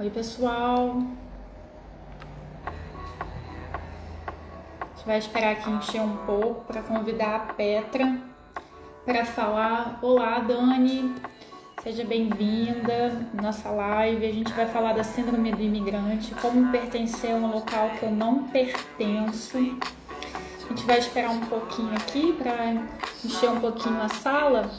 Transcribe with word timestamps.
Oi, 0.00 0.10
pessoal. 0.10 1.02
A 4.80 4.96
gente 4.96 5.04
vai 5.04 5.18
esperar 5.18 5.50
aqui 5.54 5.68
encher 5.68 6.00
um 6.00 6.18
pouco 6.18 6.64
para 6.66 6.82
convidar 6.82 7.34
a 7.34 7.40
Petra 7.54 8.16
para 9.04 9.24
falar. 9.24 9.98
Olá, 10.00 10.38
Dani. 10.38 11.16
Seja 11.82 12.04
bem-vinda 12.04 13.26
nossa 13.42 13.70
live. 13.70 14.24
A 14.24 14.32
gente 14.32 14.52
vai 14.52 14.66
falar 14.66 14.92
da 14.92 15.02
síndrome 15.02 15.50
do 15.50 15.62
imigrante, 15.62 16.32
como 16.36 16.70
pertencer 16.70 17.32
a 17.32 17.34
um 17.34 17.50
local 17.50 17.90
que 17.98 18.04
eu 18.04 18.12
não 18.12 18.44
pertenço. 18.44 19.58
A 19.58 20.68
gente 20.68 20.86
vai 20.86 20.98
esperar 21.00 21.30
um 21.30 21.40
pouquinho 21.40 21.92
aqui 21.94 22.34
para 22.34 22.86
encher 23.24 23.50
um 23.50 23.58
pouquinho 23.58 24.00
a 24.00 24.08
sala 24.08 24.70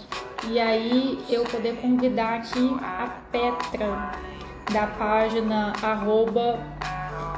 e 0.47 0.57
aí 0.57 1.21
eu 1.29 1.43
poder 1.43 1.75
convidar 1.81 2.35
aqui 2.35 2.73
a 2.81 3.09
Petra 3.29 4.29
da 4.71 4.87
página 4.87 5.73
arroba 5.81 6.59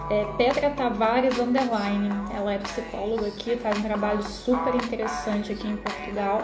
é, 0.09 0.26
Petra 0.38 0.70
Tavares 0.70 1.39
Underline. 1.39 2.09
Ela 2.35 2.53
é 2.53 2.58
psicóloga 2.58 3.27
aqui, 3.27 3.55
faz 3.58 3.77
um 3.77 3.81
trabalho 3.81 4.23
super 4.23 4.76
interessante 4.76 5.53
aqui 5.53 5.67
em 5.67 5.77
Portugal. 5.77 6.41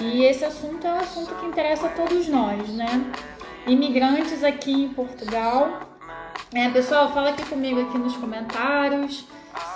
E 0.00 0.24
esse 0.24 0.44
assunto 0.44 0.86
é 0.86 0.92
um 0.92 0.98
assunto 0.98 1.34
que 1.34 1.46
interessa 1.46 1.86
a 1.86 1.90
todos 1.90 2.28
nós, 2.28 2.68
né? 2.70 3.12
Imigrantes 3.66 4.44
aqui 4.44 4.72
em 4.72 4.88
Portugal. 4.88 5.80
É, 6.54 6.68
pessoal, 6.70 7.12
fala 7.12 7.30
aqui 7.30 7.44
comigo 7.46 7.80
aqui 7.80 7.98
nos 7.98 8.16
comentários 8.16 9.26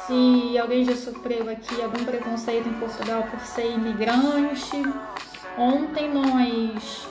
se 0.06 0.58
alguém 0.58 0.84
já 0.84 0.96
sofreu 0.96 1.48
aqui 1.50 1.80
algum 1.82 2.04
preconceito 2.04 2.68
em 2.68 2.74
Portugal 2.74 3.24
por 3.30 3.40
ser 3.40 3.72
imigrante. 3.72 4.82
Ontem 5.56 6.12
nós 6.12 7.08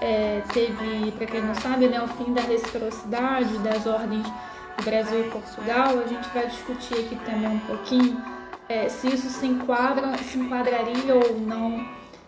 é, 0.00 0.42
teve, 0.52 1.12
para 1.12 1.26
quem 1.26 1.42
não 1.42 1.54
sabe, 1.54 1.88
né, 1.88 2.02
o 2.02 2.08
fim 2.08 2.32
da 2.32 2.42
reciprocidade 2.42 3.58
das 3.58 3.86
ordens 3.86 4.26
do 4.76 4.84
Brasil 4.84 5.26
e 5.26 5.30
Portugal. 5.30 5.98
A 5.98 6.06
gente 6.06 6.28
vai 6.30 6.46
discutir 6.46 6.94
aqui 6.94 7.16
também 7.24 7.48
um 7.48 7.58
pouquinho 7.60 8.22
é, 8.68 8.88
se 8.88 9.08
isso 9.08 9.28
se 9.28 9.46
enquadra, 9.46 10.16
se 10.18 10.38
enquadraria 10.38 11.14
ou 11.14 11.38
não 11.40 11.86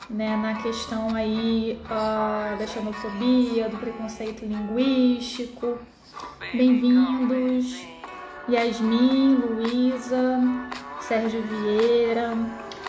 né, 0.09 0.37
na 0.37 0.55
questão 0.63 1.15
aí 1.15 1.81
uh, 1.85 2.59
da 2.59 2.67
xenofobia, 2.67 3.69
do 3.69 3.77
preconceito 3.77 4.45
linguístico. 4.45 5.79
Bem-vindos, 6.53 7.87
Yasmin, 8.49 9.35
Luísa, 9.37 10.41
Sérgio 11.01 11.43
Vieira. 11.43 12.33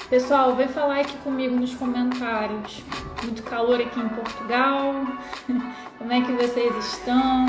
Pessoal, 0.09 0.55
vem 0.55 0.67
falar 0.67 1.01
aqui 1.01 1.15
comigo 1.17 1.55
nos 1.55 1.75
comentários. 1.75 2.83
Muito 3.23 3.43
calor 3.43 3.79
aqui 3.79 3.99
em 3.99 4.09
Portugal. 4.09 4.95
Como 5.99 6.11
é 6.11 6.19
que 6.21 6.31
vocês 6.31 6.75
estão? 6.77 7.45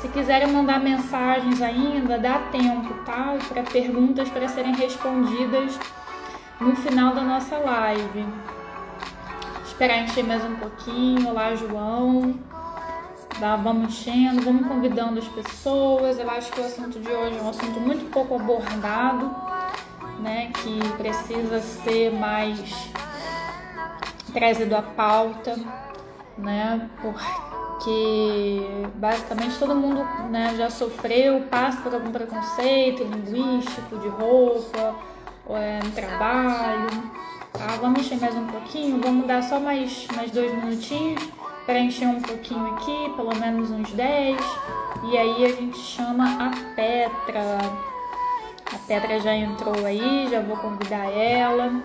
Se 0.00 0.08
quiserem 0.08 0.50
mandar 0.50 0.80
mensagens 0.80 1.60
ainda, 1.60 2.18
dá 2.18 2.38
tempo, 2.50 2.94
tá? 3.04 3.36
Para 3.46 3.62
perguntas 3.64 4.30
para 4.30 4.48
serem 4.48 4.74
respondidas 4.74 5.78
no 6.58 6.74
final 6.74 7.14
da 7.14 7.20
nossa 7.20 7.58
live. 7.58 8.24
Esperar 9.66 9.98
encher 9.98 10.24
mais 10.24 10.42
um 10.42 10.56
pouquinho. 10.56 11.28
Olá, 11.28 11.54
João. 11.54 12.34
Tá, 13.38 13.56
vamos 13.56 13.88
enchendo, 13.88 14.40
vamos 14.40 14.66
convidando 14.66 15.18
as 15.18 15.28
pessoas. 15.28 16.18
Eu 16.18 16.30
acho 16.30 16.50
que 16.50 16.62
o 16.62 16.64
assunto 16.64 16.98
de 16.98 17.10
hoje 17.10 17.36
é 17.36 17.42
um 17.42 17.50
assunto 17.50 17.78
muito 17.78 18.10
pouco 18.10 18.36
abordado 18.36 19.50
né, 20.18 20.50
que 20.62 20.78
precisa 20.96 21.60
ser 21.60 22.12
mais 22.12 22.90
trazido 24.32 24.74
à 24.76 24.82
pauta, 24.82 25.56
né, 26.36 26.88
porque 27.00 28.60
basicamente 28.94 29.58
todo 29.58 29.74
mundo 29.74 30.02
né, 30.30 30.54
já 30.56 30.68
sofreu, 30.70 31.42
passa 31.50 31.80
por 31.82 31.94
algum 31.94 32.12
preconceito 32.12 33.04
linguístico, 33.04 33.98
de 33.98 34.08
roupa, 34.08 34.94
é, 35.50 35.80
no 35.82 35.90
trabalho. 35.92 36.88
Tá? 37.52 37.66
Vamos 37.80 38.00
encher 38.00 38.20
mais 38.20 38.34
um 38.36 38.46
pouquinho, 38.46 39.00
vamos 39.02 39.26
dar 39.26 39.42
só 39.42 39.58
mais, 39.58 40.06
mais 40.14 40.30
dois 40.30 40.52
minutinhos 40.54 41.22
para 41.66 41.78
encher 41.78 42.08
um 42.08 42.20
pouquinho 42.20 42.74
aqui, 42.74 43.12
pelo 43.16 43.34
menos 43.36 43.70
uns 43.70 43.92
10. 43.92 44.36
E 45.04 45.16
aí 45.16 45.44
a 45.44 45.48
gente 45.48 45.78
chama 45.78 46.24
a 46.46 46.50
Petra. 46.74 47.89
A 48.72 48.78
Petra 48.86 49.20
já 49.20 49.34
entrou 49.34 49.84
aí, 49.84 50.28
já 50.30 50.40
vou 50.40 50.56
convidar 50.56 51.10
ela. 51.10 51.82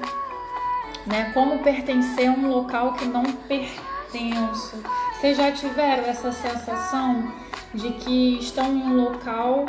Né? 1.06 1.32
Como 1.34 1.60
pertencer 1.60 2.28
a 2.28 2.32
um 2.32 2.48
local 2.48 2.94
que 2.94 3.06
não 3.06 3.24
pertenço. 3.24 4.84
Vocês 5.14 5.38
já 5.38 5.52
tiveram 5.52 6.04
essa 6.04 6.32
sensação 6.32 7.32
de 7.74 7.92
que 7.94 8.40
estão 8.40 8.66
em 8.66 8.84
um 8.84 9.04
local 9.04 9.66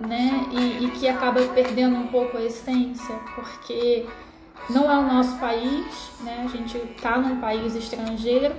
né, 0.00 0.46
e, 0.52 0.84
e 0.84 0.90
que 0.92 1.08
acaba 1.08 1.40
perdendo 1.48 1.96
um 1.96 2.06
pouco 2.06 2.36
a 2.36 2.42
essência, 2.42 3.14
porque 3.34 4.06
não 4.70 4.90
é 4.90 4.98
o 4.98 5.02
nosso 5.02 5.36
país, 5.38 6.10
né? 6.20 6.44
A 6.44 6.48
gente 6.48 6.76
está 6.76 7.18
num 7.18 7.40
país 7.40 7.74
estrangeiro 7.74 8.54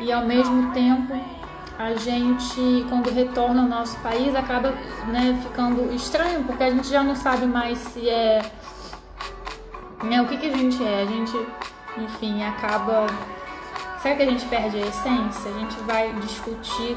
e 0.00 0.10
ao 0.10 0.24
mesmo 0.24 0.72
tempo 0.72 1.14
a 1.78 1.94
gente, 1.94 2.86
quando 2.88 3.10
retorna 3.10 3.62
ao 3.62 3.68
nosso 3.68 3.98
país, 4.00 4.34
acaba 4.34 4.70
né, 5.08 5.38
ficando 5.42 5.92
estranho, 5.94 6.44
porque 6.44 6.62
a 6.64 6.70
gente 6.70 6.88
já 6.88 7.02
não 7.02 7.14
sabe 7.14 7.46
mais 7.46 7.78
se 7.78 8.08
é. 8.08 8.50
Né, 10.02 10.20
o 10.22 10.26
que, 10.26 10.36
que 10.38 10.46
a 10.46 10.56
gente 10.56 10.82
é. 10.82 11.02
A 11.02 11.06
gente, 11.06 11.46
enfim, 11.98 12.42
acaba. 12.42 13.06
Será 14.00 14.16
que 14.16 14.22
a 14.22 14.30
gente 14.30 14.44
perde 14.46 14.76
a 14.76 14.86
essência? 14.86 15.50
A 15.50 15.58
gente 15.58 15.76
vai 15.80 16.12
discutir 16.14 16.96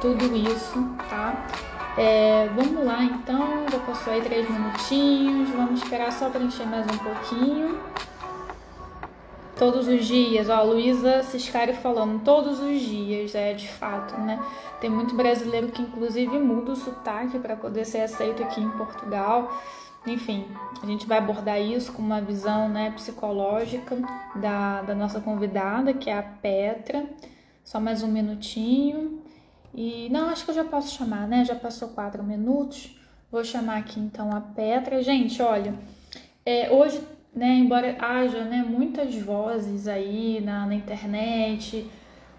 tudo 0.00 0.34
isso, 0.34 0.96
tá? 1.08 1.46
É, 1.96 2.48
vamos 2.54 2.84
lá 2.84 3.02
então, 3.02 3.66
já 3.70 3.78
passou 3.80 4.12
aí 4.12 4.22
três 4.22 4.48
minutinhos, 4.48 5.50
vamos 5.50 5.82
esperar 5.82 6.12
só 6.12 6.30
preencher 6.30 6.64
mais 6.64 6.86
um 6.86 6.98
pouquinho 6.98 7.80
todos 9.58 9.88
os 9.88 10.06
dias, 10.06 10.48
ó, 10.48 10.62
Luísa 10.62 11.22
Ciscari 11.24 11.74
falando, 11.74 12.22
todos 12.22 12.60
os 12.60 12.80
dias, 12.80 13.34
é 13.34 13.52
de 13.52 13.68
fato, 13.68 14.18
né? 14.20 14.40
Tem 14.80 14.88
muito 14.88 15.14
brasileiro 15.16 15.68
que 15.68 15.82
inclusive 15.82 16.38
muda 16.38 16.72
o 16.72 16.76
sotaque 16.76 17.38
para 17.38 17.56
poder 17.56 17.84
ser 17.84 18.02
aceito 18.02 18.42
aqui 18.42 18.60
em 18.60 18.70
Portugal. 18.70 19.52
Enfim, 20.06 20.46
a 20.80 20.86
gente 20.86 21.06
vai 21.06 21.18
abordar 21.18 21.60
isso 21.60 21.92
com 21.92 22.00
uma 22.00 22.20
visão 22.20 22.68
né, 22.68 22.92
psicológica 22.92 23.98
da, 24.36 24.82
da 24.82 24.94
nossa 24.94 25.20
convidada, 25.20 25.92
que 25.92 26.08
é 26.08 26.16
a 26.16 26.22
Petra. 26.22 27.04
Só 27.64 27.80
mais 27.80 28.02
um 28.02 28.08
minutinho. 28.08 29.20
E 29.74 30.08
não, 30.10 30.30
acho 30.30 30.44
que 30.44 30.52
eu 30.52 30.54
já 30.54 30.64
posso 30.64 30.94
chamar, 30.94 31.26
né? 31.26 31.44
Já 31.44 31.56
passou 31.56 31.88
quatro 31.88 32.22
minutos. 32.22 32.96
Vou 33.30 33.44
chamar 33.44 33.78
aqui 33.78 33.98
então 33.98 34.34
a 34.34 34.40
Petra. 34.40 35.02
Gente, 35.02 35.42
olha, 35.42 35.74
é, 36.46 36.70
hoje 36.70 37.02
né, 37.38 37.54
embora 37.54 37.96
haja 38.00 38.42
né, 38.44 38.64
muitas 38.68 39.14
vozes 39.14 39.86
aí 39.86 40.40
na, 40.40 40.66
na 40.66 40.74
internet, 40.74 41.88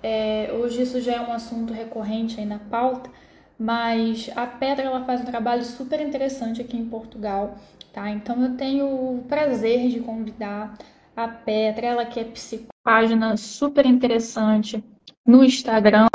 é, 0.04 0.52
hoje 0.54 0.82
isso 0.82 1.00
já 1.00 1.14
é 1.14 1.22
um 1.22 1.32
assunto 1.32 1.72
recorrente 1.74 2.38
aí 2.38 2.46
na 2.46 2.60
pauta, 2.60 3.10
mas 3.58 4.30
a 4.36 4.46
Pedra 4.46 4.86
ela 4.86 5.06
faz 5.06 5.22
um 5.22 5.26
trabalho 5.26 5.64
super 5.64 6.02
interessante 6.02 6.62
aqui 6.62 6.76
em 6.76 6.86
Portugal, 6.86 7.58
tá? 7.94 8.10
Então 8.10 8.44
eu 8.44 8.58
tenho 8.58 8.86
o 8.88 9.24
prazer 9.28 9.88
de 9.90 10.02
convidar 10.02 10.78
a 11.16 11.28
Petra, 11.30 11.88
ela 11.88 12.06
que 12.06 12.20
é 12.20 12.26
psicóloga, 12.26 12.74
página 12.84 13.38
super 13.38 13.86
interessante 13.86 14.84
no 15.26 15.46
Instagram, 15.46 16.08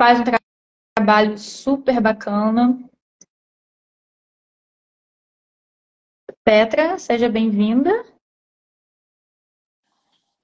faz 0.00 0.20
um 0.20 0.24
trabalho 0.96 1.36
super 1.36 2.00
bacana, 2.00 2.78
Petra, 6.46 6.96
seja 6.96 7.28
bem-vinda. 7.28 7.90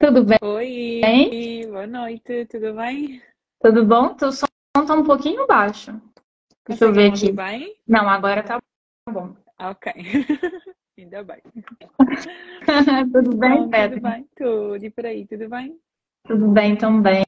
Tudo 0.00 0.24
bem? 0.24 0.38
Oi, 0.42 1.00
bem? 1.00 1.70
boa 1.70 1.86
noite, 1.86 2.44
tudo 2.46 2.74
bem? 2.74 3.22
Tudo 3.62 3.86
bom? 3.86 4.16
O 4.20 4.32
som 4.32 4.46
está 4.76 4.94
um 4.94 5.04
pouquinho 5.04 5.46
baixo. 5.46 5.92
Deixa 6.66 6.86
eu 6.86 6.92
ver 6.92 7.12
aqui. 7.12 7.30
bem? 7.30 7.76
Não, 7.86 8.08
agora 8.08 8.42
tá 8.42 8.58
bom. 9.08 9.36
Ok, 9.60 9.92
ainda 10.98 11.22
bem. 11.22 11.40
tudo 13.12 13.36
bem, 13.36 13.62
bom, 13.62 13.70
Petra? 13.70 14.00
Tudo 14.00 14.02
bem, 14.02 14.28
tudo. 14.34 14.84
E 14.84 14.90
por 14.90 15.06
aí, 15.06 15.24
tudo 15.24 15.48
bem? 15.48 15.78
Tudo 16.26 16.48
bem 16.48 16.74
também. 16.74 17.22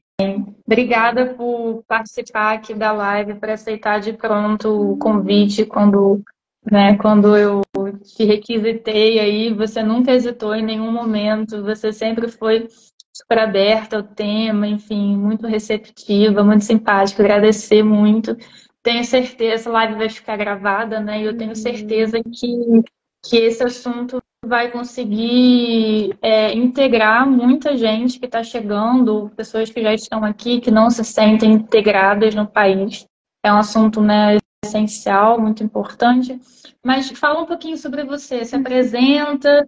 Obrigada 0.66 1.32
por 1.34 1.84
participar 1.86 2.54
aqui 2.54 2.74
da 2.74 2.90
live, 2.90 3.34
por 3.34 3.50
aceitar 3.50 4.00
de 4.00 4.14
pronto 4.14 4.94
o 4.94 4.98
convite 4.98 5.64
quando 5.64 6.24
né? 6.70 6.96
Quando 6.96 7.36
eu 7.36 7.62
te 8.02 8.24
requisitei 8.24 9.18
aí, 9.18 9.52
você 9.52 9.82
nunca 9.82 10.12
hesitou 10.12 10.54
em 10.54 10.64
nenhum 10.64 10.90
momento, 10.90 11.62
você 11.62 11.92
sempre 11.92 12.28
foi 12.28 12.68
super 13.12 13.38
aberta 13.38 13.96
ao 13.96 14.02
tema, 14.02 14.66
enfim, 14.66 15.16
muito 15.16 15.46
receptiva, 15.46 16.42
muito 16.42 16.64
simpática, 16.64 17.22
agradecer 17.22 17.82
muito. 17.82 18.36
Tenho 18.82 19.04
certeza, 19.04 19.54
essa 19.54 19.70
live 19.70 19.94
vai 19.94 20.08
ficar 20.08 20.36
gravada, 20.36 21.00
né? 21.00 21.22
E 21.22 21.24
eu 21.24 21.36
tenho 21.36 21.54
certeza 21.54 22.20
que, 22.22 22.82
que 23.24 23.36
esse 23.36 23.62
assunto 23.62 24.20
vai 24.44 24.70
conseguir 24.70 26.16
é, 26.20 26.52
integrar 26.52 27.28
muita 27.28 27.76
gente 27.76 28.18
que 28.18 28.26
está 28.26 28.42
chegando, 28.42 29.30
pessoas 29.36 29.70
que 29.70 29.82
já 29.82 29.94
estão 29.94 30.24
aqui, 30.24 30.60
que 30.60 30.70
não 30.70 30.90
se 30.90 31.02
sentem 31.04 31.52
integradas 31.52 32.34
no 32.34 32.46
país. 32.46 33.06
é 33.42 33.52
um 33.52 33.58
assunto 33.58 34.02
né, 34.02 34.36
essencial, 34.74 35.40
muito 35.40 35.62
importante. 35.62 36.40
Mas 36.84 37.10
fala 37.10 37.42
um 37.42 37.46
pouquinho 37.46 37.76
sobre 37.76 38.04
você, 38.04 38.44
se 38.44 38.56
apresenta, 38.56 39.66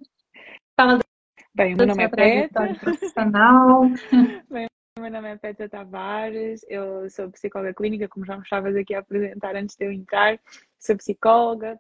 fala 0.77 0.99
Bem, 1.55 1.75
o 1.75 1.79
meu 1.79 1.87
nome 1.87 2.03
é 2.03 2.09
Petra. 2.09 2.75
profissional. 2.75 3.83
Bem, 4.51 4.67
meu 4.99 5.11
nome 5.11 5.31
é 5.31 5.37
Petra 5.37 5.69
Tavares, 5.69 6.61
eu 6.69 7.09
sou 7.09 7.31
psicóloga 7.31 7.73
clínica, 7.73 8.09
como 8.09 8.27
já 8.27 8.37
me 8.37 8.43
estavas 8.43 8.77
aqui 8.77 8.95
a 8.95 8.99
apresentar 8.99 9.57
antes 9.57 9.77
de 9.77 9.87
eu 9.87 9.93
entrar. 9.93 10.39
Sou 10.79 10.97
psicóloga, 10.97 11.79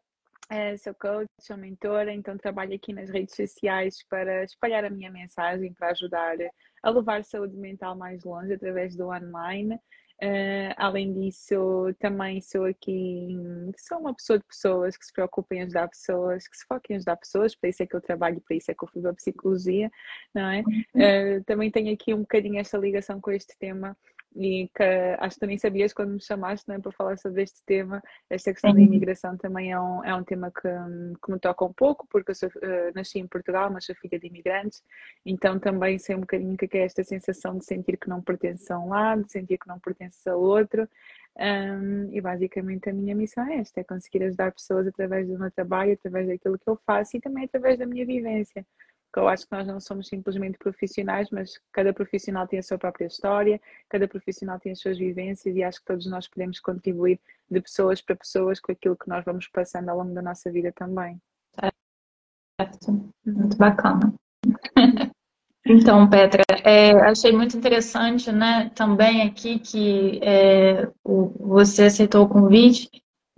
eh, 0.48 0.76
sou 0.78 0.94
coach, 0.94 1.26
sou 1.40 1.58
mentora, 1.58 2.12
então 2.12 2.38
trabalho 2.38 2.74
aqui 2.74 2.94
nas 2.94 3.10
redes 3.10 3.34
sociais 3.34 3.98
para 4.08 4.44
espalhar 4.44 4.84
a 4.84 4.90
minha 4.90 5.10
mensagem, 5.10 5.74
para 5.74 5.90
ajudar 5.90 6.36
a 6.82 6.90
levar 6.90 7.22
saúde 7.24 7.56
mental 7.56 7.94
mais 7.96 8.24
longe 8.24 8.54
através 8.54 8.96
do 8.96 9.08
online. 9.08 9.78
Uh, 10.22 10.72
além 10.78 11.12
disso, 11.12 11.94
também 11.98 12.40
sou 12.40 12.64
aqui, 12.64 13.36
sou 13.76 13.98
uma 13.98 14.14
pessoa 14.14 14.38
de 14.38 14.46
pessoas 14.46 14.96
que 14.96 15.04
se 15.04 15.12
preocupem 15.12 15.58
em 15.58 15.62
ajudar 15.64 15.88
pessoas, 15.88 16.48
que 16.48 16.56
se 16.56 16.64
foquem 16.66 16.94
em 16.94 16.96
ajudar 16.96 17.16
pessoas, 17.16 17.54
para 17.54 17.68
isso 17.68 17.82
é 17.82 17.86
que 17.86 17.94
eu 17.94 18.00
trabalho, 18.00 18.40
para 18.40 18.56
isso 18.56 18.70
é 18.70 18.74
que 18.74 18.82
eu 18.82 18.88
fui 18.88 19.02
para 19.02 19.10
a 19.10 19.14
psicologia, 19.14 19.90
não 20.34 20.48
é? 20.48 20.60
Uh, 20.60 21.44
também 21.44 21.70
tenho 21.70 21.92
aqui 21.92 22.14
um 22.14 22.20
bocadinho 22.20 22.58
esta 22.58 22.78
ligação 22.78 23.20
com 23.20 23.30
este 23.30 23.58
tema 23.58 23.94
e 24.34 24.68
que 24.74 24.82
acho 25.18 25.38
que 25.38 25.46
nem 25.46 25.56
sabias 25.56 25.92
quando 25.92 26.12
me 26.12 26.20
chamaste 26.20 26.70
é, 26.70 26.78
para 26.78 26.92
falar 26.92 27.18
sobre 27.18 27.42
este 27.42 27.62
tema. 27.64 28.02
Esta 28.28 28.52
questão 28.52 28.74
da 28.74 28.80
imigração 28.80 29.36
também 29.36 29.72
é 29.72 29.80
um, 29.80 30.04
é 30.04 30.14
um 30.14 30.24
tema 30.24 30.50
que, 30.50 30.68
que 31.24 31.32
me 31.32 31.38
toca 31.38 31.64
um 31.64 31.72
pouco, 31.72 32.06
porque 32.10 32.32
eu 32.32 32.34
sou, 32.34 32.48
uh, 32.48 32.92
nasci 32.94 33.18
em 33.18 33.26
Portugal, 33.26 33.70
mas 33.70 33.84
sou 33.86 33.94
filha 33.94 34.18
de 34.18 34.26
imigrantes, 34.26 34.82
então 35.24 35.58
também 35.58 35.98
sei 35.98 36.14
um 36.14 36.20
bocadinho 36.20 36.54
o 36.54 36.56
que 36.56 36.76
é 36.76 36.84
esta 36.84 37.02
sensação 37.02 37.56
de 37.56 37.64
sentir 37.64 37.96
que 37.96 38.08
não 38.08 38.20
pertence 38.20 38.70
a 38.72 38.78
um 38.78 38.88
lado, 38.88 39.24
de 39.24 39.32
sentir 39.32 39.58
que 39.58 39.68
não 39.68 39.78
pertence 39.78 40.28
a 40.28 40.36
outro. 40.36 40.88
Um, 41.38 42.08
e 42.14 42.20
basicamente 42.20 42.88
a 42.88 42.92
minha 42.94 43.14
missão 43.14 43.46
é 43.46 43.56
esta: 43.56 43.80
é 43.80 43.84
conseguir 43.84 44.22
ajudar 44.24 44.52
pessoas 44.52 44.86
através 44.86 45.28
do 45.28 45.38
meu 45.38 45.50
trabalho, 45.50 45.92
através 45.92 46.28
daquilo 46.28 46.58
que 46.58 46.68
eu 46.68 46.76
faço 46.86 47.16
e 47.16 47.20
também 47.20 47.44
através 47.44 47.78
da 47.78 47.86
minha 47.86 48.06
vivência 48.06 48.64
porque 49.06 49.20
eu 49.20 49.28
acho 49.28 49.46
que 49.46 49.52
nós 49.56 49.66
não 49.66 49.80
somos 49.80 50.08
simplesmente 50.08 50.58
profissionais, 50.58 51.30
mas 51.30 51.58
cada 51.72 51.92
profissional 51.92 52.46
tem 52.46 52.58
a 52.58 52.62
sua 52.62 52.78
própria 52.78 53.06
história, 53.06 53.60
cada 53.88 54.06
profissional 54.06 54.58
tem 54.60 54.72
as 54.72 54.80
suas 54.80 54.98
vivências 54.98 55.56
e 55.56 55.62
acho 55.62 55.80
que 55.80 55.86
todos 55.86 56.06
nós 56.06 56.28
podemos 56.28 56.60
contribuir 56.60 57.20
de 57.50 57.60
pessoas 57.60 58.00
para 58.00 58.16
pessoas 58.16 58.60
com 58.60 58.72
aquilo 58.72 58.96
que 58.96 59.08
nós 59.08 59.24
vamos 59.24 59.48
passando 59.48 59.88
ao 59.88 59.98
longo 59.98 60.12
da 60.12 60.22
nossa 60.22 60.50
vida 60.50 60.72
também. 60.72 61.20
Certo, 62.60 63.12
muito 63.24 63.56
bacana. 63.56 64.14
Então, 65.68 66.08
Petra, 66.08 66.44
é, 66.62 66.92
achei 66.92 67.32
muito 67.32 67.56
interessante, 67.56 68.30
né, 68.30 68.70
também 68.72 69.22
aqui 69.22 69.58
que 69.58 70.20
é, 70.22 70.88
o, 71.02 71.32
você 71.40 71.86
aceitou 71.86 72.24
o 72.24 72.28
convite 72.28 72.88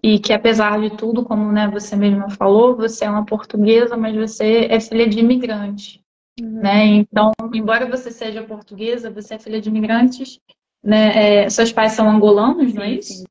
e 0.03 0.19
que 0.19 0.33
apesar 0.33 0.81
de 0.81 0.97
tudo, 0.97 1.25
como 1.25 1.51
né, 1.51 1.69
você 1.69 1.97
mesma 1.97 2.31
falou, 2.31 2.77
você 2.77 3.05
é 3.05 3.11
uma 3.11 3.25
portuguesa, 3.25 3.97
mas 3.97 4.15
você 4.15 4.67
é 4.71 4.79
filha 4.81 5.09
de 5.09 5.19
imigrantes, 5.19 6.01
uhum. 6.41 6.61
né? 6.61 6.85
Então, 6.87 7.33
embora 7.53 7.89
você 7.89 8.11
seja 8.11 8.43
portuguesa, 8.43 9.11
você 9.11 9.35
é 9.35 9.39
filha 9.39 9.61
de 9.61 9.69
imigrantes, 9.69 10.39
né? 10.83 11.43
É, 11.45 11.51
seus 11.51 11.73
pais 11.73 11.93
são 11.93 12.09
angolanos, 12.09 12.73
não 12.73 12.83
é 12.83 12.93
isso? 12.93 13.13
Sim, 13.13 13.25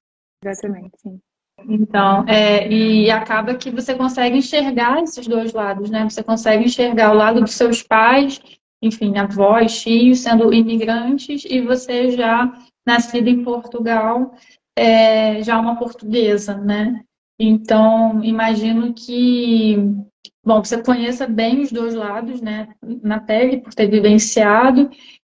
exatamente, 0.43 0.91
sim. 0.97 1.19
Então, 1.67 2.23
é, 2.27 2.67
e 2.71 3.09
acaba 3.09 3.55
que 3.55 3.71
você 3.71 3.95
consegue 3.95 4.37
enxergar 4.37 5.01
esses 5.01 5.25
dois 5.25 5.53
lados, 5.53 5.89
né? 5.89 6.03
Você 6.03 6.21
consegue 6.21 6.65
enxergar 6.65 7.11
o 7.11 7.15
lado 7.15 7.41
dos 7.41 7.53
seus 7.53 7.81
pais, 7.81 8.39
enfim, 8.81 9.17
avós, 9.17 9.81
tios 9.81 10.19
sendo 10.19 10.53
imigrantes, 10.53 11.45
e 11.45 11.61
você 11.61 12.11
já 12.11 12.53
nascida 12.85 13.29
em 13.29 13.43
Portugal, 13.43 14.35
é, 14.77 15.41
já 15.44 15.59
uma 15.59 15.75
portuguesa, 15.75 16.56
né? 16.56 17.03
Então, 17.39 18.24
imagino 18.24 18.94
que, 18.94 19.77
bom, 20.44 20.63
você 20.63 20.81
conheça 20.81 21.27
bem 21.27 21.62
os 21.62 21.71
dois 21.71 21.94
lados, 21.94 22.41
né, 22.41 22.69
na 22.81 23.19
pele, 23.19 23.57
por 23.57 23.74
ter 23.74 23.88
vivenciado, 23.88 24.89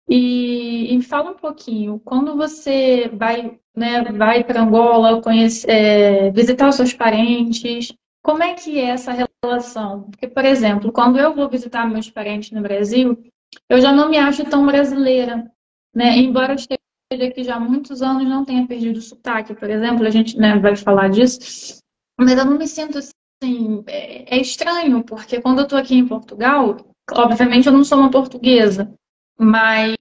e, 0.08 0.94
e 0.94 1.02
fala 1.02 1.30
um 1.30 1.36
pouquinho, 1.36 2.00
quando 2.04 2.36
você 2.36 3.08
vai, 3.14 3.58
né, 3.74 4.04
vai 4.12 4.44
para 4.44 4.62
Angola, 4.62 5.22
conhece, 5.22 5.66
é, 5.68 6.30
visitar 6.30 6.68
os 6.68 6.74
seus 6.74 6.92
parentes, 6.92 7.94
como 8.22 8.42
é 8.42 8.54
que 8.54 8.78
é 8.78 8.86
essa 8.86 9.12
relação? 9.42 10.04
Porque, 10.04 10.26
por 10.26 10.44
exemplo, 10.44 10.92
quando 10.92 11.18
eu 11.18 11.34
vou 11.34 11.48
visitar 11.48 11.88
meus 11.88 12.10
parentes 12.10 12.50
no 12.50 12.62
Brasil, 12.62 13.22
eu 13.68 13.80
já 13.80 13.92
não 13.92 14.10
me 14.10 14.18
acho 14.18 14.44
tão 14.44 14.66
brasileira, 14.66 15.50
né? 15.94 16.18
Embora 16.18 16.52
eu 16.52 16.56
esteja 16.56 16.80
aqui 17.12 17.44
já 17.44 17.56
há 17.56 17.60
muitos 17.60 18.02
anos 18.02 18.24
não 18.24 18.44
tenha 18.44 18.66
perdido 18.66 18.98
o 18.98 19.02
sotaque, 19.02 19.54
por 19.54 19.70
exemplo, 19.70 20.06
a 20.06 20.10
gente 20.10 20.36
né, 20.36 20.58
vai 20.58 20.76
falar 20.76 21.08
disso, 21.08 21.78
mas 22.18 22.36
eu 22.36 22.44
não 22.44 22.58
me 22.58 22.66
sinto 22.66 22.98
assim, 22.98 23.84
é, 23.86 24.36
é 24.36 24.40
estranho, 24.40 25.04
porque 25.04 25.40
quando 25.40 25.58
eu 25.58 25.64
estou 25.64 25.78
aqui 25.78 25.94
em 25.94 26.06
Portugal, 26.06 26.76
obviamente 27.12 27.66
eu 27.66 27.72
não 27.72 27.84
sou 27.84 27.98
uma 27.98 28.10
portuguesa, 28.10 28.92
mas, 29.38 29.94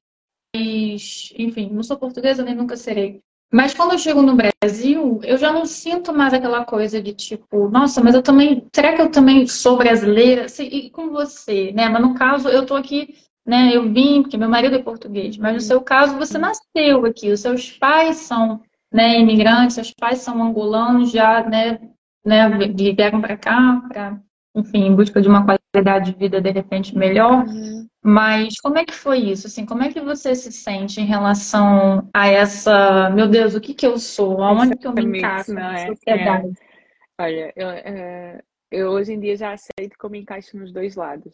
enfim, 0.55 1.69
não 1.71 1.83
sou 1.83 1.97
portuguesa 1.97 2.44
nem 2.44 2.55
nunca 2.55 2.77
serei. 2.77 3.21
Mas 3.51 3.71
quando 3.71 3.91
eu 3.91 4.00
chego 4.00 4.23
no 4.23 4.35
Brasil, 4.35 5.19
eu 5.23 5.38
já 5.38 5.53
não 5.53 5.63
sinto 5.63 6.11
mais 6.11 6.33
aquela 6.33 6.65
coisa 6.65 7.00
de 7.00 7.13
tipo, 7.13 7.69
nossa, 7.69 8.01
mas 8.01 8.15
eu 8.15 8.23
também, 8.23 8.65
será 8.75 8.95
que 8.95 9.01
eu 9.01 9.11
também 9.11 9.45
sou 9.45 9.77
brasileira? 9.77 10.47
E 10.59 10.89
com 10.89 11.11
você, 11.11 11.71
né? 11.71 11.88
Mas 11.88 12.01
no 12.01 12.15
caso, 12.15 12.50
eu 12.50 12.65
tô 12.65 12.73
aqui 12.73 13.15
né? 13.45 13.75
Eu 13.75 13.92
vim 13.92 14.22
porque 14.22 14.38
meu 14.38 14.50
marido 14.50 14.75
é 14.75 14.81
português, 14.81 15.38
mas 15.38 15.54
no 15.54 15.60
seu 15.60 15.81
caso 15.81 16.18
você 16.18 16.38
nasceu 16.38 17.06
aqui, 17.06 17.31
os 17.31 17.42
seus 17.42 17.72
pais 17.72 18.18
são 18.18 18.62
né, 18.92 19.19
imigrantes, 19.19 19.75
seus 19.75 19.92
pais 19.92 20.19
são 20.19 20.42
angolanos, 20.42 21.12
já 21.12 21.44
né, 21.44 21.80
né, 22.24 22.48
vieram 22.68 23.19
para 23.19 23.36
cá, 23.36 23.81
para, 23.88 24.22
enfim, 24.56 24.86
em 24.86 24.95
busca 24.95 25.22
de 25.22 25.28
uma 25.28 25.44
qualidade 25.44 26.12
de 26.12 26.18
vida 26.18 26.40
de 26.40 26.51
repente 26.51 26.95
melhor. 26.95 27.45
Uhum. 27.45 27.88
Mas 28.06 28.60
como 28.60 28.78
é 28.78 28.86
que 28.86 28.94
foi 28.94 29.19
isso? 29.19 29.48
Assim, 29.48 29.66
como 29.66 29.81
é 29.81 29.92
que 29.92 30.01
você 30.01 30.36
se 30.36 30.51
sente 30.51 31.00
em 31.01 31.06
relação 31.06 32.10
a 32.13 32.28
essa, 32.28 33.10
meu 33.10 33.28
Deus, 33.28 33.56
o 33.56 33.62
que 33.62 33.74
que 33.74 33.88
eu 33.88 33.98
sou? 33.98 34.44
Aonde 34.44 34.75
que 34.75 34.86
eu 34.86 34.94
me 34.94 35.19
encaixo 35.19 35.54
na 35.54 35.74
é? 35.74 35.88
sociedade? 35.88 36.48
É. 36.50 37.24
Olha, 37.24 37.54
eu, 37.56 37.69
é, 37.69 38.42
eu 38.69 38.89
hoje 38.89 39.13
em 39.13 39.19
dia 39.19 39.38
já 39.38 39.54
aceito 39.54 39.96
me 40.10 40.19
encaixo 40.19 40.57
nos 40.57 40.72
dois 40.72 40.96
lados. 40.96 41.34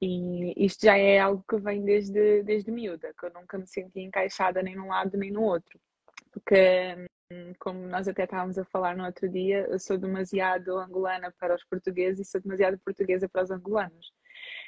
E 0.00 0.54
isto 0.64 0.86
já 0.86 0.96
é 0.96 1.18
algo 1.18 1.44
que 1.48 1.56
vem 1.58 1.84
desde, 1.84 2.42
desde 2.44 2.70
miúda, 2.70 3.12
que 3.18 3.26
eu 3.26 3.32
nunca 3.32 3.58
me 3.58 3.66
senti 3.66 4.00
encaixada 4.00 4.62
nem 4.62 4.76
num 4.76 4.88
lado 4.88 5.16
nem 5.18 5.30
no 5.30 5.42
outro. 5.42 5.78
Porque, 6.30 7.08
hum, 7.32 7.52
como 7.58 7.80
nós 7.88 8.06
até 8.06 8.24
estávamos 8.24 8.58
a 8.58 8.64
falar 8.64 8.96
no 8.96 9.04
outro 9.04 9.28
dia, 9.28 9.66
eu 9.68 9.78
sou 9.78 9.98
demasiado 9.98 10.78
angolana 10.78 11.34
para 11.38 11.54
os 11.54 11.64
portugueses 11.64 12.28
e 12.28 12.30
sou 12.30 12.40
demasiado 12.40 12.78
portuguesa 12.78 13.28
para 13.28 13.42
os 13.42 13.50
angolanos. 13.50 14.12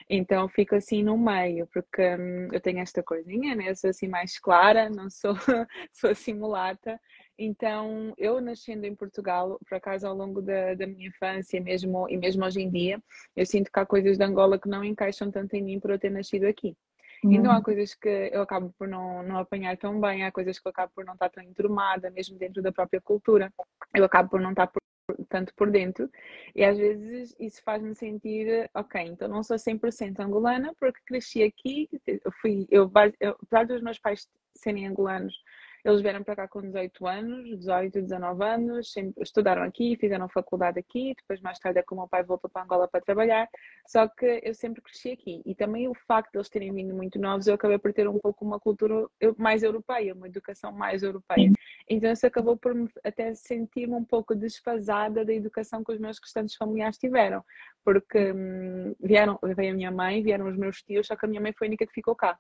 Então 0.09 0.49
fico 0.49 0.75
assim 0.75 1.03
no 1.05 1.17
meio, 1.17 1.69
porque 1.73 2.03
hum, 2.17 2.49
eu 2.53 2.61
tenho 2.61 2.81
esta 2.81 3.03
coisinha, 3.03 3.55
né? 3.55 3.71
Eu 3.71 3.77
sou 3.77 3.91
assim 3.91 4.09
mais 4.09 4.39
clara, 4.39 4.91
não 4.91 5.09
sou, 5.09 5.35
sou 5.93 6.11
assim 6.11 6.35
mulata, 6.35 7.01
então, 7.43 8.13
eu 8.19 8.39
nascendo 8.39 8.87
em 8.87 8.95
Portugal, 8.95 9.59
por 9.67 9.75
acaso 9.77 10.07
ao 10.07 10.15
longo 10.15 10.43
da, 10.43 10.75
da 10.75 10.87
minha 10.87 11.09
infância 11.09 11.59
mesmo, 11.59 12.07
e 12.09 12.17
mesmo 12.19 12.45
hoje 12.45 12.61
em 12.61 12.71
dia, 12.71 13.03
eu 13.35 13.47
sinto 13.47 13.73
que 13.73 13.81
há 13.81 13.87
coisas 13.87 14.19
de 14.19 14.25
Angola 14.25 14.59
que 14.59 14.69
não 14.69 14.85
encaixam 14.85 15.31
tanto 15.31 15.55
em 15.55 15.63
mim 15.63 15.81
por 15.81 15.91
eu 15.91 15.99
ter 15.99 16.11
nascido 16.11 16.45
aqui. 16.45 16.77
Uhum. 17.25 17.33
Então 17.33 17.51
há 17.51 17.63
coisas 17.63 17.95
que 17.95 18.31
eu 18.31 18.43
acabo 18.43 18.75
por 18.79 18.87
não, 18.87 19.23
não 19.23 19.39
apanhar 19.39 19.75
tão 19.79 19.99
bem, 19.99 20.25
há 20.25 20.31
coisas 20.31 20.59
que 20.59 20.69
eu 20.69 20.71
acabo 20.71 20.93
por 20.95 21.05
não 21.05 21.15
estar 21.15 21.31
tão 21.31 21.43
enturmada, 21.43 22.11
mesmo 22.11 22.39
dentro 22.39 22.63
da 22.63 22.73
própria 22.73 23.01
cultura. 23.01 23.51
Eu 23.95 24.05
acabo 24.05 24.29
por 24.29 24.41
não 24.41 24.51
estar 24.51 24.67
por, 24.67 24.83
tanto 25.31 25.55
por 25.55 25.71
dentro 25.71 26.11
e 26.55 26.63
às 26.63 26.77
vezes 26.77 27.35
isso 27.39 27.63
faz-me 27.63 27.95
sentir, 27.95 28.71
ok, 28.75 29.01
então 29.03 29.29
não 29.29 29.43
sou 29.43 29.57
100% 29.57 30.21
angolana 30.21 30.75
porque 30.79 31.01
cresci 31.07 31.43
aqui, 31.43 31.89
eu 32.07 32.33
fui, 32.41 32.67
eu, 32.71 32.91
eu, 33.19 33.37
apesar 33.43 33.67
dos 33.67 33.83
meus 33.83 33.99
pais 33.99 34.29
serem 34.55 34.87
angolanos, 34.87 35.35
eles 35.85 36.01
vieram 36.01 36.23
para 36.23 36.37
cá 36.37 36.49
com 36.49 36.61
18 36.61 37.07
anos, 37.07 37.59
18, 37.59 38.03
19 38.03 38.45
anos, 38.45 38.93
sempre, 38.93 39.23
estudaram 39.23 39.63
aqui, 39.63 39.97
fizeram 39.97 40.29
faculdade 40.29 40.79
aqui, 40.79 41.15
depois 41.17 41.41
mais 41.41 41.59
tarde 41.59 41.79
é 41.79 41.83
que 41.83 41.93
o 41.93 41.97
meu 41.97 42.09
pai 42.09 42.23
voltou 42.23 42.51
para 42.51 42.63
Angola 42.63 42.89
para 42.89 43.01
trabalhar, 43.01 43.49
só 43.87 44.07
que 44.09 44.41
eu 44.43 44.55
sempre 44.55 44.83
cresci 44.83 45.11
aqui. 45.11 45.43
E 45.45 45.55
também 45.55 45.89
o 45.89 45.95
facto 45.95 46.33
de 46.33 46.39
eles 46.39 46.49
terem 46.49 46.73
vindo 46.73 46.95
muito 46.95 47.19
novos, 47.19 47.47
eu 47.47 47.55
acabei 47.55 47.79
por 47.79 47.93
ter 47.93 48.09
um 48.09 48.19
pouco 48.19 48.45
uma 48.45 48.61
cultura 48.61 49.07
mais 49.37 49.63
europeia, 49.63 50.15
uma 50.15 50.27
educação 50.27 50.73
mais 50.73 51.03
europeia. 51.03 51.51
Então 51.89 52.13
isso 52.13 52.27
acabou 52.27 52.57
por 52.57 52.75
até 53.05 53.35
sentir-me 53.35 53.95
um 53.95 54.05
pouco 54.05 54.35
desfasada 54.35 55.25
da 55.25 55.33
educação 55.33 55.83
que 55.83 55.93
os 55.93 55.99
meus 55.99 56.19
restantes 56.19 56.55
familiares 56.57 56.99
tiveram, 56.99 57.45
porque 57.85 58.33
hum, 58.33 58.95
vieram, 59.01 59.39
veio 59.43 59.73
a 59.73 59.77
minha 59.77 59.91
mãe, 59.91 60.23
vieram 60.23 60.49
os 60.49 60.57
meus 60.57 60.83
tios, 60.83 61.07
só 61.07 61.17
que 61.17 61.25
a 61.25 61.29
minha 61.29 61.41
mãe 61.41 61.53
foi 61.53 61.67
a 61.67 61.71
única 61.71 61.87
que 61.87 61.93
ficou 61.93 62.15
cá 62.15 62.39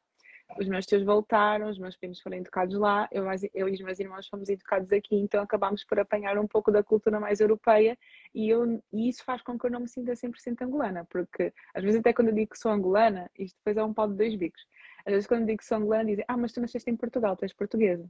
os 0.59 0.66
meus 0.69 0.87
tios 0.87 1.02
voltaram, 1.04 1.69
os 1.69 1.78
meus 1.78 1.97
primos 1.97 2.21
foram 2.21 2.37
educados 2.37 2.78
lá, 2.78 3.09
eu, 3.11 3.25
eu 3.54 3.69
e 3.69 3.73
os 3.73 3.80
meus 3.80 3.99
irmãos 3.99 4.28
fomos 4.28 4.49
educados 4.49 4.92
aqui, 4.92 5.16
então 5.16 5.42
acabámos 5.42 5.85
por 5.85 5.99
apanhar 5.99 6.38
um 6.38 6.47
pouco 6.47 6.71
da 6.71 6.83
cultura 6.83 7.21
mais 7.21 7.40
europeia 7.40 7.97
e, 8.35 8.49
eu, 8.49 8.83
e 8.92 9.09
isso 9.09 9.25
faz 9.25 9.42
com 9.42 9.59
que 9.59 9.66
eu 9.66 9.71
não 9.71 9.80
me 9.80 9.88
sinta 9.88 10.12
100% 10.12 10.62
angolana, 10.62 11.07
porque 11.11 11.52
às 11.75 11.83
vezes 11.83 12.00
até 12.00 12.12
quando 12.12 12.28
eu 12.28 12.35
digo 12.35 12.50
que 12.50 12.59
sou 12.59 12.71
angolana, 12.71 13.30
isto 13.38 13.57
depois 13.59 13.76
é 13.76 13.85
um 13.85 13.95
pau 13.95 14.09
de 14.09 14.16
dois 14.16 14.35
bicos. 14.37 14.62
Às 15.07 15.12
vezes 15.12 15.26
quando 15.26 15.40
eu 15.42 15.47
digo 15.47 15.59
que 15.59 15.66
sou 15.66 15.78
angolana 15.78 16.04
dizem, 16.04 16.25
ah, 16.28 16.37
mas 16.37 16.52
tu 16.52 16.61
nasceste 16.61 16.90
em 16.90 16.97
Portugal, 16.97 17.37
tu 17.37 17.45
és 17.45 17.52
portuguesa. 17.52 18.09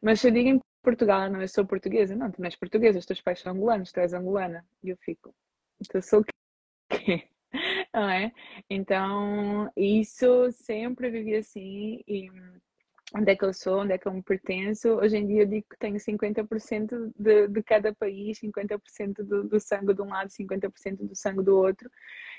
Mas 0.00 0.20
se 0.20 0.28
eu 0.28 0.32
digo 0.32 0.60
Portugal, 0.82 1.30
não, 1.30 1.40
eu 1.40 1.48
sou 1.48 1.64
portuguesa. 1.64 2.14
Não, 2.16 2.30
tu 2.30 2.40
não 2.40 2.46
és 2.46 2.56
portuguesa, 2.56 2.98
os 2.98 3.06
teus 3.06 3.20
pais 3.20 3.40
são 3.40 3.52
angolanos, 3.52 3.92
tu 3.92 4.00
és 4.00 4.12
angolana. 4.12 4.64
E 4.82 4.90
eu 4.90 4.96
fico, 4.98 5.34
então 5.80 6.02
sou 6.02 6.20
o 6.20 6.24
quê? 6.24 7.28
Não 7.92 8.08
é? 8.08 8.32
Então, 8.70 9.70
isso 9.76 10.50
sempre 10.52 11.10
vivi 11.10 11.36
assim 11.36 12.02
e 12.08 12.30
onde 13.14 13.30
é 13.30 13.36
que 13.36 13.44
eu 13.44 13.52
sou, 13.52 13.80
onde 13.82 13.92
é 13.92 13.98
que 13.98 14.08
eu 14.08 14.12
me 14.12 14.22
pertenço. 14.22 14.88
Hoje 14.94 15.18
em 15.18 15.26
dia 15.26 15.42
eu 15.42 15.46
digo 15.46 15.66
que 15.70 15.78
tenho 15.78 15.96
50% 15.96 17.12
de, 17.16 17.48
de 17.48 17.62
cada 17.62 17.94
país, 17.94 18.40
50% 18.40 19.22
do, 19.22 19.44
do 19.44 19.60
sangue 19.60 19.92
de 19.94 20.02
um 20.02 20.08
lado, 20.08 20.30
50% 20.30 21.06
do 21.06 21.14
sangue 21.14 21.42
do 21.42 21.56
outro. 21.56 21.90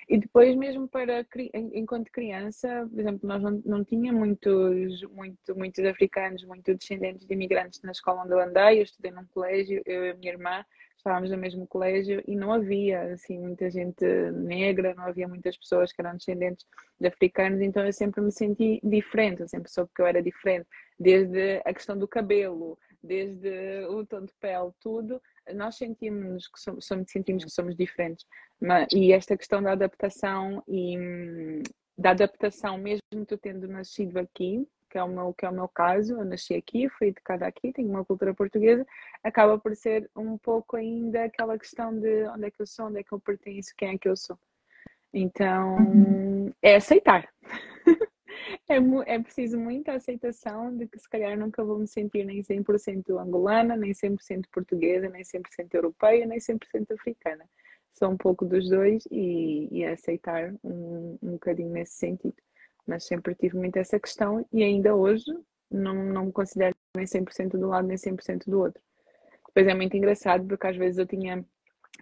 E 0.10 0.17
depois 0.17 0.55
mesmo 0.55 0.88
para 0.88 1.25
enquanto 1.53 2.12
criança, 2.12 2.88
por 2.91 3.00
exemplo, 3.00 3.27
nós 3.27 3.41
não, 3.41 3.62
não 3.65 3.83
tínhamos 3.86 4.19
muitos, 4.19 5.03
muito, 5.12 5.55
muitos 5.55 5.86
africanos, 5.86 6.43
muitos 6.43 6.75
descendentes 6.77 7.25
de 7.25 7.33
imigrantes 7.33 7.81
na 7.83 7.91
escola 7.91 8.24
onde 8.24 8.33
eu 8.33 8.39
andei, 8.39 8.79
eu 8.79 8.83
estudei 8.83 9.12
num 9.12 9.25
colégio, 9.27 9.81
eu 9.86 10.05
e 10.05 10.10
a 10.10 10.15
minha 10.15 10.31
irmã, 10.31 10.65
estávamos 11.03 11.29
no 11.29 11.38
mesmo 11.38 11.67
colégio 11.67 12.24
e 12.25 12.33
não 12.33 12.53
havia 12.53 13.13
assim 13.13 13.38
muita 13.38 13.69
gente 13.69 14.05
negra, 14.31 14.95
não 14.95 15.03
havia 15.03 15.27
muitas 15.27 15.57
pessoas 15.57 15.91
que 15.91 16.01
eram 16.01 16.15
descendentes 16.15 16.65
de 17.00 17.07
africanos, 17.07 17.60
então 17.60 17.86
eu 17.86 17.91
sempre 17.91 18.22
me 18.22 18.31
senti 18.31 18.79
diferente, 18.81 19.41
eu 19.41 19.48
sempre 19.48 19.69
soube 19.69 19.91
que 19.93 20.01
eu 20.01 20.07
era 20.07 20.24
diferente, 20.24 20.65
desde 20.98 21.62
a 21.65 21.74
questão 21.74 21.98
do 21.98 22.07
cabelo, 22.07 22.79
desde 23.03 23.86
o 23.89 24.05
tom 24.05 24.24
de 24.24 24.33
pele, 24.39 24.72
tudo, 24.79 25.22
nós 25.53 25.75
sentimos 25.75 26.48
que 26.48 26.60
somos, 26.60 26.86
sentimos 27.12 27.43
que 27.43 27.51
somos 27.51 27.75
diferentes. 27.75 28.25
Mas, 28.62 28.88
e 28.93 29.12
esta 29.12 29.36
questão 29.36 29.62
da 29.62 29.74
adaptação 29.74 30.63
e 30.65 31.62
da 31.98 32.12
adaptação, 32.12 32.77
mesmo 32.77 33.25
tu 33.27 33.38
tendo 33.38 33.67
nascido 33.67 34.17
aqui, 34.17 34.65
que 34.93 34.97
é 35.00 35.03
o 35.03 35.07
meu, 35.07 35.33
que 35.33 35.43
é 35.43 35.50
o 35.50 35.53
meu 35.53 35.67
caso, 35.67 36.13
eu 36.13 36.23
nasci 36.23 36.53
aqui, 36.53 36.88
fui 36.88 37.07
educada 37.07 37.47
aqui, 37.47 37.73
tenho 37.73 37.89
uma 37.89 38.05
cultura 38.05 38.31
portuguesa, 38.31 38.85
acaba 39.23 39.57
por 39.57 39.75
ser 39.75 40.07
um 40.15 40.38
pouco 40.38 40.75
ainda 40.75 41.23
aquela 41.23 41.57
questão 41.57 42.00
de 42.00 42.27
onde 42.27 42.45
é 42.45 42.51
que 42.51 42.62
eu 42.62 42.67
sou, 42.67 42.85
onde 42.85 43.00
é 43.00 43.03
que 43.03 43.12
eu 43.12 43.19
pertenço, 43.19 43.73
quem 43.75 43.95
é 43.95 43.97
que 43.97 44.07
eu 44.07 44.15
sou. 44.15 44.38
Então, 45.12 45.77
uhum. 45.77 46.53
é 46.62 46.75
aceitar. 46.75 47.27
é, 48.69 48.75
é 49.15 49.19
preciso 49.19 49.57
muita 49.57 49.93
aceitação 49.93 50.77
de 50.77 50.88
que 50.88 51.00
se 51.00 51.09
calhar 51.09 51.35
nunca 51.35 51.63
vou 51.63 51.79
me 51.79 51.88
sentir 51.88 52.23
nem 52.23 52.43
100% 52.43 53.19
angolana, 53.19 53.75
nem 53.75 53.93
100% 53.93 54.43
portuguesa, 54.51 55.09
nem 55.09 55.23
100% 55.23 55.73
europeia, 55.73 56.27
nem 56.27 56.38
100% 56.38 56.93
africana. 56.93 57.50
Sou 57.93 58.12
um 58.12 58.17
pouco 58.17 58.45
dos 58.45 58.69
dois 58.69 59.07
e, 59.09 59.69
e 59.71 59.85
aceitar 59.85 60.53
um, 60.63 61.17
um 61.19 61.31
bocadinho 61.31 61.71
nesse 61.71 61.93
sentido. 61.93 62.38
Mas 62.85 63.05
sempre 63.05 63.35
tive 63.35 63.57
muito 63.57 63.77
essa 63.77 63.99
questão 63.99 64.45
e 64.51 64.63
ainda 64.63 64.95
hoje 64.95 65.25
não, 65.71 65.95
não 65.95 66.25
me 66.25 66.31
considero 66.31 66.75
nem 66.95 67.05
100% 67.05 67.51
do 67.51 67.67
lado 67.67 67.87
nem 67.87 67.97
100% 67.97 68.45
do 68.45 68.59
outro. 68.59 68.81
Depois 69.47 69.67
é 69.67 69.73
muito 69.73 69.95
engraçado 69.95 70.45
porque 70.47 70.67
às 70.67 70.75
vezes 70.75 70.97
eu 70.97 71.05
tinha 71.05 71.45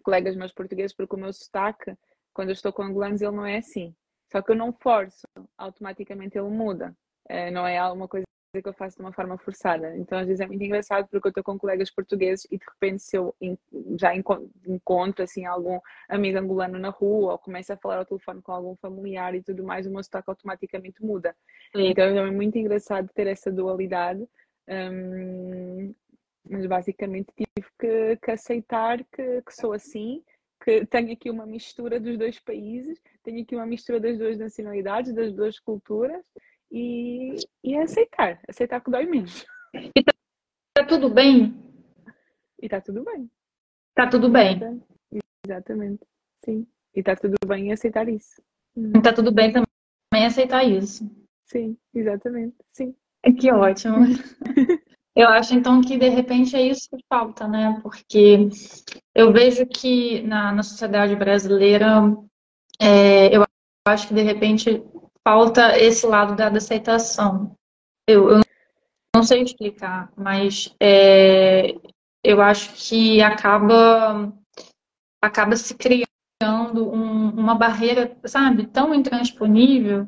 colegas 0.04 0.36
meus 0.36 0.54
portugueses 0.54 0.96
porque 0.96 1.16
o 1.16 1.20
meu 1.20 1.32
sotaque, 1.34 1.96
quando 2.34 2.50
eu 2.50 2.54
estou 2.54 2.72
com 2.72 2.84
angolanos, 2.84 3.22
ele 3.22 3.36
não 3.36 3.46
é 3.46 3.58
assim. 3.58 3.96
Só 4.32 4.42
que 4.42 4.52
eu 4.52 4.56
não 4.56 4.72
forço, 4.72 5.28
automaticamente 5.58 6.38
ele 6.38 6.50
muda. 6.50 6.96
É, 7.28 7.52
não 7.52 7.68
é 7.68 7.78
alguma 7.78 8.08
coisa 8.08 8.26
que 8.60 8.68
eu 8.68 8.74
faço 8.74 8.98
de 8.98 9.04
uma 9.04 9.14
forma 9.14 9.38
forçada. 9.38 9.96
Então, 9.96 10.18
às 10.18 10.28
vezes 10.28 10.42
é 10.42 10.48
muito 10.48 10.64
engraçado 10.64 11.08
porque 11.08 11.28
eu 11.28 11.30
estou 11.30 11.44
com 11.44 11.58
colegas 11.58 11.90
portugueses 11.90 12.46
e 12.52 12.58
de 12.58 12.66
repente 12.66 13.02
se 13.02 13.16
eu 13.16 13.34
já 13.98 14.14
encontro 14.14 15.24
assim 15.24 15.46
algum 15.46 15.80
amigo 16.10 16.38
angolano 16.38 16.78
na 16.78 16.90
rua 16.90 17.34
ou 17.34 17.38
começo 17.38 17.72
a 17.72 17.78
falar 17.78 18.00
ao 18.00 18.06
telefone 18.06 18.42
com 18.42 18.52
algum 18.52 18.76
familiar 18.76 19.36
e 19.36 19.42
tudo 19.42 19.64
mais, 19.64 19.88
o 19.88 19.92
meu 19.92 20.04
sotaque 20.04 20.30
automaticamente 20.30 21.02
muda. 21.02 21.34
Sim. 21.74 21.88
Então 21.88 22.04
é 22.04 22.32
muito 22.32 22.58
engraçado 22.58 23.10
ter 23.14 23.28
essa 23.28 23.52
dualidade. 23.52 24.28
Hum, 24.68 25.94
mas 26.50 26.66
basicamente 26.66 27.32
tive 27.36 27.68
que, 27.80 28.18
que 28.18 28.32
aceitar 28.32 28.98
que, 29.06 29.42
que 29.44 29.54
sou 29.54 29.72
assim 29.72 30.24
que 30.64 30.86
tenho 30.86 31.12
aqui 31.12 31.30
uma 31.30 31.46
mistura 31.46 32.00
dos 32.00 32.16
dois 32.20 32.40
países, 32.40 33.02
tenho 33.24 33.42
aqui 33.42 33.56
uma 33.56 33.66
mistura 33.66 34.00
das 34.00 34.16
duas 34.20 34.38
nacionalidades, 34.38 35.12
das 35.12 35.34
duas 35.34 35.60
culturas 35.60 36.24
e, 36.72 37.36
e 37.64 37.78
aceitar, 37.78 38.40
aceitar 38.48 38.82
que 38.82 38.90
dói 38.90 39.06
menos. 39.06 39.46
E 39.74 40.04
tá, 40.04 40.14
tá 40.74 40.86
tudo 40.86 41.10
bem? 41.10 41.54
E 42.62 42.70
tá 42.70 42.80
tudo 42.80 43.04
bem. 43.04 43.30
Tá 43.94 44.08
tudo 44.08 44.30
bem. 44.30 44.82
Exatamente, 45.46 46.06
sim. 46.46 46.66
E 46.96 47.04
tá 47.04 47.16
tudo 47.16 47.36
bem 47.46 47.72
aceitar 47.72 48.08
isso. 48.08 48.42
E 48.76 49.02
tá 49.02 49.12
tudo 49.14 49.32
bem 49.32 49.52
também 49.52 50.26
aceitar 50.26 50.64
isso. 50.64 51.10
Sim, 51.46 51.78
exatamente, 51.94 52.56
sim. 52.72 52.96
Que 53.40 53.52
ótimo. 53.52 53.98
Eu 55.14 55.28
acho 55.28 55.54
então 55.54 55.82
que 55.82 55.98
de 55.98 56.08
repente 56.08 56.56
é 56.56 56.62
isso 56.62 56.90
que 56.90 57.04
falta, 57.10 57.46
né? 57.48 57.78
Porque 57.84 58.48
eu 59.14 59.34
vejo 59.34 59.66
que 59.66 60.22
na, 60.22 60.54
na 60.54 60.64
sociedade 60.64 61.16
brasileira, 61.18 62.02
é, 62.80 63.36
eu 63.36 63.44
acho 63.86 64.08
que 64.08 64.14
de 64.14 64.22
repente 64.22 64.82
falta 65.28 65.78
esse 65.78 66.06
lado 66.06 66.36
da, 66.36 66.48
aceitação. 66.48 67.56
Eu, 68.08 68.30
eu, 68.30 68.42
não 69.16 69.24
sei 69.24 69.44
explicar, 69.44 70.12
mas 70.16 70.74
é, 70.82 71.76
eu 72.24 72.42
acho 72.42 72.74
que 72.74 73.22
acaba 73.22 74.32
acaba 75.24 75.56
se 75.56 75.76
criando 75.76 76.08
um, 76.76 77.30
uma 77.30 77.54
barreira, 77.54 78.18
sabe, 78.26 78.66
tão 78.68 78.94
intransponível 78.94 80.08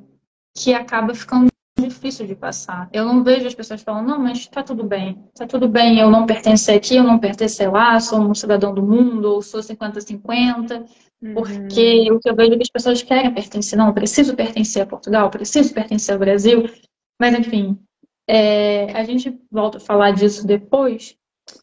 que 0.58 0.74
acaba 0.74 1.14
ficando 1.14 1.54
difícil 1.80 2.26
de 2.26 2.36
passar. 2.36 2.90
Eu 2.92 3.06
não 3.06 3.24
vejo 3.24 3.48
as 3.48 3.56
pessoas 3.56 3.82
falando, 3.82 4.08
não, 4.08 4.20
mas 4.20 4.48
tá 4.48 4.64
tudo 4.64 4.84
bem, 4.84 5.24
tá 5.36 5.46
tudo 5.46 5.68
bem, 5.68 6.00
eu 6.00 6.10
não 6.10 6.26
pertencer 6.26 6.78
aqui, 6.78 6.96
eu 6.96 7.04
não 7.04 7.20
pertencer 7.20 7.72
lá, 7.72 8.00
sou 8.00 8.20
um 8.20 8.34
cidadão 8.34 8.74
do 8.74 8.82
mundo, 8.82 9.26
ou 9.26 9.42
sou 9.42 9.60
50-50, 9.62 10.86
uhum. 11.24 11.34
porque 11.34 12.12
o 12.12 12.20
que 12.20 12.30
eu 12.30 12.36
vejo 12.36 12.54
é 12.54 12.58
que 12.58 12.64
as 12.64 12.70
pessoas 12.70 13.02
querem 13.02 13.34
pertencer, 13.34 13.78
não, 13.78 13.88
eu 13.88 13.94
preciso 13.94 14.36
pertencer 14.36 14.84
a 14.84 14.86
Portugal, 14.86 15.30
preciso 15.30 15.74
pertencer 15.74 16.14
ao 16.14 16.20
Brasil, 16.20 16.70
mas 17.20 17.34
enfim, 17.38 17.80
é, 18.28 18.92
a 18.94 19.04
gente 19.04 19.40
volta 19.52 19.78
a 19.78 19.82
falar 19.82 20.12
disso 20.12 20.46
depois, 20.46 21.18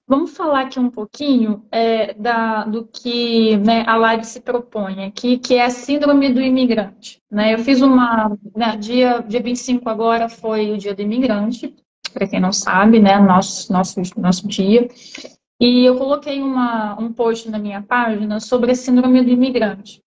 Vamos 0.07 0.37
falar 0.37 0.63
aqui 0.63 0.79
um 0.79 0.91
pouquinho 0.91 1.65
é, 1.71 2.13
da, 2.15 2.65
do 2.65 2.87
que 2.87 3.57
né, 3.59 3.85
a 3.87 3.97
live 3.97 4.25
se 4.25 4.41
propõe 4.41 5.05
aqui, 5.05 5.39
que 5.39 5.55
é 5.55 5.65
a 5.65 5.71
síndrome 5.71 6.33
do 6.33 6.41
imigrante. 6.41 7.23
Né? 7.31 7.55
Eu 7.55 7.59
fiz 7.61 7.81
uma. 7.81 8.37
Né, 8.55 8.77
dia, 8.77 9.21
dia 9.21 9.43
25 9.43 9.89
agora 9.89 10.29
foi 10.29 10.73
o 10.73 10.77
dia 10.77 10.95
do 10.95 11.03
imigrante, 11.03 11.75
para 12.13 12.27
quem 12.27 12.41
não 12.41 12.53
sabe, 12.53 12.99
né? 12.99 13.19
Nosso, 13.19 13.73
nosso, 13.73 14.01
nosso 14.17 14.47
dia. 14.47 14.89
E 15.61 15.85
eu 15.85 15.99
coloquei 15.99 16.41
uma, 16.41 16.99
um 16.99 17.13
post 17.13 17.51
na 17.51 17.59
minha 17.59 17.83
página 17.83 18.41
sobre 18.41 18.73
a 18.73 18.75
síndrome 18.75 19.23
do 19.23 19.31
imigrante. 19.31 20.01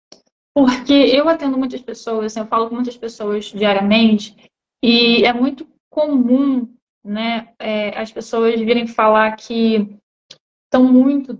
Porque 0.54 0.94
eu 0.94 1.30
atendo 1.30 1.58
muitas 1.58 1.82
pessoas, 1.82 2.26
assim, 2.26 2.40
eu 2.40 2.48
falo 2.48 2.70
com 2.70 2.76
muitas 2.76 2.98
pessoas 2.98 3.46
diariamente, 3.46 4.36
e 4.84 5.24
é 5.24 5.32
muito 5.32 5.68
comum 5.90 6.68
né, 7.04 7.50
é, 7.60 7.98
as 8.00 8.12
pessoas 8.12 8.60
virem 8.60 8.88
falar 8.88 9.36
que 9.36 9.96
estão 10.66 10.92
muito, 10.92 11.40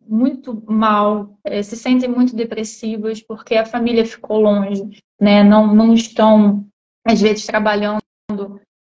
muito 0.00 0.62
mal, 0.70 1.38
é, 1.44 1.62
se 1.62 1.76
sentem 1.76 2.08
muito 2.08 2.36
depressivas 2.36 3.20
porque 3.20 3.56
a 3.56 3.64
família 3.66 4.04
ficou 4.04 4.40
longe, 4.40 5.02
né, 5.20 5.42
não, 5.42 5.74
não 5.74 5.94
estão, 5.94 6.66
às 7.04 7.20
vezes, 7.20 7.46
trabalhando 7.46 8.00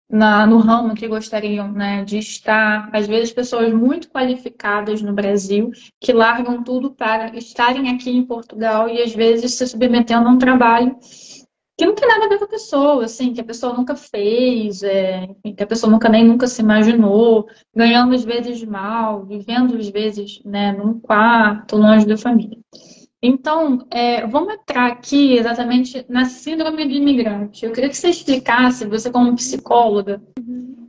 na, 0.09 0.45
no 0.47 0.57
ramo 0.59 0.95
que 0.95 1.07
gostariam 1.07 1.71
né, 1.71 2.03
de 2.03 2.17
estar. 2.17 2.89
Às 2.93 3.07
vezes, 3.07 3.33
pessoas 3.33 3.73
muito 3.73 4.09
qualificadas 4.09 5.01
no 5.01 5.13
Brasil 5.13 5.71
que 5.99 6.13
largam 6.13 6.63
tudo 6.63 6.91
para 6.91 7.35
estarem 7.35 7.89
aqui 7.89 8.09
em 8.09 8.25
Portugal 8.25 8.89
e, 8.89 9.01
às 9.01 9.13
vezes, 9.13 9.53
se 9.53 9.67
submetendo 9.67 10.27
a 10.27 10.31
um 10.31 10.37
trabalho 10.37 10.95
que 11.77 11.85
não 11.85 11.93
tem 11.93 12.07
nada 12.07 12.25
a 12.25 12.29
ver 12.29 12.39
com 12.39 12.45
a 12.45 12.49
pessoa, 12.49 13.05
assim, 13.05 13.33
que 13.33 13.41
a 13.41 13.43
pessoa 13.43 13.71
nunca 13.71 13.95
fez, 13.95 14.81
é, 14.81 15.27
que 15.55 15.61
a 15.61 15.67
pessoa 15.67 15.91
nunca 15.91 16.09
nem 16.09 16.25
nunca 16.25 16.47
se 16.47 16.59
imaginou, 16.59 17.47
ganhando 17.75 18.15
às 18.15 18.25
vezes 18.25 18.63
mal, 18.63 19.23
vivendo 19.25 19.77
às 19.77 19.87
vezes 19.87 20.41
né, 20.43 20.71
num 20.71 20.99
quarto, 20.99 21.77
longe 21.77 22.07
da 22.07 22.17
família. 22.17 22.57
Então, 23.27 23.86
é, 23.91 24.25
vamos 24.25 24.53
entrar 24.53 24.88
aqui 24.88 25.34
exatamente 25.34 26.05
na 26.07 26.24
síndrome 26.24 26.86
do 26.86 26.93
imigrante. 26.93 27.65
Eu 27.65 27.74
queria 27.74 27.89
que 27.89 27.98
você 27.98 28.07
explicasse, 28.07 28.88
você 28.88 29.12
como 29.12 29.36
psicóloga, 29.36 30.22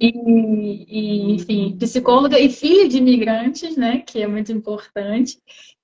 e, 0.01 0.87
e 0.89 1.33
enfim, 1.35 1.77
psicóloga 1.77 2.39
e 2.39 2.49
filha 2.49 2.89
de 2.89 2.99
imigrantes, 2.99 3.77
né, 3.77 4.05
que 4.07 4.23
é 4.23 4.29
muito 4.29 4.53
importante, 4.53 5.37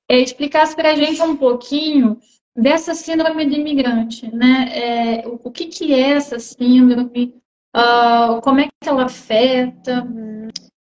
é, 0.09 0.21
explicasse 0.21 0.77
para 0.77 0.93
a 0.93 0.95
gente 0.95 1.21
um 1.23 1.37
pouquinho 1.37 2.19
dessa 2.55 2.95
síndrome 2.95 3.47
de 3.47 3.57
imigrante, 3.57 4.33
né? 4.33 4.69
É, 4.73 5.27
o, 5.27 5.51
que, 5.51 5.67
que 5.67 5.93
é 5.93 6.11
essa 6.11 6.39
síndrome? 6.39 7.35
Uh, 7.75 8.41
como 8.43 8.61
é 8.61 8.69
que 8.69 8.89
ela 8.89 9.07
afeta? 9.07 10.07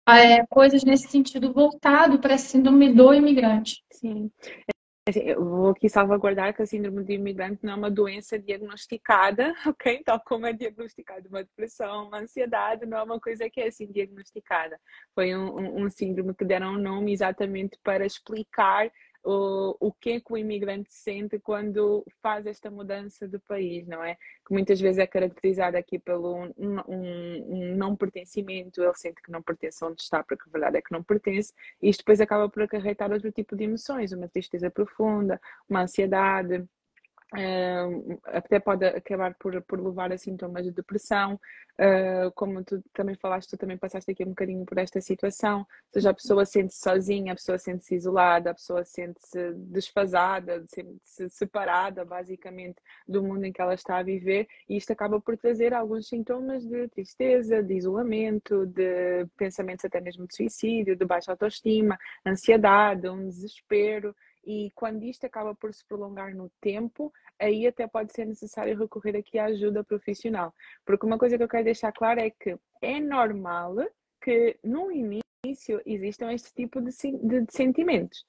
É, 0.07 0.45
coisas 0.49 0.85
nesse 0.85 1.09
sentido 1.09 1.55
voltado 1.55 2.19
para 2.19 2.35
a 2.35 2.39
síndrome 2.39 2.93
do 2.93 3.15
imigrante. 3.15 3.83
Sim. 3.91 4.31
Assim, 5.07 5.21
eu 5.21 5.45
vou 5.45 5.69
aqui 5.69 5.87
salvaguardar 5.87 6.55
que 6.55 6.63
a 6.63 6.67
síndrome 6.67 7.05
do 7.05 7.13
imigrante 7.13 7.63
não 7.63 7.75
é 7.75 7.77
uma 7.77 7.91
doença 7.91 8.39
diagnosticada, 8.39 9.55
ok? 9.69 10.03
Tal 10.03 10.19
como 10.21 10.47
é 10.47 10.53
diagnosticada 10.55 11.29
uma 11.29 11.45
depressão, 11.45 12.09
uma 12.09 12.21
ansiedade, 12.21 12.87
não 12.87 12.97
é 12.97 13.03
uma 13.03 13.21
coisa 13.21 13.51
que 13.51 13.61
é 13.61 13.67
assim 13.67 13.87
diagnosticada. 13.87 14.81
Foi 15.15 15.37
um, 15.37 15.59
um, 15.59 15.85
um 15.85 15.91
síndrome 15.91 16.33
que 16.35 16.43
deram 16.43 16.73
um 16.73 16.79
nome 16.79 17.13
exatamente 17.13 17.79
para 17.85 18.07
explicar 18.07 18.91
o, 19.25 19.77
o 19.81 19.93
que 19.93 20.11
é 20.11 20.21
que 20.21 20.33
o 20.33 20.37
imigrante 20.37 20.93
sente 20.93 21.39
quando 21.39 22.05
faz 22.23 22.47
esta 22.47 22.71
mudança 22.71 23.27
de 23.27 23.39
país, 23.39 23.87
não 23.87 24.05
é? 24.05 24.17
Que 24.47 24.53
muitas 24.53 24.81
vezes 24.81 24.99
é 24.99 25.07
caracterizado 25.07 25.77
aqui 25.77 25.99
pelo 25.99 26.37
um, 26.37 26.53
um, 26.59 27.45
um 27.49 27.77
não 27.77 27.97
pertencimento, 27.97 28.83
ele 28.83 28.95
sente 28.95 29.23
que 29.23 29.33
não 29.33 29.43
pertence 29.43 29.83
onde 29.85 30.03
está, 30.03 30.23
porque 30.23 30.45
a 30.49 30.53
verdade 30.53 30.77
é 30.79 30.83
que 30.83 30.93
não 30.93 31.03
pertence, 31.03 31.55
e 31.81 31.89
isto 31.89 32.01
depois 32.01 32.21
acaba 32.21 32.49
por 32.49 32.63
acarretar 32.63 33.11
outro 33.11 33.33
tipo 33.33 33.57
de 33.57 33.65
emoções, 33.65 34.13
uma 34.13 34.29
tristeza 34.29 34.71
profunda, 34.71 35.41
uma 35.69 35.83
ansiedade, 35.83 36.65
Uh, 37.33 38.21
até 38.25 38.61
pode 38.61 38.85
acabar 38.87 39.35
por, 39.35 39.61
por 39.63 39.81
levar 39.81 40.13
a 40.13 40.19
sintomas 40.19 40.65
de 40.65 40.71
depressão, 40.71 41.35
uh, 41.81 42.31
como 42.35 42.63
tu 42.63 42.81
também 42.93 43.17
falaste, 43.17 43.51
tu 43.51 43.57
também 43.57 43.77
passaste 43.77 44.11
aqui 44.11 44.23
um 44.23 44.29
bocadinho 44.29 44.65
por 44.65 44.79
esta 44.79 45.01
situação, 45.01 45.61
ou 45.61 45.67
seja, 45.93 46.11
a 46.11 46.15
pessoa 46.15 46.45
sente-se 46.45 46.79
sozinha, 46.79 47.33
a 47.33 47.35
pessoa 47.35 47.59
sente-se 47.59 47.97
isolada, 47.97 48.51
a 48.51 48.55
pessoa 48.55 48.85
sente-se 48.85 49.53
desfasada, 49.55 50.65
sente-se 50.69 51.29
separada, 51.31 52.05
basicamente, 52.05 52.77
do 53.09 53.23
mundo 53.23 53.45
em 53.45 53.53
que 53.53 53.61
ela 53.61 53.75
está 53.75 53.99
a 53.99 54.03
viver, 54.03 54.47
e 54.69 54.77
isto 54.77 54.93
acaba 54.93 55.21
por 55.21 55.37
trazer 55.37 55.75
alguns 55.75 56.07
sintomas 56.07 56.65
de 56.65 56.87
tristeza, 56.89 57.63
de 57.63 57.75
isolamento, 57.75 58.65
de 58.67 59.27
pensamentos 59.37 59.85
até 59.85 60.01
mesmo 60.01 60.27
de 60.27 60.37
suicídio, 60.37 60.95
de 60.95 61.05
baixa 61.05 61.33
autoestima, 61.33 61.99
ansiedade, 62.25 63.09
um 63.09 63.27
desespero, 63.27 64.15
e 64.47 64.71
quando 64.75 65.03
isto 65.05 65.25
acaba 65.25 65.55
por 65.55 65.73
se 65.73 65.85
prolongar 65.87 66.35
no 66.35 66.51
tempo, 66.61 67.13
aí 67.39 67.67
até 67.67 67.87
pode 67.87 68.13
ser 68.13 68.27
necessário 68.27 68.79
recorrer 68.79 69.17
aqui 69.17 69.39
à 69.39 69.47
ajuda 69.47 69.85
profissional. 69.85 70.55
Porque 70.85 71.07
uma 71.07 71.19
coisa 71.19 71.37
que 71.37 71.43
eu 71.43 71.49
quero 71.49 71.65
deixar 71.65 71.93
claro 71.93 72.21
é 72.21 72.31
que 72.31 72.57
é 72.83 73.01
normal 73.01 73.77
que 74.21 74.59
no 74.63 74.91
início 74.91 75.81
existam 75.85 76.33
este 76.33 76.53
tipo 76.55 76.81
de, 76.81 76.91
de, 76.91 77.41
de 77.43 77.53
sentimentos. 77.53 78.25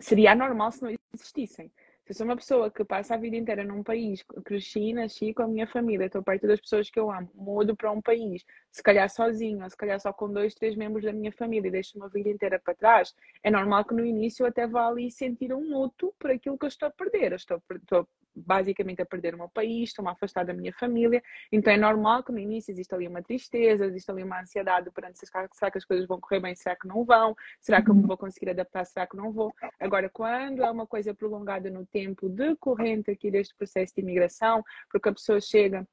Seria 0.00 0.32
anormal 0.32 0.72
se 0.72 0.82
não 0.82 0.90
existissem. 1.14 1.72
Se 2.08 2.12
eu 2.12 2.16
sou 2.16 2.24
uma 2.24 2.36
pessoa 2.36 2.70
que 2.70 2.82
passa 2.86 3.14
a 3.14 3.18
vida 3.18 3.36
inteira 3.36 3.62
num 3.62 3.82
país, 3.82 4.24
cresci, 4.42 4.94
nasci 4.94 5.34
com 5.34 5.42
a 5.42 5.46
minha 5.46 5.66
família, 5.66 6.06
estou 6.06 6.22
perto 6.22 6.46
das 6.46 6.58
pessoas 6.58 6.88
que 6.88 6.98
eu 6.98 7.10
amo, 7.10 7.28
mudo 7.34 7.76
para 7.76 7.92
um 7.92 8.00
país, 8.00 8.46
se 8.72 8.82
calhar 8.82 9.10
sozinho, 9.10 9.62
ou 9.62 9.68
se 9.68 9.76
calhar 9.76 10.00
só 10.00 10.10
com 10.10 10.32
dois, 10.32 10.54
três 10.54 10.74
membros 10.74 11.04
da 11.04 11.12
minha 11.12 11.30
família 11.30 11.68
e 11.68 11.70
deixo 11.70 11.98
uma 11.98 12.08
vida 12.08 12.30
inteira 12.30 12.58
para 12.58 12.74
trás, 12.74 13.14
é 13.42 13.50
normal 13.50 13.84
que 13.84 13.92
no 13.92 14.06
início 14.06 14.42
eu 14.42 14.48
até 14.48 14.66
vá 14.66 14.88
ali 14.88 15.10
sentir 15.10 15.52
um 15.52 15.60
luto 15.70 16.14
por 16.18 16.30
aquilo 16.30 16.56
que 16.56 16.64
eu 16.64 16.68
estou 16.68 16.88
a 16.88 16.90
perder. 16.90 17.32
Eu 17.32 17.36
estou, 17.36 17.62
estou 17.70 18.08
basicamente 18.46 19.02
a 19.02 19.06
perder 19.06 19.34
o 19.34 19.38
meu 19.38 19.48
país, 19.48 19.90
estou-me 19.90 20.08
a 20.08 20.12
afastar 20.12 20.44
da 20.44 20.52
minha 20.52 20.72
família, 20.72 21.22
então 21.52 21.72
é 21.72 21.76
normal 21.76 22.22
que 22.22 22.32
no 22.32 22.38
início 22.38 22.72
exista 22.72 22.96
ali 22.96 23.06
uma 23.06 23.22
tristeza, 23.22 23.86
exista 23.86 24.12
ali 24.12 24.22
uma 24.22 24.40
ansiedade 24.40 24.90
perante 24.90 25.18
será, 25.18 25.48
será 25.52 25.70
que 25.70 25.78
as 25.78 25.84
coisas 25.84 26.06
vão 26.06 26.20
correr 26.20 26.40
bem, 26.40 26.54
será 26.54 26.76
que 26.76 26.86
não 26.86 27.04
vão, 27.04 27.34
será 27.60 27.82
que 27.82 27.90
eu 27.90 27.94
vou 27.94 28.16
conseguir 28.16 28.50
adaptar, 28.50 28.84
será 28.84 29.06
que 29.06 29.16
não 29.16 29.32
vou. 29.32 29.52
Agora, 29.80 30.08
quando 30.08 30.62
é 30.62 30.70
uma 30.70 30.86
coisa 30.86 31.14
prolongada 31.14 31.70
no 31.70 31.86
tempo 31.86 32.28
decorrente 32.28 33.10
aqui 33.10 33.30
deste 33.30 33.54
processo 33.56 33.94
de 33.94 34.00
imigração, 34.00 34.62
porque 34.90 35.08
a 35.08 35.12
pessoa 35.12 35.40
chega 35.40 35.86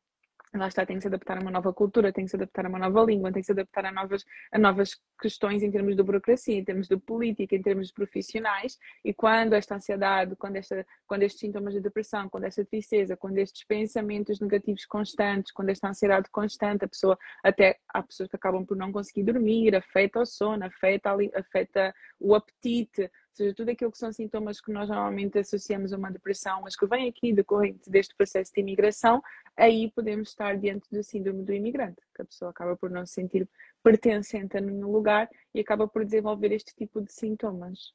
lá 0.58 0.68
está, 0.68 0.86
tem 0.86 0.98
que 0.98 1.02
se 1.02 1.08
adaptar 1.08 1.38
a 1.38 1.42
uma 1.42 1.52
nova 1.52 1.74
cultura, 1.74 2.12
tem 2.12 2.26
que 2.26 2.32
se 2.32 2.36
adaptar 2.36 2.66
a 2.66 2.70
uma 2.70 2.80
nova 2.80 3.04
língua, 3.04 3.32
tem 3.32 3.42
que 3.42 3.46
se 3.46 3.52
adaptar 3.52 3.86
a 3.86 3.92
novas, 3.92 4.26
a 4.52 4.58
novas 4.58 4.92
questões 5.20 5.64
em 5.64 5.72
termos 5.72 5.96
de 5.96 6.04
burocracia, 6.04 6.58
em 6.58 6.64
termos 6.64 6.88
de 6.88 6.98
política, 6.98 7.56
em 7.56 7.62
termos 7.62 7.88
de 7.88 7.94
profissionais, 7.94 8.78
e 9.04 9.14
quando 9.14 9.54
esta 9.54 9.76
ansiedade, 9.76 10.36
quando, 10.36 10.56
esta, 10.58 10.86
quando 11.08 11.24
estes 11.24 11.40
sintomas 11.40 11.74
de 11.74 11.82
depressão, 11.82 12.30
quando 12.30 12.46
esta 12.46 12.64
tristeza, 12.66 13.16
quando 13.18 13.38
estes 13.38 13.64
pensamentos 13.66 14.40
negativos 14.40 14.86
constantes, 14.86 15.52
quando 15.52 15.70
esta 15.70 15.90
ansiedade 15.90 16.30
constante, 16.30 16.86
a 16.86 16.88
pessoa, 16.88 17.18
até 17.44 17.78
há 17.90 18.02
pessoas 18.04 18.30
que 18.30 18.36
acabam 18.36 18.66
por 18.66 18.78
não 18.78 18.92
conseguir 18.92 19.24
dormir, 19.24 19.76
afeta 19.76 20.20
o 20.20 20.26
sono, 20.26 20.66
afeta, 20.66 21.16
afeta 21.36 21.94
o 22.20 22.36
apetite, 22.36 23.10
seja, 23.36 23.54
tudo 23.54 23.70
aquilo 23.70 23.92
que 23.92 23.98
são 23.98 24.12
sintomas 24.12 24.62
que 24.62 24.72
nós 24.72 24.88
normalmente 24.88 25.38
associamos 25.38 25.92
a 25.92 25.98
uma 25.98 26.12
depressão, 26.12 26.62
mas 26.62 26.76
que 26.76 26.86
vem 26.86 27.10
aqui 27.10 27.34
decorrente 27.34 27.90
deste 27.90 28.16
processo 28.16 28.54
de 28.54 28.62
imigração, 28.62 29.22
aí 29.58 29.92
podemos 29.92 30.30
estar 30.30 30.58
diante 30.58 30.90
do 30.90 31.04
síndrome 31.04 31.44
do 31.44 31.54
imigrante, 31.54 32.02
que 32.16 32.22
a 32.22 32.26
pessoa 32.26 32.52
acaba 32.52 32.78
por 32.78 32.90
não 32.90 33.06
se 33.06 33.14
sentir 33.14 33.48
pertencente 33.84 34.58
a 34.58 34.62
nenhum 34.62 34.92
lugar 34.92 35.30
e 35.54 35.60
acaba 35.60 35.88
por 35.88 36.06
desenvolver 36.06 36.52
este 36.52 36.74
tipo 36.76 37.02
de 37.02 37.12
sintomas. 37.12 37.94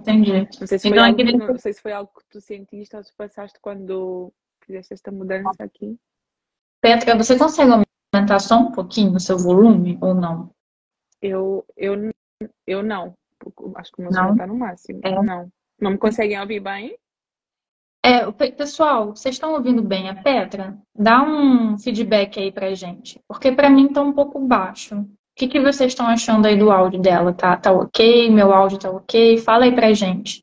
Entendi. 0.00 0.48
Não 0.58 0.66
sei 0.66 0.78
se 0.78 0.88
então, 0.88 1.04
algo, 1.04 1.16
que, 1.16 1.32
não 1.32 1.58
sei 1.58 1.72
se 1.72 1.82
foi 1.82 1.92
algo 1.92 2.10
que 2.16 2.24
tu 2.30 2.40
sentiste 2.40 2.96
ou 2.96 3.02
se 3.02 3.12
passaste 3.14 3.58
quando 3.60 4.32
fizeste 4.64 4.94
esta 4.94 5.10
mudança 5.10 5.62
aqui. 5.62 5.98
Petra, 6.80 7.16
você 7.16 7.36
consegue 7.36 7.72
aumentar 8.14 8.38
só 8.38 8.58
um 8.58 8.72
pouquinho 8.72 9.16
o 9.16 9.20
seu 9.20 9.36
volume 9.36 9.98
ou 10.00 10.14
não? 10.14 10.50
Eu, 11.20 11.66
eu, 11.76 12.10
eu 12.66 12.82
não 12.82 13.14
acho 13.76 13.92
que 13.92 14.00
o 14.00 14.02
meu 14.02 14.12
som 14.12 14.32
está 14.32 14.46
no 14.46 14.56
máximo. 14.56 15.00
É. 15.04 15.22
Não. 15.22 15.50
Não 15.80 15.92
me 15.92 15.98
conseguem 15.98 16.40
ouvir 16.40 16.60
bem? 16.60 16.96
É, 18.04 18.30
pessoal, 18.52 19.14
vocês 19.14 19.34
estão 19.34 19.52
ouvindo 19.52 19.82
bem 19.82 20.08
a 20.08 20.14
Petra? 20.14 20.78
Dá 20.94 21.22
um 21.22 21.76
feedback 21.78 22.38
aí 22.38 22.50
pra 22.50 22.74
gente, 22.74 23.20
porque 23.28 23.52
para 23.52 23.68
mim 23.68 23.92
tá 23.92 24.00
um 24.00 24.12
pouco 24.12 24.38
baixo. 24.40 24.96
O 25.00 25.08
que, 25.36 25.48
que 25.48 25.60
vocês 25.60 25.92
estão 25.92 26.06
achando 26.06 26.46
aí 26.46 26.58
do 26.58 26.70
áudio 26.70 27.00
dela? 27.00 27.32
Tá, 27.32 27.56
tá 27.56 27.70
ok? 27.70 28.30
Meu 28.30 28.52
áudio 28.52 28.78
tá 28.78 28.90
ok? 28.90 29.38
Fala 29.38 29.64
aí 29.64 29.74
pra 29.74 29.92
gente. 29.92 30.42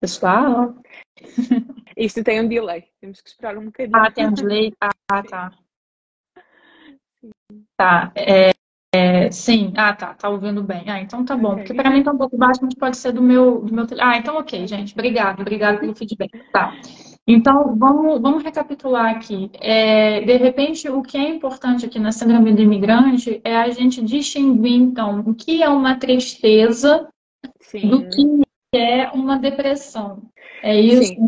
Pessoal? 0.00 0.74
Isso 1.96 2.24
tem 2.24 2.40
um 2.40 2.48
delay. 2.48 2.88
Temos 3.00 3.20
que 3.20 3.28
esperar 3.28 3.56
um 3.56 3.66
bocadinho. 3.66 3.96
Ah, 3.96 4.10
tem 4.10 4.26
um 4.26 4.32
delay? 4.32 4.72
Ah, 4.80 5.22
tá. 5.22 5.52
Tá. 7.76 8.12
É, 8.16 8.51
é, 8.94 9.30
sim, 9.30 9.72
ah, 9.74 9.94
tá, 9.94 10.12
tá 10.12 10.28
ouvindo 10.28 10.62
bem. 10.62 10.84
Ah, 10.86 11.00
então 11.00 11.24
tá 11.24 11.34
bom, 11.34 11.56
porque 11.56 11.72
para 11.72 11.90
mim 11.90 12.02
tá 12.02 12.12
um 12.12 12.18
pouco 12.18 12.36
baixo, 12.36 12.60
mas 12.62 12.74
pode 12.74 12.98
ser 12.98 13.12
do 13.12 13.22
meu, 13.22 13.62
do 13.62 13.74
meu. 13.74 13.86
Ah, 13.98 14.18
então 14.18 14.36
ok, 14.36 14.66
gente, 14.66 14.92
obrigado, 14.92 15.40
obrigado 15.40 15.80
pelo 15.80 15.94
feedback. 15.94 16.30
Tá. 16.52 16.74
Então, 17.26 17.74
vamos, 17.76 18.20
vamos 18.20 18.42
recapitular 18.42 19.06
aqui. 19.06 19.50
É, 19.60 20.20
de 20.20 20.36
repente, 20.36 20.88
o 20.90 21.02
que 21.02 21.16
é 21.16 21.28
importante 21.28 21.86
aqui 21.86 21.98
na 21.98 22.12
síndrome 22.12 22.52
do 22.52 22.60
imigrante 22.60 23.40
é 23.44 23.56
a 23.56 23.70
gente 23.70 24.02
distinguir, 24.02 24.74
então, 24.74 25.20
o 25.20 25.34
que 25.34 25.62
é 25.62 25.68
uma 25.68 25.96
tristeza 25.96 27.08
Sim. 27.60 27.88
do 27.88 28.08
que 28.10 28.42
é 28.74 29.08
uma 29.10 29.38
depressão. 29.38 30.22
É 30.62 30.78
isso? 30.78 31.14
Sim, 31.14 31.26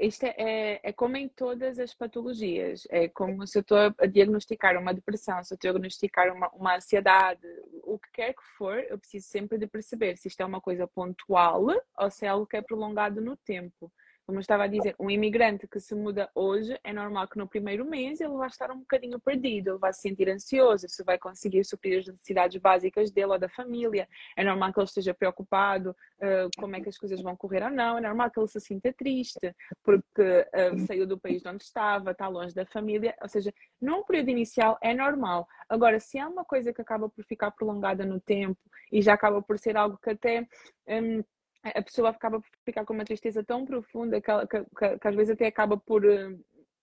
isto 0.00 0.24
é, 0.24 0.34
é, 0.38 0.80
é, 0.84 0.92
como 0.92 1.16
em 1.16 1.28
todas 1.28 1.78
as 1.78 1.92
patologias. 1.92 2.86
É 2.88 3.08
como 3.08 3.44
se 3.46 3.58
eu 3.58 3.62
estou 3.62 3.76
a 3.76 4.06
diagnosticar 4.06 4.80
uma 4.80 4.94
depressão, 4.94 5.42
se 5.42 5.52
eu 5.52 5.56
estou 5.56 5.70
a 5.70 5.72
diagnosticar 5.72 6.32
uma, 6.32 6.48
uma 6.50 6.76
ansiedade, 6.76 7.40
o 7.82 7.98
que 7.98 8.10
quer 8.12 8.32
que 8.32 8.42
for, 8.56 8.78
eu 8.88 8.96
preciso 8.96 9.26
sempre 9.26 9.58
de 9.58 9.66
perceber 9.66 10.16
se 10.16 10.28
isto 10.28 10.40
é 10.40 10.44
uma 10.44 10.60
coisa 10.60 10.86
pontual 10.86 11.66
ou 11.98 12.10
se 12.10 12.24
é 12.24 12.28
algo 12.28 12.46
que 12.46 12.56
é 12.56 12.62
prolongado 12.62 13.20
no 13.20 13.36
tempo 13.36 13.92
como 14.30 14.38
eu 14.38 14.42
estava 14.42 14.62
a 14.62 14.68
dizer, 14.68 14.94
um 14.96 15.10
imigrante 15.10 15.66
que 15.66 15.80
se 15.80 15.92
muda 15.92 16.30
hoje, 16.36 16.78
é 16.84 16.92
normal 16.92 17.26
que 17.26 17.36
no 17.36 17.48
primeiro 17.48 17.84
mês 17.84 18.20
ele 18.20 18.32
vai 18.34 18.46
estar 18.46 18.70
um 18.70 18.78
bocadinho 18.78 19.18
perdido, 19.18 19.70
ele 19.70 19.78
vai 19.78 19.92
se 19.92 20.02
sentir 20.02 20.28
ansioso, 20.28 20.88
se 20.88 21.02
vai 21.02 21.18
conseguir 21.18 21.64
suprir 21.64 21.98
as 21.98 22.06
necessidades 22.06 22.60
básicas 22.62 23.10
dele 23.10 23.32
ou 23.32 23.38
da 23.40 23.48
família. 23.48 24.08
É 24.36 24.44
normal 24.44 24.72
que 24.72 24.78
ele 24.78 24.86
esteja 24.86 25.12
preocupado 25.12 25.90
uh, 25.90 26.48
como 26.56 26.76
é 26.76 26.80
que 26.80 26.88
as 26.88 26.96
coisas 26.96 27.20
vão 27.20 27.34
correr 27.34 27.64
ou 27.64 27.70
não. 27.70 27.98
É 27.98 28.00
normal 28.00 28.30
que 28.30 28.38
ele 28.38 28.46
se 28.46 28.60
sinta 28.60 28.92
triste 28.92 29.52
porque 29.82 30.22
uh, 30.22 30.78
saiu 30.86 31.08
do 31.08 31.18
país 31.18 31.44
onde 31.44 31.64
estava, 31.64 32.12
está 32.12 32.28
longe 32.28 32.54
da 32.54 32.64
família. 32.64 33.16
Ou 33.20 33.28
seja, 33.28 33.52
num 33.82 34.04
período 34.04 34.28
inicial 34.28 34.78
é 34.80 34.94
normal. 34.94 35.44
Agora, 35.68 35.98
se 35.98 36.18
é 36.20 36.24
uma 36.24 36.44
coisa 36.44 36.72
que 36.72 36.80
acaba 36.80 37.08
por 37.08 37.24
ficar 37.24 37.50
prolongada 37.50 38.06
no 38.06 38.20
tempo 38.20 38.60
e 38.92 39.02
já 39.02 39.14
acaba 39.14 39.42
por 39.42 39.58
ser 39.58 39.76
algo 39.76 39.98
que 40.00 40.10
até. 40.10 40.46
Um, 40.86 41.24
a 41.62 41.82
pessoa 41.82 42.10
acaba 42.10 42.40
por 42.40 42.48
ficar 42.64 42.84
com 42.84 42.94
uma 42.94 43.04
tristeza 43.04 43.44
tão 43.44 43.64
profunda 43.64 44.20
que, 44.20 44.46
que, 44.46 44.64
que, 44.64 44.98
que 44.98 45.08
às 45.08 45.14
vezes 45.14 45.30
até 45.30 45.46
acaba 45.46 45.76
por, 45.76 46.04
eh, 46.04 46.34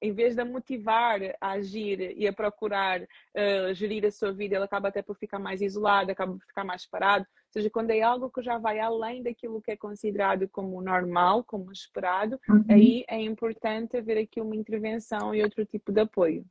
em 0.02 0.14
vez 0.14 0.36
de 0.36 0.42
a 0.42 0.46
motivar 0.46 1.20
a 1.42 1.52
agir 1.52 2.14
e 2.18 2.28
a 2.28 2.34
procurar 2.34 3.02
uh, 3.02 3.74
gerir 3.74 4.06
a 4.06 4.12
sua 4.12 4.32
vida, 4.32 4.56
ela 4.56 4.66
acaba 4.66 4.90
até 4.90 5.02
por 5.02 5.18
ficar 5.18 5.40
mais 5.40 5.62
isolada, 5.62 6.12
acaba 6.12 6.34
por 6.34 6.46
ficar 6.46 6.64
mais 6.64 6.86
parado. 6.86 7.26
Ou 7.26 7.54
seja, 7.54 7.70
quando 7.70 7.92
é 7.92 8.02
algo 8.02 8.30
que 8.30 8.42
já 8.42 8.58
vai 8.58 8.80
além 8.80 9.24
daquilo 9.24 9.62
que 9.62 9.72
é 9.72 9.78
considerado 9.78 10.48
como 10.50 10.82
normal, 10.82 11.44
como 11.44 11.72
esperado, 11.72 12.40
uhum. 12.48 12.66
aí 12.70 13.04
é 13.08 13.20
importante 13.22 13.98
haver 13.98 14.20
aqui 14.20 14.40
uma 14.40 14.56
intervenção 14.56 15.34
e 15.34 15.42
outro 15.42 15.66
tipo 15.66 15.92
de 15.92 16.02
apoio. 16.02 16.46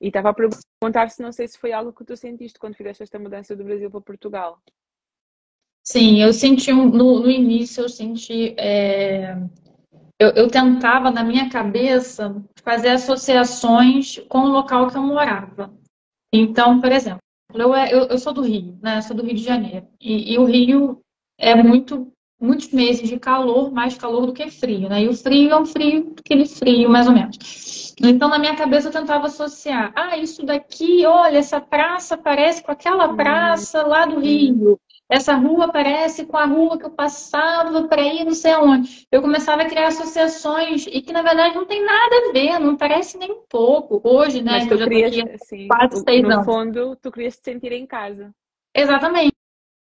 E 0.00 0.08
estava 0.08 0.30
a 0.30 0.34
perguntar 0.34 1.10
se 1.10 1.20
não 1.20 1.32
sei 1.32 1.48
se 1.48 1.58
foi 1.58 1.72
algo 1.72 1.92
que 1.92 2.04
tu 2.04 2.16
sentiste 2.16 2.58
quando 2.58 2.76
fizeste 2.76 3.02
esta 3.02 3.18
mudança 3.18 3.56
do 3.56 3.64
Brasil 3.64 3.90
para 3.90 4.00
Portugal. 4.00 4.62
Sim, 5.90 6.22
eu 6.22 6.32
senti 6.32 6.72
um, 6.72 6.88
no, 6.88 7.18
no, 7.18 7.28
início 7.28 7.82
eu 7.82 7.88
senti 7.88 8.54
é, 8.56 9.36
eu, 10.20 10.28
eu, 10.36 10.48
tentava 10.48 11.10
na 11.10 11.24
minha 11.24 11.50
cabeça 11.50 12.40
fazer 12.62 12.90
associações 12.90 14.20
com 14.28 14.38
o 14.38 14.52
local 14.52 14.86
que 14.86 14.96
eu 14.96 15.02
morava. 15.02 15.68
Então, 16.32 16.80
por 16.80 16.92
exemplo, 16.92 17.20
eu, 17.52 17.74
é, 17.74 17.92
eu, 17.92 18.04
eu 18.04 18.18
sou 18.18 18.32
do 18.32 18.40
Rio, 18.40 18.78
né? 18.80 19.00
Sou 19.00 19.16
do 19.16 19.24
Rio 19.24 19.34
de 19.34 19.42
Janeiro. 19.42 19.84
E, 20.00 20.32
e 20.32 20.38
o 20.38 20.44
Rio 20.44 21.00
é 21.36 21.60
muito 21.60 22.06
muitos 22.40 22.70
meses 22.70 23.08
de 23.08 23.18
calor, 23.18 23.72
mais 23.72 23.98
calor 23.98 24.26
do 24.26 24.32
que 24.32 24.48
frio, 24.48 24.88
né? 24.88 25.02
E 25.02 25.08
o 25.08 25.12
frio 25.12 25.50
é 25.50 25.60
um 25.60 25.66
frio, 25.66 26.14
aquele 26.18 26.46
frio, 26.46 26.88
mais 26.88 27.08
ou 27.08 27.12
menos. 27.12 27.96
Então, 28.00 28.28
na 28.28 28.38
minha 28.38 28.54
cabeça, 28.54 28.88
eu 28.88 28.92
tentava 28.92 29.26
associar. 29.26 29.92
Ah, 29.96 30.16
isso 30.16 30.46
daqui, 30.46 31.04
olha, 31.04 31.38
essa 31.38 31.60
praça 31.60 32.16
parece 32.16 32.62
com 32.62 32.70
aquela 32.70 33.08
hum. 33.08 33.16
praça 33.16 33.82
lá 33.82 34.06
do 34.06 34.20
Rio. 34.20 34.78
Essa 35.10 35.34
rua 35.34 35.72
parece 35.72 36.24
com 36.24 36.36
a 36.36 36.44
rua 36.44 36.78
que 36.78 36.84
eu 36.84 36.90
passava 36.90 37.82
para 37.88 38.00
ir 38.00 38.24
não 38.24 38.32
sei 38.32 38.52
aonde. 38.52 39.08
Eu 39.10 39.20
começava 39.20 39.62
a 39.62 39.64
criar 39.64 39.88
associações 39.88 40.86
e 40.86 41.02
que, 41.02 41.12
na 41.12 41.20
verdade, 41.20 41.56
não 41.56 41.66
tem 41.66 41.84
nada 41.84 42.16
a 42.28 42.32
ver, 42.32 42.60
não 42.60 42.76
parece 42.76 43.18
nem 43.18 43.32
um 43.32 43.42
pouco. 43.48 44.00
Hoje, 44.04 44.40
né? 44.40 44.52
Mas 44.52 44.68
tu 44.68 44.78
querias, 44.78 45.42
assim, 45.42 45.66
quatro, 45.66 45.98
seis 45.98 46.22
no 46.22 46.32
anos. 46.32 46.44
fundo, 46.44 46.96
tu 47.02 47.10
querias 47.10 47.36
te 47.36 47.44
sentir 47.44 47.72
em 47.72 47.86
casa. 47.86 48.30
Exatamente. 48.72 49.34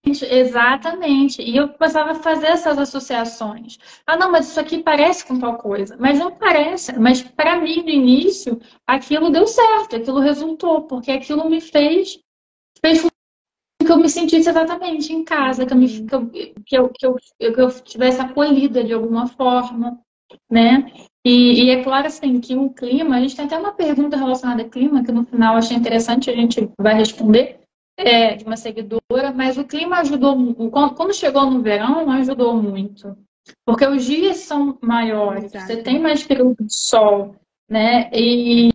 Exatamente. 0.05 1.41
E 1.41 1.57
eu 1.57 1.67
começava 1.67 2.11
a 2.11 2.15
fazer 2.15 2.47
essas 2.47 2.77
associações. 2.77 3.77
Ah, 4.05 4.15
não, 4.15 4.31
mas 4.31 4.47
isso 4.47 4.59
aqui 4.61 4.81
parece 4.81 5.25
com 5.25 5.37
tal 5.37 5.57
coisa. 5.57 5.97
Mas 5.99 6.17
não 6.17 6.31
parece. 6.31 6.97
Mas 6.97 7.21
para 7.21 7.59
mim, 7.59 7.83
no 7.83 7.89
início, 7.89 8.57
aquilo 8.87 9.29
deu 9.29 9.45
certo, 9.45 9.97
aquilo 9.97 10.19
resultou, 10.19 10.83
porque 10.83 11.11
aquilo 11.11 11.49
me 11.49 11.59
fez, 11.59 12.17
fez 12.81 13.05
que 13.85 13.91
eu 13.91 13.97
me 13.97 14.09
sentisse 14.09 14.49
exatamente 14.49 15.13
em 15.13 15.23
casa, 15.23 15.65
que 15.65 15.73
eu, 15.73 15.77
me, 15.77 15.87
que 15.87 16.15
eu, 16.15 16.27
que 16.65 16.75
eu, 16.77 16.89
que 16.89 17.05
eu, 17.05 17.53
que 17.53 17.61
eu 17.61 17.81
tivesse 17.81 18.19
acolhida 18.19 18.83
de 18.83 18.93
alguma 18.93 19.27
forma, 19.27 19.99
né? 20.49 20.91
E, 21.25 21.65
e, 21.65 21.69
é 21.69 21.83
claro 21.83 22.07
assim 22.07 22.39
que 22.39 22.55
o 22.55 22.69
clima, 22.69 23.15
a 23.15 23.19
gente 23.19 23.35
tem 23.35 23.45
até 23.45 23.57
uma 23.57 23.73
pergunta 23.73 24.15
relacionada 24.15 24.63
ao 24.63 24.69
clima, 24.69 25.03
que 25.03 25.11
no 25.11 25.25
final 25.25 25.57
achei 25.57 25.75
interessante, 25.75 26.29
a 26.29 26.35
gente 26.35 26.69
vai 26.79 26.93
responder 26.93 27.59
é, 27.97 28.35
de 28.35 28.45
uma 28.45 28.55
seguidora, 28.55 29.33
mas 29.35 29.57
o 29.57 29.65
clima 29.65 29.97
ajudou, 29.99 30.35
quando 30.71 31.13
chegou 31.13 31.49
no 31.49 31.61
verão, 31.61 32.09
ajudou 32.11 32.55
muito. 32.55 33.17
Porque 33.65 33.85
os 33.85 34.05
dias 34.05 34.37
são 34.37 34.77
maiores, 34.81 35.45
Exato. 35.45 35.67
você 35.67 35.77
tem 35.81 35.99
mais 35.99 36.23
período 36.23 36.55
de 36.63 36.73
sol, 36.73 37.35
né? 37.69 38.09
E, 38.13 38.69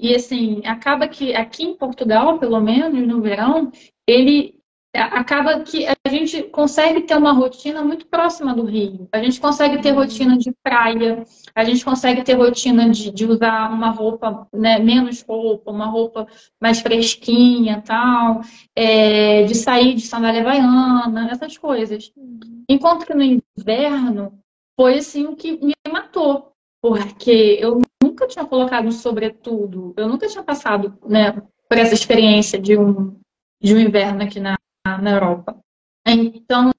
e 0.00 0.14
assim, 0.14 0.62
acaba 0.64 1.06
que 1.08 1.34
aqui 1.34 1.64
em 1.64 1.76
Portugal, 1.76 2.38
pelo 2.38 2.60
menos 2.60 3.06
no 3.06 3.20
verão, 3.20 3.70
ele 4.06 4.54
acaba 4.94 5.60
que 5.60 5.86
a 5.86 6.08
gente 6.08 6.44
consegue 6.44 7.02
ter 7.02 7.16
uma 7.16 7.32
rotina 7.32 7.82
muito 7.82 8.06
próxima 8.06 8.54
do 8.54 8.64
Rio. 8.64 9.08
A 9.12 9.22
gente 9.22 9.40
consegue 9.40 9.82
ter 9.82 9.90
rotina 9.90 10.38
de 10.38 10.52
praia, 10.62 11.24
a 11.54 11.64
gente 11.64 11.84
consegue 11.84 12.22
ter 12.22 12.34
rotina 12.34 12.88
de, 12.88 13.10
de 13.10 13.26
usar 13.26 13.72
uma 13.72 13.90
roupa, 13.90 14.46
né, 14.52 14.78
menos 14.78 15.22
roupa, 15.22 15.72
uma 15.72 15.86
roupa 15.86 16.26
mais 16.62 16.80
fresquinha 16.80 17.82
tal, 17.84 18.40
é, 18.76 19.42
de 19.42 19.54
sair 19.56 19.94
de 19.94 20.02
sandália 20.02 20.42
havaiana, 20.42 21.28
essas 21.30 21.58
coisas. 21.58 22.12
Uhum. 22.16 22.62
Enquanto 22.68 23.04
que 23.04 23.14
no 23.14 23.22
inverno 23.22 24.38
foi 24.78 24.98
assim 24.98 25.26
o 25.26 25.34
que 25.34 25.58
me 25.60 25.74
matou, 25.90 26.52
porque 26.80 27.58
eu 27.60 27.80
nunca 28.24 28.28
tinha 28.28 28.44
colocado 28.44 28.90
sobretudo, 28.90 29.94
eu 29.96 30.08
nunca 30.08 30.26
tinha 30.26 30.42
passado 30.42 30.98
né, 31.06 31.32
por 31.68 31.78
essa 31.78 31.94
experiência 31.94 32.58
de 32.58 32.76
um, 32.76 33.18
de 33.62 33.74
um 33.74 33.78
inverno 33.78 34.22
aqui 34.22 34.40
na, 34.40 34.56
na 34.86 35.10
Europa. 35.10 35.58
Então, 36.06 36.70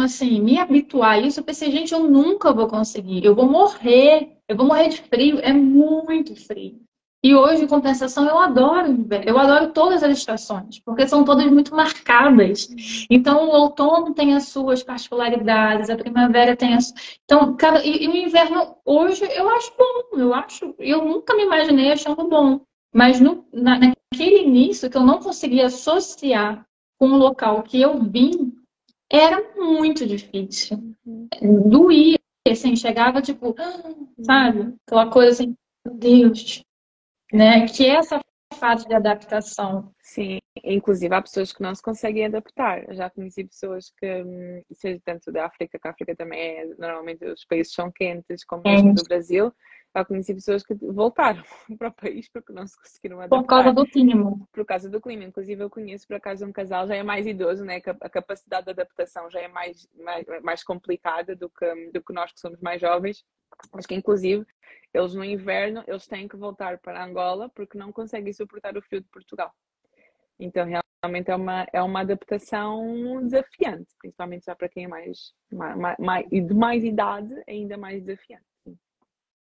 assim, 0.00 0.40
me 0.40 0.58
habituar 0.58 1.12
a 1.12 1.18
isso, 1.18 1.40
eu 1.40 1.44
pensei, 1.44 1.70
gente, 1.70 1.92
eu 1.92 2.00
nunca 2.00 2.52
vou 2.52 2.68
conseguir, 2.68 3.24
eu 3.24 3.34
vou 3.34 3.46
morrer, 3.46 4.38
eu 4.48 4.56
vou 4.56 4.66
morrer 4.66 4.88
de 4.88 5.00
frio, 5.02 5.38
é 5.40 5.52
muito 5.52 6.34
frio. 6.34 6.80
E 7.24 7.34
hoje, 7.34 7.64
em 7.64 7.66
compensação, 7.66 8.28
eu 8.28 8.38
adoro 8.38 9.06
eu 9.24 9.38
adoro 9.38 9.72
todas 9.72 10.02
as 10.02 10.18
estações, 10.18 10.78
porque 10.80 11.08
são 11.08 11.24
todas 11.24 11.50
muito 11.50 11.74
marcadas. 11.74 12.68
Então, 13.08 13.48
o 13.48 13.52
outono 13.62 14.12
tem 14.12 14.34
as 14.34 14.48
suas 14.48 14.82
particularidades, 14.82 15.88
a 15.88 15.96
primavera 15.96 16.54
tem 16.54 16.74
as. 16.74 16.92
Então, 17.24 17.56
cada... 17.56 17.82
e, 17.82 18.04
e 18.04 18.08
o 18.08 18.14
inverno, 18.14 18.76
hoje, 18.84 19.24
eu 19.34 19.48
acho 19.48 19.72
bom, 19.74 20.18
eu 20.20 20.34
acho, 20.34 20.74
eu 20.78 21.02
nunca 21.02 21.34
me 21.34 21.44
imaginei 21.44 21.92
achando 21.92 22.28
bom. 22.28 22.60
Mas 22.94 23.18
no, 23.20 23.46
na, 23.50 23.78
naquele 23.78 24.42
início 24.42 24.90
que 24.90 24.96
eu 24.98 25.02
não 25.02 25.18
conseguia 25.18 25.66
associar 25.66 26.66
com 26.98 27.06
o 27.06 27.16
local 27.16 27.62
que 27.62 27.80
eu 27.80 28.02
vim, 28.02 28.52
era 29.10 29.42
muito 29.56 30.06
difícil. 30.06 30.94
Doía, 31.40 32.18
assim, 32.46 32.76
chegava 32.76 33.22
tipo, 33.22 33.56
sabe? 34.20 34.74
Aquela 34.86 35.08
coisa 35.08 35.30
assim, 35.30 35.56
meu 35.86 35.94
Deus. 35.94 36.62
Né? 37.34 37.66
Que 37.66 37.86
é 37.86 37.96
essa 37.96 38.20
fase 38.54 38.86
de 38.86 38.94
adaptação. 38.94 39.92
Sim, 40.00 40.38
inclusive 40.62 41.12
há 41.12 41.20
pessoas 41.20 41.52
que 41.52 41.60
não 41.60 41.74
se 41.74 41.82
conseguem 41.82 42.26
adaptar. 42.26 42.88
Eu 42.88 42.94
já 42.94 43.10
conheci 43.10 43.44
pessoas 43.44 43.92
que, 43.98 44.22
hum, 44.22 44.62
seja 44.70 45.00
tanto 45.04 45.32
da 45.32 45.46
África, 45.46 45.76
que 45.78 45.88
a 45.88 45.90
África 45.90 46.14
também 46.14 46.40
é, 46.40 46.66
normalmente 46.78 47.24
os 47.24 47.44
países 47.44 47.72
são 47.72 47.90
quentes, 47.90 48.44
como 48.44 48.62
é. 48.66 48.80
do 48.80 49.02
Brasil, 49.02 49.52
já 49.96 50.04
conheci 50.04 50.34
pessoas 50.34 50.64
que 50.64 50.74
voltaram 50.74 51.42
para 51.78 51.88
o 51.88 51.92
país 51.92 52.28
porque 52.28 52.52
não 52.52 52.66
se 52.66 52.76
conseguiram 52.80 53.18
adaptar. 53.20 53.40
Por 53.40 53.46
causa 53.46 53.72
do 53.72 53.86
clima. 53.86 54.48
Por 54.52 54.64
causa 54.64 54.88
do 54.88 55.00
clima. 55.00 55.24
Inclusive, 55.24 55.62
eu 55.62 55.70
conheço 55.70 56.06
por 56.06 56.16
acaso 56.16 56.46
um 56.46 56.52
casal, 56.52 56.86
já 56.86 56.94
é 56.94 57.02
mais 57.02 57.26
idoso, 57.26 57.64
né? 57.64 57.80
A 58.00 58.08
capacidade 58.08 58.66
de 58.66 58.70
adaptação 58.70 59.28
já 59.30 59.40
é 59.40 59.48
mais, 59.48 59.88
mais, 59.98 60.24
mais 60.42 60.62
complicada 60.62 61.34
do 61.34 61.50
que, 61.50 61.90
do 61.92 62.00
que 62.00 62.12
nós 62.12 62.32
que 62.32 62.40
somos 62.40 62.60
mais 62.60 62.80
jovens. 62.80 63.24
Mas 63.72 63.86
que, 63.86 63.94
inclusive, 63.94 64.44
eles 64.94 65.12
no 65.12 65.24
inverno, 65.24 65.82
eles 65.86 66.06
têm 66.06 66.28
que 66.28 66.36
voltar 66.36 66.78
para 66.78 67.04
Angola 67.04 67.50
porque 67.54 67.76
não 67.76 67.90
conseguem 67.90 68.32
suportar 68.32 68.76
o 68.76 68.82
frio 68.82 69.00
de 69.00 69.08
Portugal. 69.08 69.52
Então, 70.38 70.64
realmente 70.64 71.30
é 71.30 71.36
uma, 71.36 71.66
é 71.72 71.82
uma 71.82 72.00
adaptação 72.00 73.20
desafiante, 73.22 73.88
principalmente 73.98 74.46
já 74.46 74.54
para 74.54 74.68
quem 74.68 74.84
é 74.84 74.88
mais, 74.88 75.34
mais, 75.52 75.96
mais, 75.98 76.28
de 76.30 76.54
mais 76.54 76.84
idade, 76.84 77.34
ainda 77.48 77.76
mais 77.76 78.02
desafiante. 78.02 78.44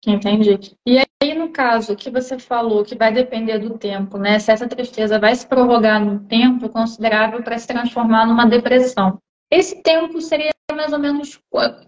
Entendi. 0.04 0.76
E 0.84 0.98
aí, 0.98 1.34
no 1.34 1.50
caso 1.50 1.94
que 1.94 2.10
você 2.10 2.36
falou 2.38 2.84
que 2.84 2.96
vai 2.96 3.12
depender 3.12 3.58
do 3.58 3.78
tempo, 3.78 4.18
né? 4.18 4.38
Se 4.40 4.50
essa 4.50 4.66
tristeza 4.66 5.18
vai 5.18 5.34
se 5.36 5.46
prorrogar 5.46 6.04
num 6.04 6.26
tempo 6.26 6.68
considerável 6.68 7.42
para 7.42 7.56
se 7.56 7.68
transformar 7.68 8.26
numa 8.26 8.44
depressão. 8.44 9.20
Esse 9.48 9.80
tempo 9.82 10.20
seria 10.20 10.50
mais 10.74 10.92
ou 10.92 10.98
menos 10.98 11.40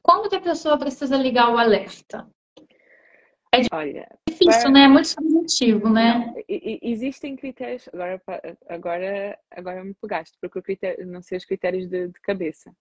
quando 0.03 0.29
que 0.29 0.37
a 0.37 0.41
pessoa 0.41 0.79
precisa 0.79 1.17
ligar 1.17 1.51
o 1.51 1.59
alerta? 1.59 2.29
É 3.55 4.07
difícil, 4.29 4.63
para... 4.63 4.71
né? 4.71 4.85
É 4.85 4.89
muito 4.89 5.09
subjetivo, 5.09 5.89
né? 5.89 6.35
Existem 6.49 7.37
critérios. 7.37 7.89
Agora, 7.93 8.23
agora, 8.69 9.39
agora 9.51 9.85
me 9.85 9.95
pegaste, 9.95 10.37
porque 10.41 10.59
o 10.59 10.63
critério, 10.63 11.07
não 11.07 11.23
sei 11.23 11.39
os 11.39 11.45
critérios 11.45 11.89
de, 11.89 12.09
de 12.09 12.21
cabeça. 12.21 12.75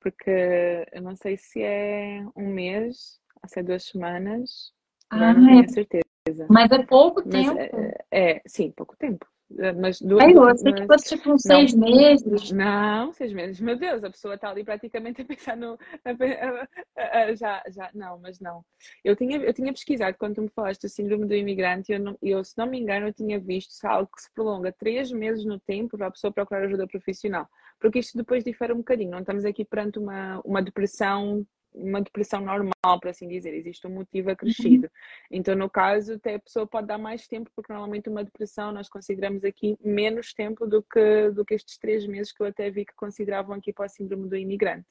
Porque 0.00 0.86
eu 0.92 1.02
não 1.02 1.16
sei 1.16 1.36
se 1.36 1.62
é 1.62 2.24
um 2.36 2.48
mês, 2.48 3.18
se 3.46 3.60
é 3.60 3.62
duas 3.62 3.84
semanas, 3.84 4.72
ah, 5.10 5.34
não 5.34 5.46
tenho 5.46 5.64
é. 5.64 5.68
certeza. 5.68 6.46
Mas 6.48 6.70
é 6.70 6.84
pouco 6.84 7.22
mas, 7.24 7.32
tempo. 7.32 7.58
É, 7.58 8.30
é, 8.30 8.42
sim, 8.46 8.70
pouco 8.70 8.96
tempo. 8.96 9.26
É, 9.56 9.72
mas 9.72 10.00
do, 10.00 10.20
Ai, 10.20 10.32
eu 10.34 10.44
achei 10.44 10.72
que 10.74 10.86
fosse 10.86 11.16
tipo 11.16 11.32
uns 11.32 11.42
seis 11.42 11.72
meses. 11.72 12.52
Não, 12.52 13.12
seis 13.14 13.32
meses. 13.32 13.60
Meu 13.60 13.76
Deus, 13.76 14.04
a 14.04 14.10
pessoa 14.10 14.34
está 14.34 14.50
ali 14.50 14.62
praticamente 14.62 15.22
a 15.22 15.24
pensar 15.24 15.56
no. 15.56 15.78
A, 16.04 17.00
a, 17.00 17.22
a, 17.22 17.34
já, 17.34 17.62
já, 17.68 17.90
não, 17.94 18.18
mas 18.18 18.38
não. 18.40 18.62
Eu 19.02 19.16
tinha, 19.16 19.38
eu 19.38 19.54
tinha 19.54 19.72
pesquisado 19.72 20.16
quando 20.18 20.34
tu 20.34 20.42
me 20.42 20.50
falaste 20.50 20.82
do 20.82 20.88
síndrome 20.88 21.26
do 21.26 21.34
imigrante, 21.34 21.92
eu, 21.92 21.98
não, 21.98 22.18
eu, 22.22 22.44
se 22.44 22.58
não 22.58 22.66
me 22.66 22.78
engano, 22.78 23.06
eu 23.06 23.12
tinha 23.12 23.40
visto 23.40 23.82
algo 23.84 24.10
que 24.14 24.22
se 24.22 24.30
prolonga 24.34 24.70
três 24.70 25.10
meses 25.10 25.44
no 25.44 25.58
tempo 25.58 25.96
para 25.96 26.08
a 26.08 26.10
pessoa 26.10 26.32
procurar 26.32 26.64
ajuda 26.64 26.86
profissional. 26.86 27.48
Porque 27.80 28.00
isto 28.00 28.18
depois 28.18 28.44
difere 28.44 28.72
um 28.72 28.78
bocadinho. 28.78 29.12
Não 29.12 29.20
estamos 29.20 29.44
aqui 29.46 29.64
perante 29.64 29.98
uma, 29.98 30.40
uma 30.44 30.60
depressão 30.60 31.46
uma 31.74 32.00
depressão 32.00 32.40
normal, 32.40 33.00
por 33.00 33.08
assim 33.08 33.28
dizer, 33.28 33.54
existe 33.54 33.86
um 33.86 33.90
motivo 33.90 34.30
acrescido. 34.30 34.84
Uhum. 34.84 34.90
Então, 35.30 35.54
no 35.54 35.68
caso, 35.70 36.14
até 36.14 36.34
a 36.34 36.38
pessoa 36.40 36.66
pode 36.66 36.86
dar 36.86 36.98
mais 36.98 37.26
tempo, 37.26 37.50
porque 37.54 37.72
normalmente 37.72 38.08
uma 38.08 38.24
depressão 38.24 38.72
nós 38.72 38.88
consideramos 38.88 39.44
aqui 39.44 39.76
menos 39.84 40.32
tempo 40.32 40.66
do 40.66 40.82
que, 40.82 41.30
do 41.30 41.44
que 41.44 41.54
estes 41.54 41.78
três 41.78 42.06
meses 42.06 42.32
que 42.32 42.42
eu 42.42 42.46
até 42.46 42.70
vi 42.70 42.84
que 42.84 42.94
consideravam 42.94 43.54
aqui 43.54 43.72
para 43.72 43.86
o 43.86 43.88
síndrome 43.88 44.28
do 44.28 44.36
imigrante. 44.36 44.86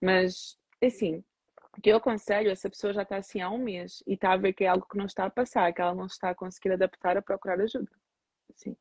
Mas, 0.00 0.56
assim, 0.82 1.22
o 1.76 1.80
que 1.80 1.90
eu 1.90 1.96
aconselho, 1.96 2.50
essa 2.50 2.68
pessoa 2.68 2.92
já 2.92 3.02
está 3.02 3.16
assim 3.16 3.40
há 3.40 3.50
um 3.50 3.58
mês 3.58 4.02
e 4.06 4.14
está 4.14 4.32
a 4.32 4.36
ver 4.36 4.52
que 4.52 4.64
é 4.64 4.68
algo 4.68 4.86
que 4.88 4.98
não 4.98 5.06
está 5.06 5.24
a 5.24 5.30
passar, 5.30 5.72
que 5.72 5.80
ela 5.80 5.94
não 5.94 6.06
está 6.06 6.30
a 6.30 6.34
conseguir 6.34 6.72
adaptar 6.72 7.16
a 7.16 7.22
procurar 7.22 7.60
ajuda. 7.60 7.90
Sim. 8.54 8.76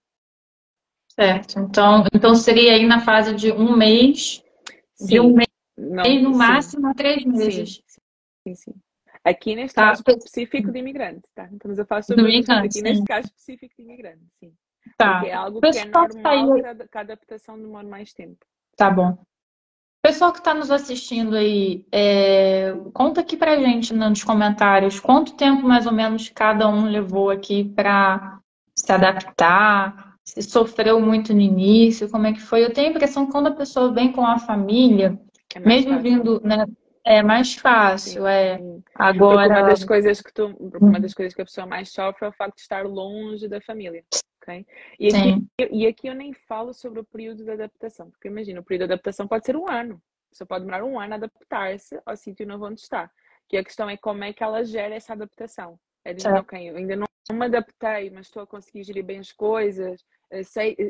Certo. 1.10 1.60
Então, 1.60 2.04
então 2.14 2.36
seria 2.36 2.74
aí 2.74 2.86
na 2.86 3.00
fase 3.00 3.34
de 3.34 3.52
um 3.52 3.76
mês, 3.76 4.44
de 5.00 5.20
um 5.20 5.34
mês 5.34 5.47
não, 5.78 6.04
no 6.04 6.32
sim. 6.32 6.38
máximo 6.38 6.94
três 6.96 7.24
meses. 7.24 7.84
Sim, 7.88 8.02
sim. 8.44 8.56
sim. 8.56 8.74
Aqui 9.24 9.56
neste 9.56 9.76
tá. 9.76 9.90
caso 9.90 10.04
específico 10.08 10.72
de 10.72 10.80
imigrante, 10.80 11.28
tá? 11.36 11.50
Estamos 11.52 11.78
a 11.80 11.86
falar 11.86 12.02
sobre 12.02 12.24
o 12.24 12.30
imigrante, 12.30 12.80
aqui 12.80 12.82
neste 12.82 13.04
caso 13.04 13.28
específico 13.28 13.76
de 13.78 13.84
imigrante, 13.84 14.24
sim. 14.40 14.54
Tá. 14.98 15.16
Porque 15.16 15.30
é 15.30 15.34
algo 15.34 15.60
que 15.60 15.68
é 15.68 15.86
normal 15.86 16.56
que, 16.56 16.88
que 16.88 16.98
a 16.98 17.02
adaptação 17.02 17.60
demora 17.60 17.88
mais 17.88 18.14
tempo. 18.14 18.46
Tá 18.78 18.90
bom. 18.90 19.18
Pessoal 20.02 20.32
que 20.32 20.40
está 20.40 20.54
nos 20.54 20.72
assistindo 20.72 21.36
aí, 21.36 21.86
é, 21.92 22.74
conta 22.94 23.20
aqui 23.22 23.36
pra 23.36 23.58
gente 23.58 23.94
nos 23.94 24.24
comentários 24.24 25.00
quanto 25.00 25.36
tempo 25.36 25.68
mais 25.68 25.86
ou 25.86 25.92
menos 25.92 26.30
cada 26.30 26.70
um 26.70 26.86
levou 26.86 27.30
aqui 27.30 27.66
para 27.66 28.40
se 28.74 28.90
adaptar, 28.90 30.16
se 30.24 30.42
sofreu 30.42 31.02
muito 31.02 31.34
no 31.34 31.42
início, 31.42 32.10
como 32.10 32.28
é 32.28 32.34
que 32.34 32.40
foi. 32.40 32.64
Eu 32.64 32.72
tenho 32.72 32.88
a 32.88 32.92
impressão 32.92 33.26
que 33.26 33.32
quando 33.32 33.48
a 33.48 33.56
pessoa 33.56 33.92
vem 33.92 34.12
com 34.12 34.26
a 34.26 34.38
família, 34.40 35.20
é 35.58 35.68
mesmo 35.68 35.94
fácil. 35.94 36.04
vindo, 36.04 36.42
né, 36.42 36.66
é 37.04 37.24
mais 37.24 37.56
fácil, 37.56 38.24
Sim. 38.24 38.30
é. 38.30 38.60
Agora. 38.96 39.48
Porque 39.48 39.60
uma 39.60 39.70
das 39.70 39.84
coisas 39.84 40.22
que 40.22 40.34
tu, 40.34 40.48
uma 40.82 41.00
das 41.00 41.14
coisas 41.14 41.34
que 41.34 41.42
a 41.42 41.46
pessoa 41.46 41.66
mais 41.66 41.90
sofre 41.90 42.26
é 42.26 42.30
o 42.30 42.34
facto 42.34 42.56
de 42.56 42.62
estar 42.62 42.86
longe 42.86 43.48
da 43.48 43.62
família. 43.62 44.04
Okay? 44.42 44.66
E, 45.00 45.08
aqui, 45.08 45.48
e 45.72 45.88
aqui 45.88 46.08
eu 46.08 46.16
nem 46.16 46.34
falo 46.34 46.74
sobre 46.74 47.00
o 47.00 47.06
período 47.06 47.44
de 47.44 47.52
adaptação, 47.52 48.10
porque 48.10 48.28
imagina, 48.28 48.60
o 48.60 48.64
período 48.64 48.88
de 48.88 48.94
adaptação 48.94 49.28
pode 49.28 49.46
ser 49.46 49.56
um 49.56 49.70
ano. 49.70 50.02
Você 50.32 50.46
pode 50.46 50.66
demorar 50.66 50.84
um 50.84 51.00
ano 51.00 51.14
a 51.14 51.16
adaptar-se 51.18 52.00
ao 52.06 52.16
sítio 52.16 52.46
novo 52.46 52.66
onde 52.66 52.82
está. 52.82 53.10
Que 53.48 53.58
a 53.58 53.64
questão 53.64 53.90
é 53.90 53.98
como 53.98 54.24
é 54.24 54.34
que 54.34 54.44
ela 54.44 54.64
gera 54.64 54.94
essa 54.94 55.14
adaptação. 55.14 55.80
É 56.04 56.14
dizer, 56.14 56.34
ok, 56.34 56.70
eu 56.70 56.76
ainda 56.76 56.96
não 56.96 57.08
me 57.32 57.46
adaptei, 57.46 58.10
mas 58.10 58.28
estou 58.28 58.44
a 58.44 58.48
conseguir 58.48 58.84
gerir 58.84 59.04
bem 59.04 59.20
as 59.20 59.32
coisas, 59.32 60.04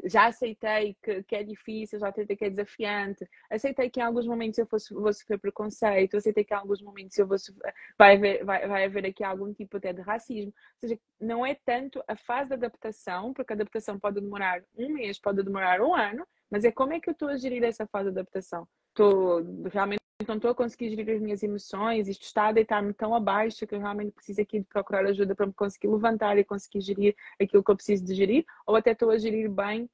já 0.06 0.28
aceitei 0.28 0.96
que, 1.04 1.24
que, 1.24 1.36
é 1.36 1.44
difícil, 1.44 2.00
já 2.00 2.10
aceitei 2.10 2.36
que 2.36 2.46
é 2.46 2.50
desafiante, 2.50 3.28
aceitei 3.50 3.90
que 3.90 4.00
em 4.00 4.04
alguns 4.04 4.26
momentos 4.26 4.58
eu 4.58 4.66
fosse, 4.66 4.94
vou 4.94 5.14
sofrer 5.14 5.40
preconceito, 5.40 6.18
aceitei 6.18 6.44
que 6.44 6.54
em 6.54 6.58
alguns 6.58 6.82
momentos 6.82 7.18
eu 7.18 7.28
vou 7.28 7.38
sofrer, 7.38 7.74
vai, 7.98 8.16
haver, 8.16 8.44
vai, 8.44 8.68
vai 8.68 8.86
haver 8.86 9.06
aqui 9.06 9.24
algum 9.24 9.54
tipo 9.54 9.78
até 9.78 9.94
de 9.94 10.02
racismo. 10.02 10.54
Ou 10.82 10.90
seja, 10.90 11.00
não 11.20 11.46
é 11.46 11.56
tanto 11.66 12.04
a 12.08 12.16
fase 12.16 12.50
de 12.50 12.56
adaptação, 12.56 13.34
porque 13.34 13.54
a 13.54 13.56
adaptação 13.56 14.00
pode 14.00 14.20
demorar 14.20 14.64
um 14.76 14.90
mês, 14.94 15.20
pode 15.20 15.44
demorar 15.44 15.82
um 15.82 15.94
ano, 15.94 16.26
mas 16.50 16.64
é 16.64 16.72
como 16.72 16.94
é 16.94 17.00
que 17.00 17.10
eu 17.10 17.14
estou 17.14 17.30
a 17.30 17.38
gerir 17.38 17.64
essa 17.64 17.86
fase 17.86 18.12
de 18.12 18.20
adaptação. 18.20 18.68
Estou 18.90 19.44
realmente 19.72 20.07
não 20.26 20.36
estou 20.36 20.50
a 20.50 20.56
conseguir 20.56 20.90
gerir 20.90 21.16
as 21.16 21.22
minhas 21.22 21.44
emoções, 21.44 22.08
isto 22.08 22.24
está 22.24 22.48
a 22.48 22.52
deitar-me 22.52 22.94
tão 22.94 23.14
abaixo 23.14 23.68
que 23.68 23.76
eu 23.76 23.80
realmente 23.80 24.12
preciso 24.12 24.42
aqui 24.42 24.60
de 24.60 24.66
procurar 24.66 25.06
ajuda 25.06 25.36
para 25.36 25.46
me 25.46 25.54
conseguir 25.54 25.88
levantar 25.88 26.38
e 26.38 26.44
conseguir 26.44 26.82
gerir 26.82 27.16
aquilo 27.40 27.64
que 27.64 27.70
eu 27.70 27.76
preciso 27.76 28.04
de 28.04 28.16
gerir, 28.16 28.46
ou 28.66 28.76
até 28.76 28.92
estou 28.92 29.12
a 29.12 29.18
gerir 29.18 29.50
bem 29.52 29.88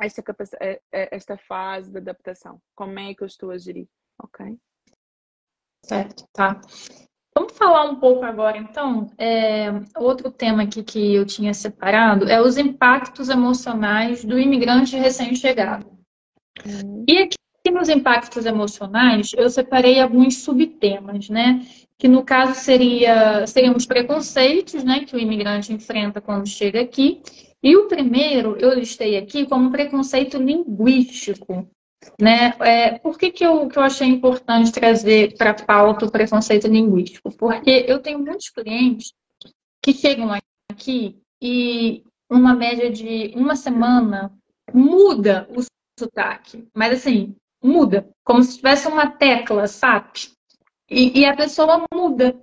esta, 0.00 0.24
esta 0.90 1.36
fase 1.36 1.92
de 1.92 1.98
adaptação. 1.98 2.60
Como 2.74 2.98
é 2.98 3.14
que 3.14 3.22
eu 3.22 3.26
estou 3.26 3.50
a 3.50 3.58
gerir? 3.58 3.86
Ok? 4.20 4.58
Certo, 5.84 6.24
tá. 6.32 6.60
Vamos 7.36 7.56
falar 7.56 7.84
um 7.84 8.00
pouco 8.00 8.24
agora, 8.24 8.58
então. 8.58 9.08
É, 9.16 9.68
outro 9.96 10.28
tema 10.32 10.64
aqui 10.64 10.82
que 10.82 11.14
eu 11.14 11.24
tinha 11.24 11.54
separado 11.54 12.28
é 12.28 12.40
os 12.40 12.58
impactos 12.58 13.28
emocionais 13.28 14.24
do 14.24 14.36
imigrante 14.36 14.96
recém-chegado. 14.96 15.86
Uhum. 16.66 17.04
E 17.08 17.18
aqui 17.18 17.38
nos 17.70 17.88
impactos 17.88 18.46
emocionais, 18.46 19.32
eu 19.36 19.48
separei 19.50 20.00
alguns 20.00 20.38
subtemas, 20.38 21.28
né? 21.28 21.66
Que 21.98 22.08
no 22.08 22.24
caso 22.24 22.54
seria, 22.54 23.46
seriam 23.46 23.76
os 23.76 23.86
preconceitos, 23.86 24.84
né? 24.84 25.04
Que 25.04 25.16
o 25.16 25.18
imigrante 25.18 25.72
enfrenta 25.72 26.20
quando 26.20 26.46
chega 26.46 26.80
aqui. 26.80 27.20
E 27.62 27.76
o 27.76 27.88
primeiro 27.88 28.56
eu 28.58 28.72
listei 28.74 29.16
aqui 29.16 29.46
como 29.46 29.70
preconceito 29.70 30.38
linguístico. 30.38 31.68
Né? 32.20 32.54
É, 32.60 32.98
por 32.98 33.18
que, 33.18 33.30
que, 33.30 33.44
eu, 33.44 33.68
que 33.68 33.76
eu 33.76 33.82
achei 33.82 34.06
importante 34.06 34.72
trazer 34.72 35.36
para 35.36 35.50
a 35.50 35.64
pauta 35.64 36.06
o 36.06 36.10
preconceito 36.10 36.68
linguístico? 36.68 37.30
Porque 37.36 37.84
eu 37.88 37.98
tenho 37.98 38.20
muitos 38.20 38.50
clientes 38.50 39.12
que 39.82 39.92
chegam 39.92 40.30
aqui 40.70 41.20
e 41.42 42.04
uma 42.30 42.54
média 42.54 42.90
de 42.90 43.32
uma 43.34 43.56
semana 43.56 44.32
muda 44.72 45.48
o 45.50 45.62
sotaque. 45.98 46.66
Mas 46.74 46.92
assim, 46.92 47.34
muda, 47.62 48.08
como 48.24 48.42
se 48.42 48.56
tivesse 48.56 48.88
uma 48.88 49.10
tecla, 49.10 49.66
sabe? 49.66 50.28
E, 50.90 51.20
e 51.20 51.24
a 51.24 51.36
pessoa 51.36 51.84
muda. 51.92 52.36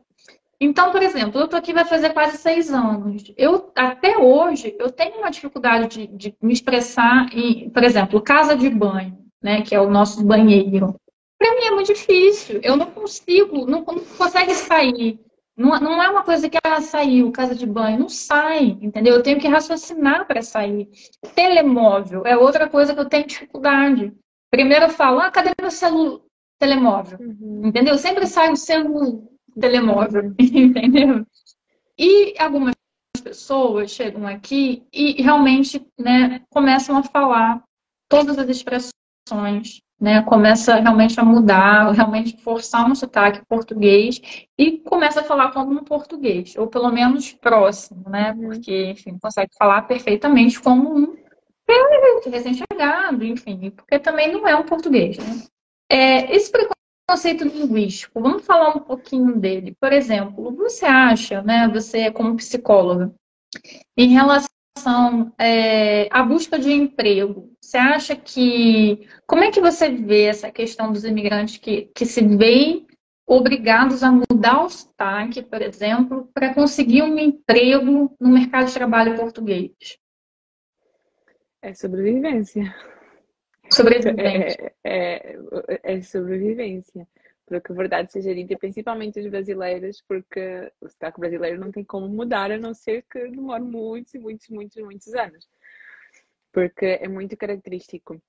Então, 0.60 0.92
por 0.92 1.02
exemplo, 1.02 1.40
eu 1.42 1.48
tô 1.48 1.56
aqui 1.56 1.74
vai 1.74 1.86
fazer 1.86 2.14
quase 2.14 2.38
seis 2.38 2.72
anos. 2.72 3.34
Eu 3.38 3.72
até 3.76 4.18
hoje 4.18 4.76
eu 4.80 4.90
tenho 4.92 5.18
uma 5.18 5.30
dificuldade 5.30 5.88
de, 5.88 6.08
de 6.08 6.38
me 6.42 6.54
expressar 6.54 7.28
em, 7.34 7.70
por 7.70 7.84
exemplo, 7.84 8.22
casa 8.22 8.56
de 8.56 8.70
banho, 8.70 9.18
né, 9.42 9.62
que 9.62 9.76
é 9.76 9.82
o 9.82 9.90
nosso 9.90 10.24
banheiro. 10.24 10.96
Para 11.38 11.54
mim 11.56 11.66
é 11.66 11.72
muito 11.72 11.94
difícil. 11.94 12.60
Eu 12.64 12.78
não 12.78 12.90
consigo, 12.90 13.66
não, 13.66 13.82
não 13.82 14.00
consegue 14.18 14.54
sair. 14.56 15.20
Não, 15.58 15.80
não 15.80 16.04
é 16.04 16.10
uma 16.10 16.24
coisa 16.24 16.50
que 16.50 16.58
ela 16.64 16.78
ah, 16.78 16.82
saiu, 16.82 17.32
casa 17.32 17.56
de 17.56 17.66
banho, 17.66 18.00
não 18.00 18.10
sai, 18.10 18.78
entendeu? 18.82 19.16
Eu 19.16 19.24
tenho 19.24 19.40
que 19.40 19.48
raciocinar 19.48 20.28
para 20.28 20.42
sair. 20.42 20.90
Telemóvel 21.34 22.24
é 22.26 22.36
outra 22.36 22.68
coisa 22.68 22.94
que 22.94 23.00
eu 23.00 23.08
tenho 23.08 23.26
dificuldade. 23.26 24.14
Primeiro 24.56 24.86
eu 24.86 24.90
falo, 24.90 25.20
ah, 25.20 25.30
cadê 25.30 25.52
meu 25.60 25.70
celular 25.70 26.22
telemóvel? 26.58 27.20
Uhum. 27.20 27.64
Entendeu? 27.66 27.98
Sempre 27.98 28.26
sai 28.26 28.54
o 28.54 28.56
celular 28.56 29.20
telemóvel, 29.60 30.24
uhum. 30.28 30.36
entendeu? 30.40 31.28
E 32.00 32.34
algumas 32.40 32.74
pessoas 33.22 33.92
chegam 33.92 34.26
aqui 34.26 34.82
e 34.94 35.22
realmente 35.22 35.86
né, 36.00 36.42
começam 36.50 36.96
a 36.98 37.04
falar 37.04 37.62
todas 38.08 38.40
as 38.40 38.48
expressões, 38.48 39.82
né, 40.00 40.22
começa 40.22 40.76
realmente 40.76 41.20
a 41.20 41.26
mudar, 41.26 41.92
realmente 41.92 42.42
forçar 42.42 42.90
um 42.90 42.96
sotaque 42.96 43.46
português 43.50 44.22
e 44.58 44.78
começa 44.78 45.20
a 45.20 45.24
falar 45.26 45.52
como 45.52 45.74
um 45.74 45.84
português, 45.84 46.56
ou 46.56 46.68
pelo 46.68 46.90
menos 46.94 47.34
próximo, 47.34 48.10
né, 48.10 48.32
uhum. 48.32 48.52
porque, 48.52 48.92
enfim, 48.92 49.18
consegue 49.22 49.52
falar 49.58 49.82
perfeitamente 49.82 50.62
como 50.62 50.98
um 50.98 51.25
recém-chegado, 52.30 53.24
enfim, 53.24 53.72
porque 53.72 54.00
também 54.00 54.32
não 54.32 54.48
é 54.48 54.56
um 54.56 54.64
português, 54.64 55.18
né? 55.18 55.44
É, 55.90 56.36
esse 56.36 56.52
preconceito 56.52 57.46
linguístico, 57.46 58.20
vamos 58.20 58.46
falar 58.46 58.76
um 58.76 58.80
pouquinho 58.80 59.38
dele. 59.38 59.76
Por 59.80 59.94
exemplo, 59.94 60.56
você 60.56 60.86
acha, 60.86 61.42
né, 61.42 61.68
você 61.68 62.12
como 62.12 62.36
psicóloga, 62.36 63.14
em 63.98 64.10
relação 64.10 64.50
é, 65.40 66.08
à 66.12 66.24
busca 66.24 66.60
de 66.60 66.72
emprego, 66.72 67.52
você 67.62 67.78
acha 67.78 68.16
que, 68.16 69.08
como 69.26 69.44
é 69.44 69.52
que 69.52 69.62
você 69.62 69.90
vê 69.90 70.24
essa 70.24 70.52
questão 70.52 70.92
dos 70.92 71.06
imigrantes 71.06 71.58
que, 71.58 71.90
que 71.96 72.06
se 72.06 72.22
veem 72.22 72.86
obrigados 73.28 74.04
a 74.04 74.12
mudar 74.12 74.64
o 74.64 74.70
sotaque, 74.70 75.42
por 75.42 75.62
exemplo, 75.62 76.30
para 76.34 76.54
conseguir 76.54 77.02
um 77.02 77.18
emprego 77.18 78.12
no 78.20 78.30
mercado 78.30 78.68
de 78.68 78.74
trabalho 78.74 79.16
português? 79.16 79.72
É 81.66 81.74
sobrevivência. 81.74 82.76
Sobrevivência. 83.74 84.72
É, 84.84 85.34
é, 85.34 85.96
é 85.96 86.02
sobrevivência. 86.04 87.08
Para 87.44 87.60
que 87.60 87.72
a 87.72 87.76
verdade 87.76 88.12
seja 88.12 88.36
dita, 88.36 88.56
principalmente 88.56 89.20
os 89.20 89.26
brasileiros, 89.26 90.00
porque 90.08 90.72
o 90.80 90.88
sotaque 90.88 91.20
brasileiro 91.20 91.60
não 91.60 91.72
tem 91.72 91.84
como 91.84 92.08
mudar, 92.08 92.52
a 92.52 92.60
não 92.60 92.76
ser 92.76 93.04
que 93.10 93.30
demore 93.30 93.64
muitos 93.64 94.14
e 94.14 94.20
muitos, 94.20 94.48
muitos, 94.48 94.78
muitos 94.84 95.12
anos. 95.16 95.48
Porque 96.54 96.86
é 96.86 97.08
muito 97.08 97.36
característico. 97.36 98.22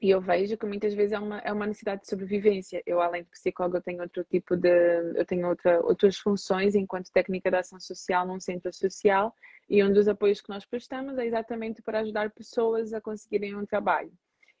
E 0.00 0.08
eu 0.08 0.22
vejo 0.22 0.56
que 0.56 0.64
muitas 0.64 0.94
vezes 0.94 1.12
é 1.12 1.18
uma, 1.18 1.38
é 1.40 1.52
uma 1.52 1.66
necessidade 1.66 2.00
de 2.00 2.08
sobrevivência. 2.08 2.82
Eu, 2.86 3.02
além 3.02 3.24
de 3.24 3.28
psicóloga, 3.28 3.76
eu 3.76 3.82
tenho 3.82 4.00
outro 4.00 4.24
tipo 4.24 4.56
de. 4.56 4.70
Eu 5.16 5.26
tenho 5.26 5.46
outra, 5.46 5.82
outras 5.82 6.16
funções 6.16 6.74
enquanto 6.74 7.12
técnica 7.12 7.50
de 7.50 7.58
ação 7.58 7.78
social 7.78 8.26
num 8.26 8.40
centro 8.40 8.72
social 8.72 9.34
e 9.70 9.82
um 9.84 9.92
dos 9.92 10.08
apoios 10.08 10.40
que 10.40 10.48
nós 10.48 10.66
prestamos 10.66 11.16
é 11.16 11.24
exatamente 11.24 11.80
para 11.80 12.00
ajudar 12.00 12.30
pessoas 12.32 12.92
a 12.92 13.00
conseguirem 13.00 13.54
um 13.56 13.64
trabalho. 13.64 14.12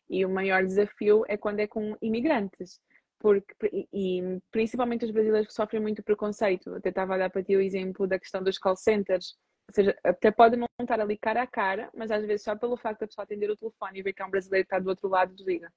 E 0.08 0.24
o 0.24 0.30
maior 0.30 0.64
desafio 0.64 1.24
é 1.28 1.36
quando 1.36 1.60
é 1.60 1.66
com 1.66 1.96
imigrantes. 2.00 2.80
Porque, 3.18 3.54
e 3.92 4.22
principalmente 4.50 5.04
os 5.04 5.10
brasileiros 5.10 5.48
que 5.48 5.52
sofrem 5.52 5.82
muito 5.82 6.02
preconceito. 6.02 6.74
Até 6.74 6.88
estava 6.88 7.16
a 7.16 7.18
dar 7.18 7.30
para 7.30 7.42
ti 7.42 7.54
o 7.54 7.60
exemplo 7.60 8.06
da 8.06 8.18
questão 8.18 8.42
dos 8.42 8.56
call 8.56 8.76
centers 8.76 9.36
ou 9.70 9.74
seja, 9.74 9.96
até 10.02 10.32
pode 10.32 10.56
não 10.56 10.66
estar 10.80 11.00
ali 11.00 11.16
cara 11.16 11.42
a 11.42 11.46
cara, 11.46 11.88
mas 11.94 12.10
às 12.10 12.26
vezes 12.26 12.42
só 12.42 12.56
pelo 12.56 12.76
facto 12.76 12.98
de 12.98 13.04
a 13.04 13.06
pessoa 13.06 13.22
atender 13.22 13.48
o 13.48 13.56
telefone 13.56 14.00
e 14.00 14.02
ver 14.02 14.12
que 14.12 14.20
é 14.20 14.24
um 14.24 14.30
brasileiro 14.30 14.66
que 14.66 14.74
está 14.74 14.80
do 14.80 14.88
outro 14.88 15.08
lado, 15.08 15.32
desliga. 15.32 15.72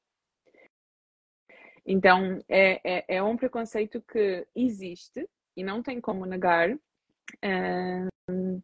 Então, 1.86 2.40
é, 2.50 2.82
é, 2.84 3.18
é 3.18 3.24
um 3.24 3.38
preconceito 3.38 4.02
que 4.02 4.48
existe 4.56 5.30
e 5.56 5.64
não 5.64 5.84
tem 5.84 6.02
como 6.02 6.26
negar. 6.26 6.74
Uh, 6.74 8.64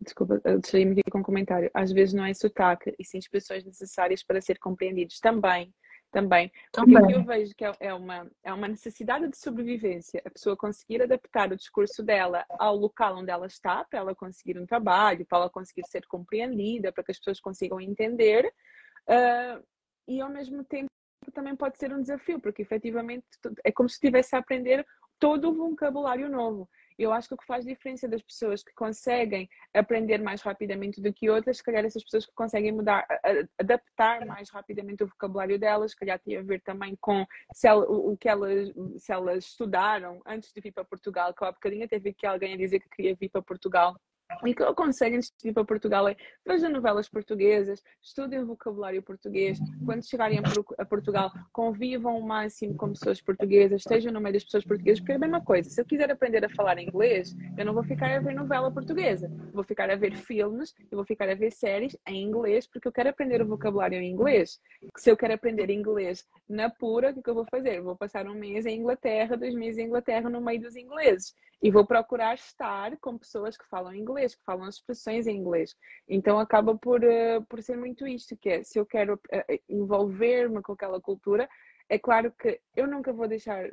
desculpa, 0.00 0.40
deixei-me 0.44 0.92
aqui 0.92 1.10
com 1.10 1.18
um 1.18 1.22
comentário. 1.22 1.70
Às 1.74 1.92
vezes 1.92 2.14
não 2.14 2.24
é 2.24 2.34
sotaque, 2.34 2.94
e 2.98 3.04
sim 3.04 3.18
expressões 3.18 3.64
necessárias 3.64 4.22
para 4.22 4.40
ser 4.40 4.58
compreendidos 4.58 5.18
também 5.20 5.72
também. 6.16 6.50
Porque 6.72 6.92
também. 6.92 7.14
eu 7.14 7.24
vejo 7.24 7.54
que 7.54 7.64
é, 7.64 7.72
é 7.80 7.94
uma, 7.94 8.30
é 8.42 8.52
uma 8.52 8.68
necessidade 8.68 9.28
de 9.28 9.36
sobrevivência, 9.36 10.22
a 10.24 10.30
pessoa 10.30 10.56
conseguir 10.56 11.02
adaptar 11.02 11.52
o 11.52 11.56
discurso 11.56 12.02
dela 12.02 12.44
ao 12.58 12.76
local 12.76 13.18
onde 13.18 13.30
ela 13.30 13.46
está, 13.46 13.84
para 13.84 13.98
ela 13.98 14.14
conseguir 14.14 14.58
um 14.58 14.66
trabalho, 14.66 15.26
para 15.26 15.38
ela 15.38 15.50
conseguir 15.50 15.86
ser 15.86 16.06
compreendida, 16.06 16.90
para 16.92 17.04
que 17.04 17.12
as 17.12 17.18
pessoas 17.18 17.40
consigam 17.40 17.80
entender, 17.80 18.46
uh, 19.08 19.62
e 20.08 20.20
ao 20.20 20.30
mesmo 20.30 20.64
tempo 20.64 20.88
também 21.34 21.56
pode 21.56 21.76
ser 21.76 21.92
um 21.92 22.00
desafio, 22.00 22.40
porque 22.40 22.62
efetivamente 22.62 23.26
é 23.64 23.72
como 23.72 23.88
se 23.88 23.96
estivesse 23.96 24.34
a 24.34 24.38
aprender 24.38 24.86
todo 25.18 25.50
o 25.50 25.54
vocabulário 25.54 26.30
novo. 26.30 26.68
Eu 26.98 27.12
acho 27.12 27.28
que 27.28 27.34
o 27.34 27.36
que 27.36 27.46
faz 27.46 27.64
diferença 27.64 28.08
das 28.08 28.22
pessoas 28.22 28.62
que 28.62 28.72
conseguem 28.74 29.48
aprender 29.74 30.18
mais 30.18 30.42
rapidamente 30.42 31.00
do 31.00 31.12
que 31.12 31.28
outras, 31.28 31.58
se 31.58 31.62
calhar 31.62 31.84
essas 31.84 32.02
pessoas 32.02 32.26
que 32.26 32.32
conseguem 32.34 32.72
mudar, 32.72 33.06
adaptar 33.58 34.24
mais 34.24 34.50
rapidamente 34.50 35.04
o 35.04 35.06
vocabulário 35.06 35.58
delas, 35.58 35.90
se 35.92 35.96
calhar 35.96 36.18
tem 36.18 36.36
a 36.36 36.42
ver 36.42 36.60
também 36.62 36.96
com 37.00 37.26
se 37.52 37.68
ela, 37.68 37.84
o 37.88 38.16
que 38.16 38.28
elas, 38.28 38.72
se 38.98 39.12
elas 39.12 39.44
estudaram 39.44 40.22
antes 40.26 40.52
de 40.52 40.60
vir 40.60 40.72
para 40.72 40.84
Portugal, 40.84 41.34
que 41.34 41.44
há 41.44 41.52
bocadinho 41.52 41.84
até 41.84 41.98
vi 41.98 42.14
que 42.14 42.26
alguém 42.26 42.54
a 42.54 42.56
dizer 42.56 42.80
que 42.80 42.88
queria 42.88 43.14
vir 43.14 43.28
para 43.28 43.42
Portugal 43.42 43.96
E 44.44 44.54
que 44.54 44.62
eu 44.62 44.68
aconselho 44.68 45.16
antes 45.16 45.32
de 45.40 45.48
ir 45.48 45.52
para 45.52 45.64
Portugal 45.64 46.08
é 46.08 46.16
vejam 46.44 46.70
novelas 46.70 47.08
portuguesas, 47.08 47.82
estudem 48.02 48.40
o 48.40 48.46
vocabulário 48.46 49.02
português. 49.02 49.58
Quando 49.84 50.06
chegarem 50.06 50.40
a 50.78 50.84
Portugal, 50.84 51.32
convivam 51.52 52.18
o 52.18 52.26
máximo 52.26 52.74
com 52.76 52.92
pessoas 52.92 53.20
portuguesas, 53.20 53.80
estejam 53.80 54.12
no 54.12 54.20
meio 54.20 54.34
das 54.34 54.44
pessoas 54.44 54.64
portuguesas, 54.64 55.00
porque 55.00 55.12
é 55.12 55.16
a 55.16 55.18
mesma 55.18 55.40
coisa. 55.40 55.70
Se 55.70 55.80
eu 55.80 55.84
quiser 55.84 56.10
aprender 56.10 56.44
a 56.44 56.48
falar 56.50 56.78
inglês, 56.78 57.36
eu 57.56 57.64
não 57.64 57.72
vou 57.72 57.84
ficar 57.84 58.10
a 58.10 58.20
ver 58.20 58.34
novela 58.34 58.70
portuguesa. 58.70 59.30
Vou 59.52 59.64
ficar 59.64 59.90
a 59.90 59.96
ver 59.96 60.16
filmes, 60.16 60.74
eu 60.90 60.96
vou 60.96 61.04
ficar 61.04 61.28
a 61.28 61.34
ver 61.34 61.52
séries 61.52 61.96
em 62.06 62.22
inglês, 62.22 62.66
porque 62.66 62.88
eu 62.88 62.92
quero 62.92 63.08
aprender 63.08 63.40
o 63.42 63.46
vocabulário 63.46 64.00
em 64.00 64.10
inglês. 64.10 64.60
Se 64.96 65.10
eu 65.10 65.16
quero 65.16 65.34
aprender 65.34 65.70
inglês 65.70 66.26
na 66.48 66.68
pura, 66.68 67.14
o 67.16 67.22
que 67.22 67.30
eu 67.30 67.34
vou 67.34 67.46
fazer? 67.50 67.80
Vou 67.80 67.96
passar 67.96 68.26
um 68.26 68.34
mês 68.34 68.66
em 68.66 68.78
Inglaterra, 68.80 69.36
dois 69.36 69.54
meses 69.54 69.78
em 69.78 69.86
Inglaterra, 69.86 70.28
no 70.28 70.40
meio 70.40 70.60
dos 70.60 70.76
ingleses. 70.76 71.34
E 71.62 71.70
vou 71.70 71.86
procurar 71.86 72.34
estar 72.34 72.96
com 72.98 73.18
pessoas 73.18 73.56
que 73.56 73.66
falam 73.68 73.94
inglês, 73.94 74.34
que 74.34 74.44
falam 74.44 74.64
as 74.64 74.76
expressões 74.76 75.26
em 75.26 75.36
inglês. 75.36 75.74
Então 76.08 76.38
acaba 76.38 76.76
por, 76.76 77.02
uh, 77.02 77.44
por 77.48 77.62
ser 77.62 77.76
muito 77.76 78.06
isto, 78.06 78.36
que 78.36 78.48
é, 78.48 78.62
se 78.62 78.78
eu 78.78 78.84
quero 78.84 79.14
uh, 79.14 79.60
envolver-me 79.68 80.62
com 80.62 80.72
aquela 80.72 81.00
cultura, 81.00 81.48
é 81.88 81.98
claro 81.98 82.32
que 82.32 82.60
eu 82.74 82.86
nunca 82.86 83.12
vou 83.12 83.28
deixar, 83.28 83.64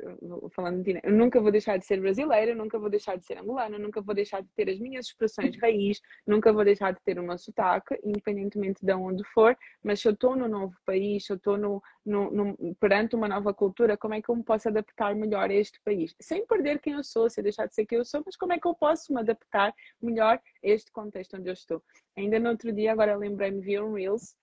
falando 0.54 0.82
de 0.82 1.00
eu 1.02 1.12
nunca 1.12 1.40
vou 1.40 1.50
deixar 1.50 1.76
de 1.76 1.84
ser 1.84 2.00
brasileira, 2.00 2.54
nunca 2.54 2.78
vou 2.78 2.88
deixar 2.88 3.16
de 3.16 3.26
ser 3.26 3.38
angolana, 3.38 3.78
nunca 3.78 4.00
vou 4.00 4.14
deixar 4.14 4.40
de 4.40 4.48
ter 4.54 4.70
as 4.70 4.78
minhas 4.78 5.06
expressões 5.06 5.56
raiz, 5.60 6.00
nunca 6.26 6.52
vou 6.52 6.64
deixar 6.64 6.92
de 6.92 7.00
ter 7.04 7.18
o 7.18 7.22
meu 7.22 7.36
sotaque, 7.36 7.98
independentemente 8.04 8.84
de 8.84 8.94
onde 8.94 9.24
for, 9.32 9.56
mas 9.82 10.00
se 10.00 10.08
eu 10.08 10.12
estou 10.12 10.36
no 10.36 10.46
novo 10.46 10.74
país, 10.86 11.26
se 11.26 11.32
eu 11.32 11.36
estou 11.36 11.56
no, 11.56 11.82
no, 12.06 12.30
no, 12.30 12.74
perante 12.76 13.16
uma 13.16 13.28
nova 13.28 13.52
cultura, 13.52 13.96
como 13.96 14.14
é 14.14 14.22
que 14.22 14.28
eu 14.28 14.36
me 14.36 14.44
posso 14.44 14.68
adaptar 14.68 15.14
melhor 15.14 15.50
a 15.50 15.54
este 15.54 15.80
país? 15.84 16.14
Sem 16.20 16.46
perder 16.46 16.80
quem 16.80 16.92
eu 16.92 17.02
sou, 17.02 17.28
sem 17.28 17.42
deixar 17.42 17.66
de 17.66 17.74
ser 17.74 17.84
quem 17.84 17.98
eu 17.98 18.04
sou, 18.04 18.22
mas 18.24 18.36
como 18.36 18.52
é 18.52 18.60
que 18.60 18.66
eu 18.66 18.74
posso 18.74 19.12
me 19.12 19.20
adaptar 19.20 19.74
melhor 20.00 20.36
a 20.36 20.40
este 20.62 20.92
contexto 20.92 21.36
onde 21.36 21.48
eu 21.48 21.54
estou? 21.54 21.82
Ainda 22.16 22.38
no 22.38 22.50
outro 22.50 22.72
dia, 22.72 22.92
agora 22.92 23.16
lembrei-me, 23.16 23.60
vi 23.60 23.80
um 23.80 23.92
Reels, 23.92 24.36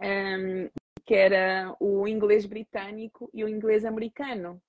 um, 0.00 0.70
que 1.08 1.14
era 1.14 1.74
o 1.80 2.06
inglês 2.06 2.44
britânico 2.44 3.30
e 3.32 3.42
o 3.42 3.48
inglês 3.48 3.86
americano. 3.86 4.60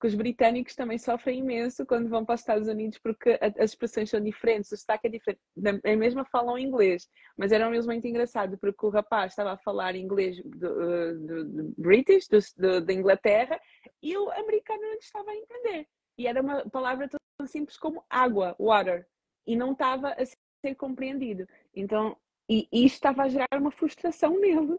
Que 0.00 0.06
os 0.06 0.14
britânicos 0.14 0.74
também 0.74 0.96
sofrem 0.96 1.40
imenso 1.40 1.84
quando 1.84 2.08
vão 2.08 2.24
para 2.24 2.34
os 2.34 2.40
Estados 2.40 2.66
Unidos 2.66 2.98
porque 2.98 3.38
as 3.42 3.72
expressões 3.72 4.08
são 4.08 4.18
diferentes, 4.18 4.72
o 4.72 4.76
sotaque 4.78 5.06
é 5.06 5.10
diferente. 5.10 5.42
É 5.84 5.94
mesmo 5.94 6.24
falam 6.24 6.58
inglês, 6.58 7.06
mas 7.36 7.52
era 7.52 7.68
mesmo 7.68 7.92
muito 7.92 8.06
engraçado 8.06 8.56
porque 8.56 8.86
o 8.86 8.88
rapaz 8.88 9.32
estava 9.32 9.52
a 9.52 9.58
falar 9.58 9.94
inglês 9.94 10.42
do, 10.42 11.14
do, 11.26 11.44
do 11.44 11.74
British, 11.76 12.26
da 12.56 12.92
Inglaterra, 12.92 13.60
e 14.02 14.16
o 14.16 14.30
americano 14.30 14.80
não 14.80 14.94
estava 14.94 15.30
a 15.30 15.36
entender. 15.36 15.86
E 16.16 16.26
era 16.26 16.40
uma 16.40 16.68
palavra 16.70 17.06
tão 17.06 17.46
simples 17.46 17.76
como 17.76 18.02
água, 18.08 18.56
water, 18.58 19.06
e 19.46 19.54
não 19.54 19.72
estava 19.72 20.14
a 20.14 20.24
ser 20.24 20.74
compreendido. 20.74 21.46
Então, 21.74 22.16
e 22.48 22.66
isto 22.72 22.94
estava 22.94 23.24
a 23.24 23.28
gerar 23.28 23.58
uma 23.60 23.70
frustração 23.70 24.40
nele 24.40 24.78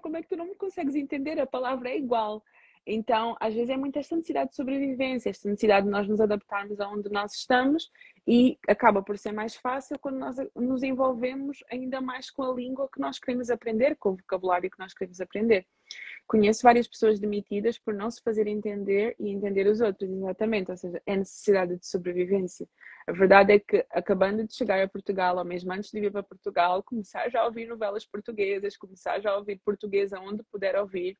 como 0.00 0.16
é 0.16 0.22
que 0.22 0.28
tu 0.28 0.36
não 0.36 0.46
me 0.46 0.54
consegues 0.54 0.94
entender? 0.94 1.38
A 1.40 1.46
palavra 1.46 1.90
é 1.90 1.98
igual. 1.98 2.42
Então, 2.86 3.36
às 3.40 3.52
vezes 3.52 3.68
é 3.68 3.76
muito 3.76 3.98
esta 3.98 4.14
necessidade 4.14 4.50
de 4.50 4.56
sobrevivência, 4.56 5.28
esta 5.28 5.48
necessidade 5.48 5.86
de 5.86 5.90
nós 5.90 6.06
nos 6.06 6.20
adaptarmos 6.20 6.78
aonde 6.80 7.10
nós 7.10 7.34
estamos 7.34 7.90
e 8.26 8.56
acaba 8.68 9.02
por 9.02 9.18
ser 9.18 9.32
mais 9.32 9.56
fácil 9.56 9.98
quando 9.98 10.18
nós 10.18 10.36
nos 10.54 10.84
envolvemos 10.84 11.64
ainda 11.68 12.00
mais 12.00 12.30
com 12.30 12.44
a 12.44 12.54
língua 12.54 12.88
que 12.92 13.00
nós 13.00 13.18
queremos 13.18 13.50
aprender, 13.50 13.96
com 13.96 14.10
o 14.10 14.16
vocabulário 14.16 14.70
que 14.70 14.78
nós 14.78 14.94
queremos 14.94 15.20
aprender. 15.20 15.66
Conheço 16.26 16.62
várias 16.62 16.88
pessoas 16.88 17.20
demitidas 17.20 17.78
por 17.78 17.94
não 17.94 18.10
se 18.10 18.20
fazer 18.20 18.48
entender 18.48 19.14
e 19.18 19.30
entender 19.30 19.66
os 19.68 19.80
outros, 19.80 20.10
exatamente, 20.10 20.72
ou 20.72 20.76
seja, 20.76 21.00
é 21.06 21.16
necessidade 21.16 21.76
de 21.76 21.86
sobrevivência. 21.86 22.66
A 23.06 23.12
verdade 23.12 23.52
é 23.52 23.60
que, 23.60 23.86
acabando 23.90 24.44
de 24.44 24.52
chegar 24.52 24.82
a 24.82 24.88
Portugal, 24.88 25.36
ou 25.38 25.44
mesmo 25.44 25.72
antes 25.72 25.92
de 25.92 26.00
vir 26.00 26.10
para 26.10 26.24
Portugal, 26.24 26.82
começar 26.82 27.28
já 27.30 27.42
a 27.42 27.46
ouvir 27.46 27.68
novelas 27.68 28.04
portuguesas, 28.04 28.76
começar 28.76 29.20
já 29.20 29.30
a 29.30 29.36
ouvir 29.36 29.60
português 29.64 30.12
aonde 30.12 30.42
puder 30.50 30.74
ouvir, 30.76 31.16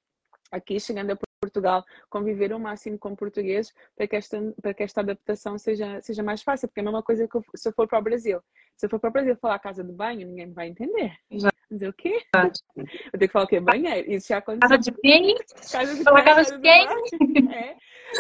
aqui 0.51 0.81
chegando 0.81 1.13
a 1.13 1.19
Portugal, 1.41 1.85
conviver 2.11 2.53
o 2.53 2.59
máximo 2.59 2.99
com 2.99 3.15
português 3.15 3.73
para 3.95 4.09
que 4.09 4.17
esta, 4.17 4.55
para 4.61 4.75
que 4.75 4.83
esta 4.83 5.01
adaptação 5.03 5.57
seja, 5.57 6.01
seja 6.03 6.23
mais 6.23 6.43
fácil, 6.43 6.67
porque 6.67 6.81
é 6.81 6.83
a 6.83 6.85
mesma 6.85 7.03
coisa 7.03 7.29
que 7.29 7.37
eu, 7.37 7.45
se 7.55 7.69
eu 7.69 7.73
for 7.73 7.87
para 7.87 7.99
o 8.01 8.03
Brasil. 8.03 8.41
Se 8.77 8.87
eu 8.87 8.91
for 8.91 8.99
para 8.99 9.11
o 9.11 9.13
Brasil 9.13 9.37
falar 9.37 9.59
casa 9.61 9.85
de 9.85 9.93
banho, 9.93 10.27
ninguém 10.27 10.47
me 10.47 10.53
vai 10.55 10.69
entender. 10.69 11.13
Exato. 11.31 11.56
Dizer 11.77 11.89
o 11.89 11.93
quê? 11.93 12.23
Exato. 12.35 12.61
Vou 12.75 12.85
ter 13.19 13.27
que 13.27 13.33
falar 13.33 13.45
o 13.45 13.49
quê? 13.49 13.61
Banheiro. 13.61 14.11
Isso 14.11 14.29
já 14.29 14.39
aconteceu. 14.39 14.69
Casa 14.69 14.91
de 14.91 15.01
quem? 15.01 15.37
Casa 15.71 15.95
de, 15.95 16.05
quem? 16.05 16.25
casa 16.25 16.55
de 16.55 16.61
quem? 16.61 17.55
É. 17.55 17.77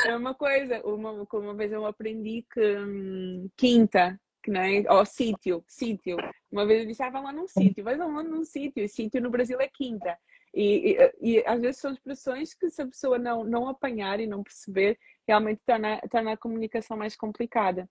é 0.06 0.16
uma 0.16 0.34
coisa. 0.34 0.80
Uma, 0.84 1.26
uma 1.32 1.54
vez 1.54 1.72
eu 1.72 1.86
aprendi 1.86 2.44
que 2.52 2.76
hum, 2.78 3.48
quinta, 3.56 4.18
que 4.42 4.50
não 4.50 4.60
é? 4.60 4.84
Ou 4.90 5.04
sítio, 5.04 5.64
sítio. 5.66 6.16
Uma 6.50 6.66
vez 6.66 6.80
eu 6.80 6.86
disse, 6.86 7.02
ah, 7.02 7.10
vai 7.10 7.22
lá 7.22 7.32
num 7.32 7.48
sítio, 7.48 7.82
vai 7.82 7.96
lá 7.96 8.06
num 8.22 8.44
sítio. 8.44 8.84
E 8.84 8.88
sítio 8.88 9.20
no 9.20 9.30
Brasil 9.30 9.60
é 9.60 9.68
quinta. 9.68 10.16
E, 10.54 10.96
e, 11.20 11.36
e, 11.36 11.44
às 11.46 11.60
vezes 11.60 11.80
são 11.80 11.92
expressões 11.92 12.54
que 12.54 12.70
se 12.70 12.80
a 12.80 12.86
pessoa 12.86 13.18
não, 13.18 13.44
não 13.44 13.68
apanhar 13.68 14.20
e 14.20 14.26
não 14.26 14.42
perceber, 14.42 14.98
realmente 15.28 15.60
torna, 15.66 16.00
torna 16.10 16.32
a 16.32 16.36
comunicação 16.36 16.96
mais 16.96 17.14
complicada. 17.14 17.88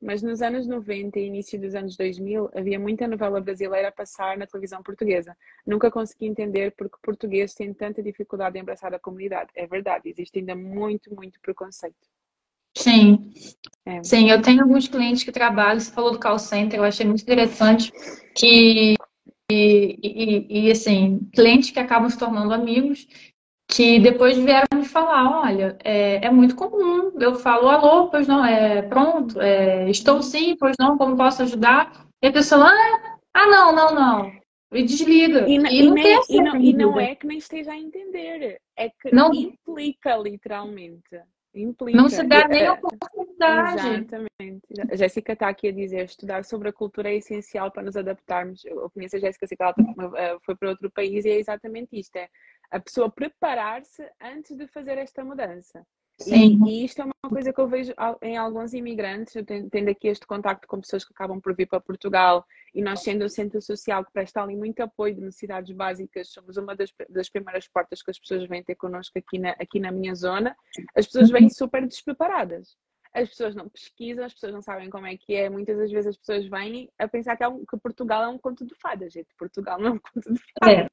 Mas 0.00 0.22
nos 0.22 0.40
anos 0.40 0.66
90 0.66 1.18
e 1.18 1.26
início 1.26 1.60
dos 1.60 1.74
anos 1.74 1.96
2000 1.96 2.50
havia 2.54 2.78
muita 2.78 3.06
novela 3.06 3.40
brasileira 3.40 3.88
a 3.88 3.92
passar 3.92 4.38
na 4.38 4.46
televisão 4.46 4.82
portuguesa. 4.82 5.36
Nunca 5.66 5.90
consegui 5.90 6.26
entender 6.26 6.72
porque 6.76 6.96
o 6.96 7.02
português 7.02 7.54
tem 7.54 7.74
tanta 7.74 8.02
dificuldade 8.02 8.56
em 8.56 8.62
abraçar 8.62 8.94
a 8.94 8.98
comunidade. 8.98 9.50
É 9.54 9.66
verdade, 9.66 10.08
existe 10.08 10.38
ainda 10.38 10.54
muito, 10.54 11.14
muito 11.14 11.38
preconceito. 11.40 12.08
Sim, 12.76 13.32
é. 13.84 14.02
sim, 14.02 14.30
eu 14.30 14.40
tenho 14.40 14.62
alguns 14.62 14.88
clientes 14.88 15.24
que 15.24 15.32
trabalham, 15.32 15.80
você 15.80 15.92
falou 15.92 16.12
do 16.12 16.20
call 16.20 16.38
center, 16.38 16.78
eu 16.78 16.84
achei 16.84 17.04
muito 17.04 17.22
interessante 17.22 17.92
que 18.34 18.94
e, 19.50 19.98
e, 20.00 20.66
e, 20.66 20.70
assim, 20.70 21.28
clientes 21.34 21.70
que 21.72 21.80
acabam 21.80 22.08
se 22.08 22.16
tornando 22.16 22.54
amigos, 22.54 23.08
que 23.70 24.00
depois 24.00 24.36
vieram 24.36 24.66
me 24.74 24.84
falar, 24.84 25.42
olha, 25.42 25.78
é, 25.84 26.26
é 26.26 26.30
muito 26.30 26.56
comum, 26.56 27.12
eu 27.20 27.36
falo, 27.36 27.68
alô, 27.68 28.08
pois 28.08 28.26
não, 28.26 28.44
é 28.44 28.82
pronto, 28.82 29.40
é, 29.40 29.88
estou 29.88 30.22
sim, 30.22 30.56
pois 30.58 30.74
não, 30.78 30.98
como 30.98 31.16
posso 31.16 31.42
ajudar? 31.42 32.06
E 32.22 32.26
a 32.26 32.32
pessoa, 32.32 32.66
ah, 32.66 33.16
ah 33.34 33.46
não, 33.46 33.74
não, 33.74 33.94
não. 33.94 34.32
E 34.72 34.82
desliga. 34.84 35.48
E, 35.48 35.54
e, 35.54 35.58
não, 35.58 35.94
nem, 35.94 36.20
e, 36.28 36.40
não, 36.40 36.56
e, 36.56 36.72
não, 36.72 37.00
é 37.00 37.14
que 37.14 37.26
nem 37.26 37.38
esteja 37.38 37.72
a 37.72 37.78
entender, 37.78 38.60
é 38.76 38.88
que 38.88 39.14
não, 39.14 39.32
implica 39.32 40.16
literalmente. 40.16 41.20
Implica. 41.52 41.98
Não 41.98 42.08
se 42.08 42.22
dá 42.22 42.46
nem 42.46 42.64
a 42.64 42.74
oportunidade. 42.74 43.88
Exatamente. 43.88 44.62
A 44.88 44.94
Jéssica 44.94 45.32
está 45.32 45.48
aqui 45.48 45.66
a 45.68 45.72
dizer: 45.72 46.04
estudar 46.04 46.44
sobre 46.44 46.68
a 46.68 46.72
cultura 46.72 47.10
é 47.10 47.16
essencial 47.16 47.72
para 47.72 47.82
nos 47.82 47.96
adaptarmos. 47.96 48.64
Eu 48.64 48.88
conheço 48.90 49.16
a 49.16 49.18
Jéssica, 49.18 49.48
sei 49.48 49.56
que 49.56 49.62
ela 49.62 49.74
eh, 50.16 50.36
foi 50.44 50.54
para 50.54 50.70
outro 50.70 50.88
país 50.92 51.24
e 51.24 51.30
é 51.30 51.40
exatamente 51.40 51.98
isto: 51.98 52.14
é 52.14 52.28
a 52.70 52.80
pessoa 52.80 53.10
preparar-se 53.10 54.08
antes 54.20 54.56
de 54.56 54.66
fazer 54.68 54.98
esta 54.98 55.24
mudança. 55.24 55.84
Sim. 56.18 56.58
E, 56.66 56.82
e, 56.82 56.84
isto 56.84 57.00
é 57.00 57.04
uma 57.04 57.30
coisa 57.30 57.50
que 57.50 57.58
eu 57.58 57.66
vejo 57.66 57.94
em 58.20 58.36
alguns 58.36 58.74
imigrantes, 58.74 59.34
eu 59.34 59.44
tendo 59.44 59.88
aqui 59.88 60.06
este 60.06 60.26
contacto 60.26 60.68
com 60.68 60.80
pessoas 60.80 61.02
que 61.02 61.12
acabam 61.14 61.40
por 61.40 61.56
vir 61.56 61.66
para 61.66 61.80
Portugal 61.80 62.44
e 62.74 62.82
nós 62.82 63.00
sendo 63.00 63.24
o 63.24 63.28
centro 63.28 63.60
social 63.62 64.04
que 64.04 64.12
presta 64.12 64.42
ali 64.42 64.54
muito 64.54 64.80
apoio 64.80 65.14
de 65.14 65.22
necessidades 65.22 65.74
básicas, 65.74 66.28
somos 66.28 66.58
uma 66.58 66.76
das, 66.76 66.92
das 67.08 67.30
primeiras 67.30 67.66
portas 67.68 68.02
que 68.02 68.10
as 68.10 68.18
pessoas 68.18 68.46
vêm 68.46 68.62
ter 68.62 68.74
connosco 68.74 69.18
aqui 69.18 69.38
na, 69.38 69.50
aqui 69.52 69.80
na 69.80 69.90
minha 69.90 70.14
zona, 70.14 70.54
as 70.94 71.06
pessoas 71.06 71.30
vêm 71.30 71.48
super 71.48 71.86
despreparadas 71.86 72.76
as 73.12 73.28
pessoas 73.28 73.54
não 73.54 73.68
pesquisam, 73.68 74.24
as 74.24 74.32
pessoas 74.32 74.52
não 74.52 74.62
sabem 74.62 74.88
como 74.88 75.06
é 75.06 75.16
que 75.16 75.34
é. 75.34 75.50
Muitas 75.50 75.76
das 75.76 75.90
vezes 75.90 76.06
as 76.06 76.16
pessoas 76.16 76.46
vêm 76.48 76.88
a 76.98 77.08
pensar 77.08 77.36
que, 77.36 77.42
é 77.42 77.48
um, 77.48 77.64
que 77.64 77.76
Portugal 77.76 78.22
é 78.22 78.28
um 78.28 78.38
conto 78.38 78.64
de 78.64 78.74
fadas, 78.76 79.12
gente. 79.12 79.28
Portugal 79.36 79.80
não 79.80 79.88
é 79.88 79.90
um 79.92 79.98
conto 79.98 80.32
de 80.32 80.40
fadas, 80.58 80.78
é. 80.78 80.88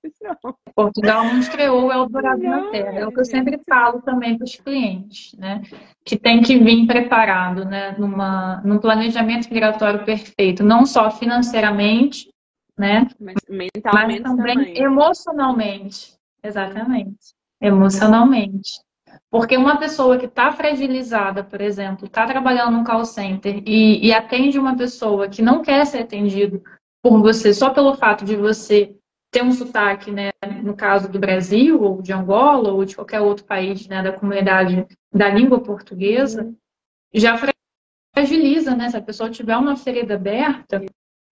Portugal 0.76 1.24
não 1.26 1.40
estreou 1.40 1.92
é 1.92 1.98
o 1.98 2.08
dourado 2.08 2.42
na 2.42 2.72
terra. 2.72 3.00
É 3.00 3.08
o 3.08 3.12
que 3.12 3.20
eu 3.20 3.26
sempre 3.26 3.60
falo 3.70 4.02
também 4.02 4.38
para 4.38 4.46
os 4.46 4.56
clientes, 4.56 5.34
né? 5.38 5.62
Que 6.04 6.18
tem 6.18 6.42
que 6.42 6.58
vir 6.58 6.88
preparado, 6.88 7.66
né? 7.66 7.96
Numa, 7.98 8.62
num 8.66 8.80
planejamento 8.80 9.48
migratório 9.50 10.04
perfeito, 10.04 10.64
não 10.64 10.86
só 10.86 11.12
financeiramente, 11.12 12.30
né? 12.78 13.08
Mas 13.20 13.36
mentalmente 13.48 14.22
mas 14.22 14.36
também, 14.36 14.56
também. 14.56 14.78
emocionalmente. 14.78 16.18
Exatamente. 16.44 17.36
Emocionalmente. 17.62 18.87
Porque 19.30 19.58
uma 19.58 19.78
pessoa 19.78 20.18
que 20.18 20.26
está 20.26 20.52
fragilizada, 20.52 21.44
por 21.44 21.62
exemplo, 21.62 22.06
está 22.06 22.26
trabalhando 22.26 22.72
num 22.78 22.84
call 22.84 23.06
center 23.06 23.62
e, 23.66 24.08
e, 24.08 24.14
atende 24.14 24.58
uma 24.58 24.76
pessoa 24.76 25.28
que 25.28 25.42
não 25.42 25.62
quer 25.62 25.86
ser 25.86 26.00
atendido 26.00 26.62
por 27.02 27.22
você 27.22 27.54
só 27.54 27.70
pelo 27.70 27.96
fato 27.96 28.26
de 28.26 28.36
você 28.36 28.96
ter 29.32 29.44
um 29.44 29.52
sotaque, 29.52 30.12
né, 30.12 30.30
no 30.64 30.76
caso 30.76 31.10
do 31.12 31.20
Brasil, 31.20 31.82
ou 31.82 32.02
de 32.02 32.14
Angola, 32.14 32.72
ou 32.72 32.86
de 32.86 32.96
qualquer 32.96 33.22
outro 33.22 33.46
país 33.46 33.88
né, 33.88 34.02
da 34.02 34.12
comunidade 34.12 34.88
da 35.14 35.30
língua 35.30 35.60
portuguesa, 35.60 36.44
uhum. 36.44 36.56
já 37.14 37.38
fragiliza, 38.16 38.76
né? 38.76 38.90
Se 38.90 38.98
a 38.98 39.02
pessoa 39.02 39.30
tiver 39.30 39.58
uma 39.58 39.76
ferida 39.76 40.16
aberta, 40.16 40.84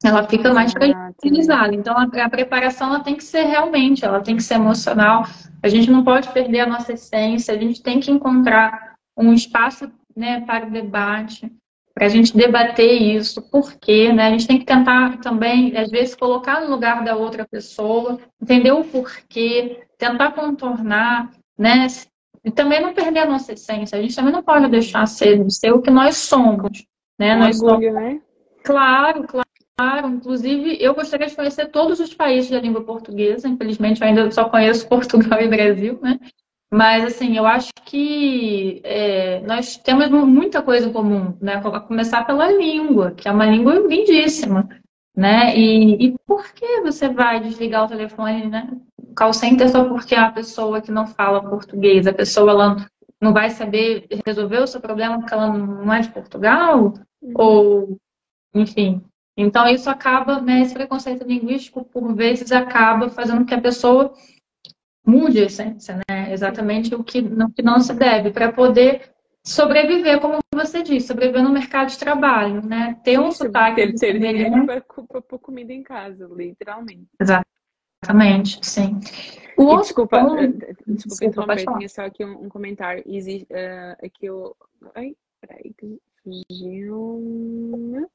ela 0.03 0.27
fica 0.27 0.53
mais 0.53 0.71
fragilizada. 0.71 1.73
Então, 1.73 1.97
a, 1.97 2.03
a, 2.03 2.29
preparação 2.29 2.87
ela 2.89 3.03
tem 3.03 3.15
que 3.15 3.23
ser 3.23 3.43
realmente, 3.43 4.03
ela 4.03 4.21
tem 4.21 4.35
que 4.35 4.43
ser 4.43 4.55
emocional. 4.55 5.25
A 5.63 5.67
gente 5.67 5.89
não 5.89 6.03
pode 6.03 6.29
perder 6.29 6.61
a 6.61 6.67
nossa 6.67 6.93
essência, 6.93 7.53
a 7.53 7.57
gente 7.57 7.81
tem 7.81 7.99
que 7.99 8.11
encontrar 8.11 8.95
um 9.17 9.33
espaço 9.33 9.91
né, 10.15 10.41
para 10.41 10.67
o 10.67 10.71
debate. 10.71 11.51
para 11.93 12.05
a 12.05 12.09
gente 12.09 12.35
debater 12.35 13.01
isso, 13.01 13.41
por 13.41 13.73
quê, 13.73 14.11
né? 14.11 14.27
A 14.27 14.31
gente 14.31 14.47
tem 14.47 14.59
que 14.59 14.65
tentar 14.65 15.17
também, 15.19 15.75
às 15.77 15.89
vezes, 15.89 16.13
colocar 16.13 16.61
no 16.61 16.69
lugar 16.69 17.03
da 17.03 17.15
outra 17.15 17.47
pessoa, 17.49 18.19
entender 18.41 18.71
o 18.73 18.83
porquê, 18.83 19.85
tentar 19.97 20.33
contornar, 20.33 21.31
né? 21.57 21.87
E 22.43 22.51
também 22.51 22.81
não 22.81 22.93
perder 22.93 23.21
a 23.21 23.25
nossa 23.25 23.53
essência. 23.53 23.97
A 23.97 24.01
gente 24.01 24.15
também 24.15 24.33
não 24.33 24.43
pode 24.43 24.67
deixar 24.67 25.05
ser, 25.07 25.49
ser 25.49 25.71
o 25.71 25.81
que 25.81 25.89
nós 25.89 26.17
somos, 26.17 26.85
né? 27.17 27.35
nós 27.35 27.61
orgulho, 27.61 27.91
somos... 27.91 28.03
né? 28.03 28.21
Claro, 28.63 29.23
claro. 29.23 29.44
Claro, 29.77 30.07
inclusive 30.07 30.77
eu 30.79 30.95
gostaria 30.95 31.27
de 31.27 31.35
conhecer 31.35 31.67
todos 31.67 31.99
os 31.99 32.13
países 32.13 32.49
da 32.49 32.59
língua 32.59 32.83
portuguesa. 32.83 33.47
Infelizmente, 33.47 34.01
eu 34.01 34.07
ainda 34.07 34.31
só 34.31 34.47
conheço 34.49 34.87
Portugal 34.89 35.41
e 35.41 35.49
Brasil, 35.49 35.99
né? 36.01 36.19
Mas, 36.73 37.05
assim, 37.05 37.37
eu 37.37 37.45
acho 37.45 37.71
que 37.85 38.81
é, 38.83 39.41
nós 39.41 39.77
temos 39.77 40.09
muita 40.09 40.61
coisa 40.61 40.87
em 40.87 40.93
comum, 40.93 41.37
né? 41.41 41.55
A 41.55 41.79
começar 41.79 42.25
pela 42.25 42.51
língua, 42.51 43.11
que 43.11 43.27
é 43.27 43.31
uma 43.31 43.45
língua 43.45 43.75
lindíssima, 43.75 44.67
né? 45.15 45.55
E, 45.57 46.07
e 46.07 46.15
por 46.25 46.53
que 46.53 46.81
você 46.81 47.09
vai 47.09 47.39
desligar 47.39 47.85
o 47.85 47.87
telefone, 47.87 48.47
né? 48.47 48.69
Call 49.15 49.33
center 49.33 49.69
só 49.69 49.85
porque 49.85 50.15
é 50.15 50.19
uma 50.19 50.33
pessoa 50.33 50.81
que 50.81 50.91
não 50.91 51.05
fala 51.05 51.47
português, 51.49 52.07
a 52.07 52.13
pessoa 52.13 52.51
ela 52.51 52.87
não 53.21 53.31
vai 53.31 53.49
saber 53.49 54.07
resolver 54.25 54.59
o 54.59 54.67
seu 54.67 54.81
problema 54.81 55.19
porque 55.19 55.33
ela 55.33 55.49
não 55.49 55.93
é 55.93 56.01
de 56.01 56.09
Portugal? 56.09 56.93
Uhum. 57.21 57.33
Ou, 57.35 57.97
enfim, 58.53 59.01
então, 59.37 59.67
isso 59.67 59.89
acaba, 59.89 60.39
né, 60.41 60.61
esse 60.61 60.73
preconceito 60.73 61.25
linguístico, 61.25 61.83
por 61.83 62.13
vezes, 62.15 62.51
acaba 62.51 63.09
fazendo 63.09 63.45
que 63.45 63.53
a 63.53 63.61
pessoa 63.61 64.13
mude 65.05 65.39
a 65.39 65.45
essência, 65.45 65.99
né? 66.09 66.31
Exatamente 66.31 66.95
o 66.95 67.03
que 67.03 67.21
não, 67.21 67.51
que 67.51 67.61
não 67.61 67.79
se 67.79 67.93
deve, 67.93 68.31
para 68.31 68.51
poder 68.51 69.13
sobreviver, 69.43 70.19
como 70.19 70.39
você 70.53 70.81
disse, 70.81 71.07
sobreviver 71.07 71.43
no 71.43 71.51
mercado 71.51 71.89
de 71.89 71.99
trabalho, 71.99 72.65
né? 72.65 72.99
Ter 73.03 73.19
um 73.19 73.31
sotaque. 73.31 73.75
Ter, 73.75 73.93
ter 73.93 74.19
dinheiro 74.19 74.65
para 74.65 74.81
comida 75.37 75.71
em 75.71 75.83
casa, 75.83 76.27
literalmente. 76.33 77.07
Exatamente, 77.19 78.65
sim. 78.65 78.99
O 79.57 79.77
desculpa, 79.77 80.19
ponto... 80.19 80.41
Eh, 80.41 80.47
desculpa, 80.47 80.85
desculpa 80.87 81.25
interromper, 81.25 81.77
tinha 81.77 81.89
só 81.89 82.05
aqui 82.05 82.25
um, 82.25 82.45
um 82.45 82.49
comentário. 82.49 83.03
Existe, 83.05 83.47
uh, 83.51 84.05
aqui 84.05 84.25
eu... 84.25 84.55
Ai, 84.95 85.15
peraí, 85.39 85.73
que 85.77 86.01
fugiu... 86.23 88.09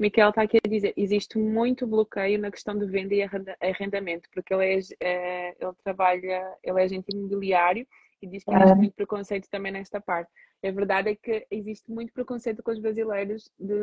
Miquel 0.00 0.30
está 0.30 0.42
aqui 0.42 0.56
a 0.64 0.68
dizer, 0.68 0.94
existe 0.96 1.38
muito 1.38 1.86
bloqueio 1.86 2.38
na 2.38 2.50
questão 2.50 2.76
de 2.76 2.86
venda 2.86 3.14
e 3.14 3.22
arrendamento, 3.60 4.30
porque 4.32 4.54
ele, 4.54 4.64
é, 4.64 4.78
é, 4.98 5.56
ele 5.60 5.72
trabalha, 5.84 6.56
ele 6.62 6.80
é 6.80 6.84
agente 6.84 7.14
imobiliário 7.14 7.86
e 8.22 8.26
diz 8.26 8.42
que 8.42 8.50
existe 8.50 8.76
muito 8.76 8.94
preconceito 8.94 9.48
também 9.50 9.70
nesta 9.70 10.00
parte. 10.00 10.30
A 10.64 10.70
verdade 10.70 11.10
é 11.10 11.14
que 11.14 11.46
existe 11.50 11.90
muito 11.90 12.14
preconceito 12.14 12.62
com 12.62 12.70
os 12.70 12.78
brasileiros 12.78 13.50
de, 13.58 13.74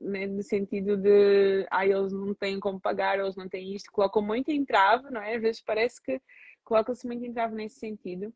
né, 0.00 0.26
no 0.26 0.42
sentido 0.44 0.96
de 0.96 1.66
ah, 1.68 1.84
eles 1.84 2.12
não 2.12 2.34
têm 2.34 2.60
como 2.60 2.80
pagar, 2.80 3.18
eles 3.18 3.34
não 3.34 3.48
têm 3.48 3.74
isto, 3.74 3.90
colocam 3.90 4.22
muito 4.22 4.52
entrave, 4.52 5.10
não 5.10 5.20
é? 5.20 5.34
Às 5.34 5.42
vezes 5.42 5.60
parece 5.60 6.00
que 6.00 6.20
colocam-se 6.62 7.04
muito 7.04 7.24
entrave 7.24 7.54
nesse 7.54 7.80
sentido. 7.80 8.32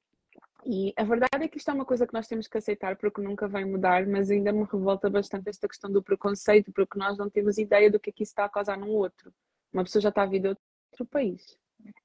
E 0.70 0.92
a 0.98 1.02
verdade 1.02 1.44
é 1.44 1.48
que 1.48 1.56
isto 1.56 1.70
é 1.70 1.74
uma 1.74 1.86
coisa 1.86 2.06
que 2.06 2.12
nós 2.12 2.28
temos 2.28 2.46
que 2.46 2.58
aceitar 2.58 2.94
porque 2.96 3.22
nunca 3.22 3.48
vai 3.48 3.64
mudar, 3.64 4.06
mas 4.06 4.30
ainda 4.30 4.52
me 4.52 4.64
revolta 4.64 5.08
bastante 5.08 5.48
esta 5.48 5.66
questão 5.66 5.90
do 5.90 6.02
preconceito, 6.02 6.70
porque 6.72 6.98
nós 6.98 7.16
não 7.16 7.30
temos 7.30 7.56
ideia 7.56 7.90
do 7.90 7.98
que 7.98 8.10
é 8.10 8.12
que 8.12 8.22
isso 8.22 8.32
está 8.32 8.44
a 8.44 8.50
causar 8.50 8.76
num 8.76 8.90
outro. 8.90 9.32
Uma 9.72 9.82
pessoa 9.82 10.02
já 10.02 10.10
está 10.10 10.24
a 10.24 10.26
vir 10.26 10.40
de 10.40 10.48
outro 10.48 11.06
país, 11.10 11.56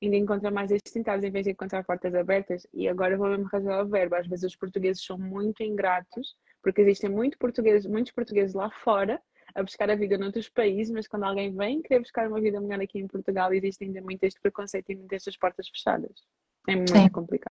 ainda 0.02 0.16
encontra 0.16 0.50
mais 0.50 0.72
estes 0.72 0.94
tentados 0.94 1.26
em 1.26 1.30
vez 1.30 1.44
de 1.44 1.52
encontrar 1.52 1.84
portas 1.84 2.16
abertas. 2.16 2.66
E 2.74 2.88
agora 2.88 3.18
vou 3.18 3.28
mesmo 3.28 3.50
rasgar 3.52 3.86
o 3.86 3.90
verbo. 3.90 4.16
Às 4.16 4.28
vezes 4.28 4.46
os 4.46 4.56
portugueses 4.56 5.04
são 5.04 5.18
muito 5.18 5.62
ingratos, 5.62 6.34
porque 6.62 6.80
existem 6.80 7.10
muito 7.10 7.38
portugueses, 7.38 7.86
muitos 7.86 8.14
portugueses 8.14 8.54
lá 8.54 8.70
fora 8.72 9.22
a 9.56 9.62
buscar 9.62 9.90
a 9.90 9.96
vida 9.96 10.18
noutros 10.18 10.48
países, 10.48 10.92
mas 10.92 11.06
quando 11.06 11.24
alguém 11.24 11.54
vem 11.54 11.82
querer 11.82 12.00
buscar 12.00 12.30
uma 12.30 12.40
vida 12.40 12.62
melhor 12.62 12.82
aqui 12.82 12.98
em 12.98 13.08
Portugal, 13.08 13.54
existe 13.54 13.84
ainda 13.84 14.02
muito 14.02 14.24
este 14.24 14.40
preconceito 14.40 14.90
e 14.90 14.96
muitas 14.96 15.18
estas 15.18 15.36
portas 15.36 15.68
fechadas. 15.68 16.24
É 16.66 16.76
muito 16.78 16.94
Sim. 16.94 17.10
complicado. 17.10 17.52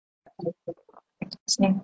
Sim. 1.46 1.80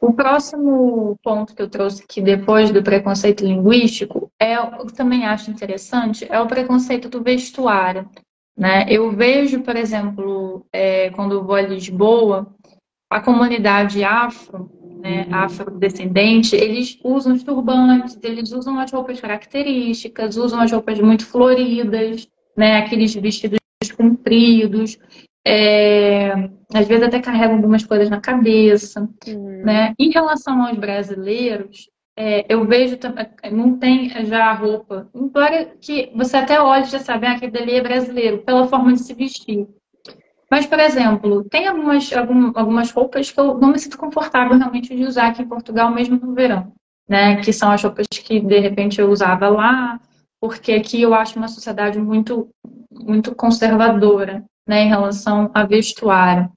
O 0.00 0.12
próximo 0.12 1.18
ponto 1.22 1.54
que 1.54 1.60
eu 1.60 1.68
trouxe 1.68 2.02
aqui 2.02 2.22
depois 2.22 2.70
do 2.70 2.82
preconceito 2.82 3.44
linguístico 3.44 4.30
é 4.38 4.58
o 4.58 4.86
que 4.86 4.94
também 4.94 5.26
acho 5.26 5.50
interessante 5.50 6.26
é 6.30 6.40
o 6.40 6.46
preconceito 6.46 7.08
do 7.08 7.22
vestuário. 7.22 8.08
Né? 8.56 8.86
Eu 8.88 9.10
vejo, 9.12 9.60
por 9.60 9.76
exemplo, 9.76 10.64
é, 10.72 11.10
quando 11.10 11.32
eu 11.32 11.44
vou 11.44 11.54
a 11.54 11.62
Lisboa, 11.62 12.46
a 13.10 13.20
comunidade 13.20 14.02
afro, 14.02 14.70
né, 15.02 15.26
uhum. 15.28 15.34
afrodescendente, 15.34 16.56
eles 16.56 16.98
usam 17.04 17.34
os 17.34 17.42
turbantes, 17.42 18.18
eles 18.22 18.52
usam 18.52 18.78
as 18.78 18.90
roupas 18.90 19.20
características, 19.20 20.36
usam 20.36 20.60
as 20.60 20.70
roupas 20.70 20.98
muito 21.00 21.26
floridas, 21.26 22.26
né, 22.56 22.78
aqueles 22.78 23.14
vestidos 23.14 23.58
compridos 23.96 24.98
é, 25.46 26.50
às 26.74 26.86
vezes 26.86 27.04
até 27.04 27.20
carregam 27.20 27.56
algumas 27.56 27.84
coisas 27.84 28.08
na 28.08 28.20
cabeça. 28.20 29.08
Uhum. 29.26 29.62
Né? 29.64 29.94
Em 29.98 30.10
relação 30.10 30.66
aos 30.66 30.78
brasileiros, 30.78 31.88
é, 32.16 32.44
eu 32.52 32.66
vejo 32.66 32.98
não 33.50 33.78
tem 33.78 34.10
já 34.26 34.46
a 34.46 34.54
roupa, 34.54 35.08
embora 35.14 35.64
que 35.80 36.10
você 36.14 36.36
até 36.36 36.60
olhe 36.60 36.84
já 36.84 36.98
sabe, 36.98 37.26
ah, 37.26 37.32
aquele 37.32 37.58
ali 37.58 37.74
é 37.76 37.82
brasileiro, 37.82 38.42
pela 38.42 38.66
forma 38.66 38.92
de 38.92 39.00
se 39.00 39.14
vestir. 39.14 39.66
Mas, 40.50 40.66
por 40.66 40.78
exemplo, 40.78 41.44
tem 41.44 41.66
algumas, 41.66 42.12
algumas 42.12 42.90
roupas 42.90 43.30
que 43.30 43.40
eu 43.40 43.56
não 43.58 43.72
me 43.72 43.78
sinto 43.78 43.96
confortável 43.96 44.58
realmente 44.58 44.94
de 44.94 45.04
usar 45.04 45.28
aqui 45.28 45.40
em 45.40 45.48
Portugal, 45.48 45.90
mesmo 45.90 46.18
no 46.18 46.34
verão. 46.34 46.72
Né? 47.08 47.36
Que 47.36 47.54
são 47.54 47.70
as 47.70 47.82
roupas 47.82 48.06
que 48.12 48.38
de 48.38 48.58
repente 48.58 49.00
eu 49.00 49.10
usava 49.10 49.48
lá, 49.48 49.98
porque 50.38 50.72
aqui 50.72 51.00
eu 51.00 51.14
acho 51.14 51.38
uma 51.38 51.48
sociedade 51.48 51.98
muito, 51.98 52.50
muito 52.92 53.34
conservadora 53.34 54.44
né, 54.68 54.82
em 54.82 54.88
relação 54.88 55.50
a 55.54 55.64
vestuário. 55.64 56.50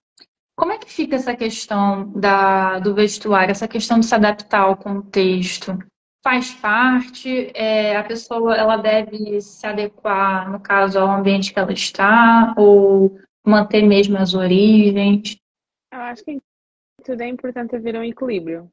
Como 0.55 0.71
é 0.71 0.77
que 0.77 0.91
fica 0.91 1.15
essa 1.15 1.35
questão 1.35 2.09
da, 2.13 2.79
do 2.79 2.95
vestuário, 2.95 3.51
essa 3.51 3.67
questão 3.67 3.99
de 3.99 4.05
se 4.05 4.15
adaptar 4.15 4.61
ao 4.61 4.77
contexto? 4.77 5.77
Faz 6.23 6.53
parte, 6.53 7.51
é, 7.53 7.95
a 7.95 8.03
pessoa 8.03 8.55
ela 8.55 8.77
deve 8.77 9.41
se 9.41 9.67
adequar, 9.67 10.49
no 10.49 10.59
caso, 10.59 10.97
ao 10.97 11.09
ambiente 11.09 11.53
que 11.53 11.59
ela 11.59 11.73
está, 11.73 12.55
ou 12.57 13.19
manter 13.45 13.83
mesmo 13.83 14.17
as 14.17 14.33
origens? 14.33 15.37
Eu 15.91 15.99
acho 15.99 16.23
que 16.23 16.41
tudo 17.03 17.21
é 17.21 17.27
importante 17.27 17.75
haver 17.75 17.95
um 17.95 18.03
equilíbrio. 18.03 18.71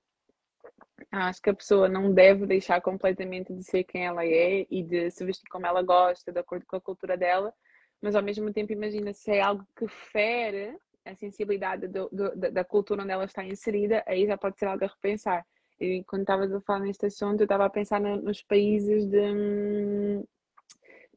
Eu 1.12 1.18
acho 1.18 1.42
que 1.42 1.50
a 1.50 1.54
pessoa 1.54 1.88
não 1.88 2.14
deve 2.14 2.46
deixar 2.46 2.80
completamente 2.80 3.52
de 3.52 3.62
ser 3.64 3.84
quem 3.84 4.06
ela 4.06 4.24
é 4.24 4.66
e 4.70 4.82
de 4.82 5.10
se 5.10 5.24
vestir 5.24 5.48
como 5.50 5.66
ela 5.66 5.82
gosta, 5.82 6.32
de 6.32 6.38
acordo 6.38 6.64
com 6.64 6.76
a 6.76 6.80
cultura 6.80 7.16
dela, 7.16 7.52
mas 8.00 8.14
ao 8.14 8.22
mesmo 8.22 8.52
tempo 8.52 8.72
imagina 8.72 9.12
se 9.12 9.32
é 9.32 9.42
algo 9.42 9.66
que 9.76 9.86
fere 9.88 10.74
a 11.04 11.14
sensibilidade 11.14 11.88
do, 11.88 12.08
do, 12.10 12.52
da 12.52 12.64
cultura 12.64 13.02
onde 13.02 13.12
ela 13.12 13.24
está 13.24 13.44
inserida, 13.44 14.02
aí 14.06 14.26
já 14.26 14.36
pode 14.36 14.58
ser 14.58 14.66
algo 14.66 14.84
a 14.84 14.88
repensar. 14.88 15.44
E 15.80 16.04
quando 16.04 16.22
estavas 16.22 16.52
a 16.52 16.60
falar 16.60 16.80
neste 16.80 17.06
assunto, 17.06 17.40
eu 17.40 17.44
estava 17.44 17.64
a 17.64 17.70
pensar 17.70 18.00
no, 18.00 18.16
nos 18.22 18.42
países 18.42 19.06
de 19.06 20.22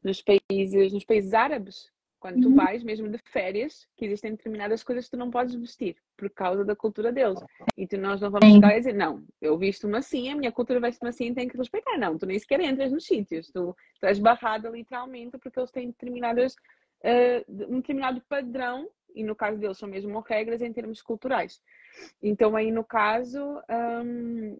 nos 0.02 0.22
países, 0.22 0.92
nos 0.92 1.04
países 1.04 1.34
árabes, 1.34 1.90
quando 2.18 2.40
tu 2.40 2.48
uhum. 2.48 2.56
vais 2.56 2.82
mesmo 2.82 3.08
de 3.08 3.18
férias, 3.18 3.86
que 3.96 4.04
existem 4.04 4.32
determinadas 4.32 4.82
coisas 4.82 5.04
que 5.04 5.12
tu 5.12 5.16
não 5.16 5.30
podes 5.30 5.54
vestir 5.54 5.96
por 6.16 6.30
causa 6.30 6.64
da 6.64 6.74
cultura 6.74 7.12
deles. 7.12 7.38
E 7.76 7.86
tu, 7.86 7.98
nós 7.98 8.20
não 8.20 8.30
vamos 8.30 8.54
ficar 8.54 8.72
a 8.72 8.78
dizer, 8.78 8.94
não, 8.94 9.24
eu 9.40 9.56
visto-me 9.58 9.96
assim, 9.96 10.30
a 10.30 10.36
minha 10.36 10.50
cultura 10.50 10.80
veste-me 10.80 11.10
assim, 11.10 11.34
tem 11.34 11.48
que 11.48 11.56
respeitar. 11.56 11.98
Não, 11.98 12.16
tu 12.16 12.26
nem 12.26 12.38
sequer 12.38 12.60
entras 12.60 12.90
nos 12.90 13.04
sítios, 13.04 13.50
tu, 13.50 13.76
tu 14.00 14.06
és 14.06 14.18
barrada 14.18 14.68
literalmente 14.68 15.38
porque 15.38 15.58
eles 15.58 15.70
têm 15.70 15.88
determinadas 15.88 16.54
uh, 17.04 17.64
um 17.68 17.80
determinado 17.80 18.20
padrão, 18.28 18.88
e 19.16 19.24
no 19.24 19.34
caso 19.34 19.58
deles 19.58 19.78
são 19.78 19.88
mesmo 19.88 20.20
regras 20.20 20.62
em 20.62 20.72
termos 20.72 21.02
culturais. 21.02 21.60
Então 22.22 22.54
aí 22.54 22.70
no 22.70 22.84
caso, 22.84 23.60
um, 24.04 24.58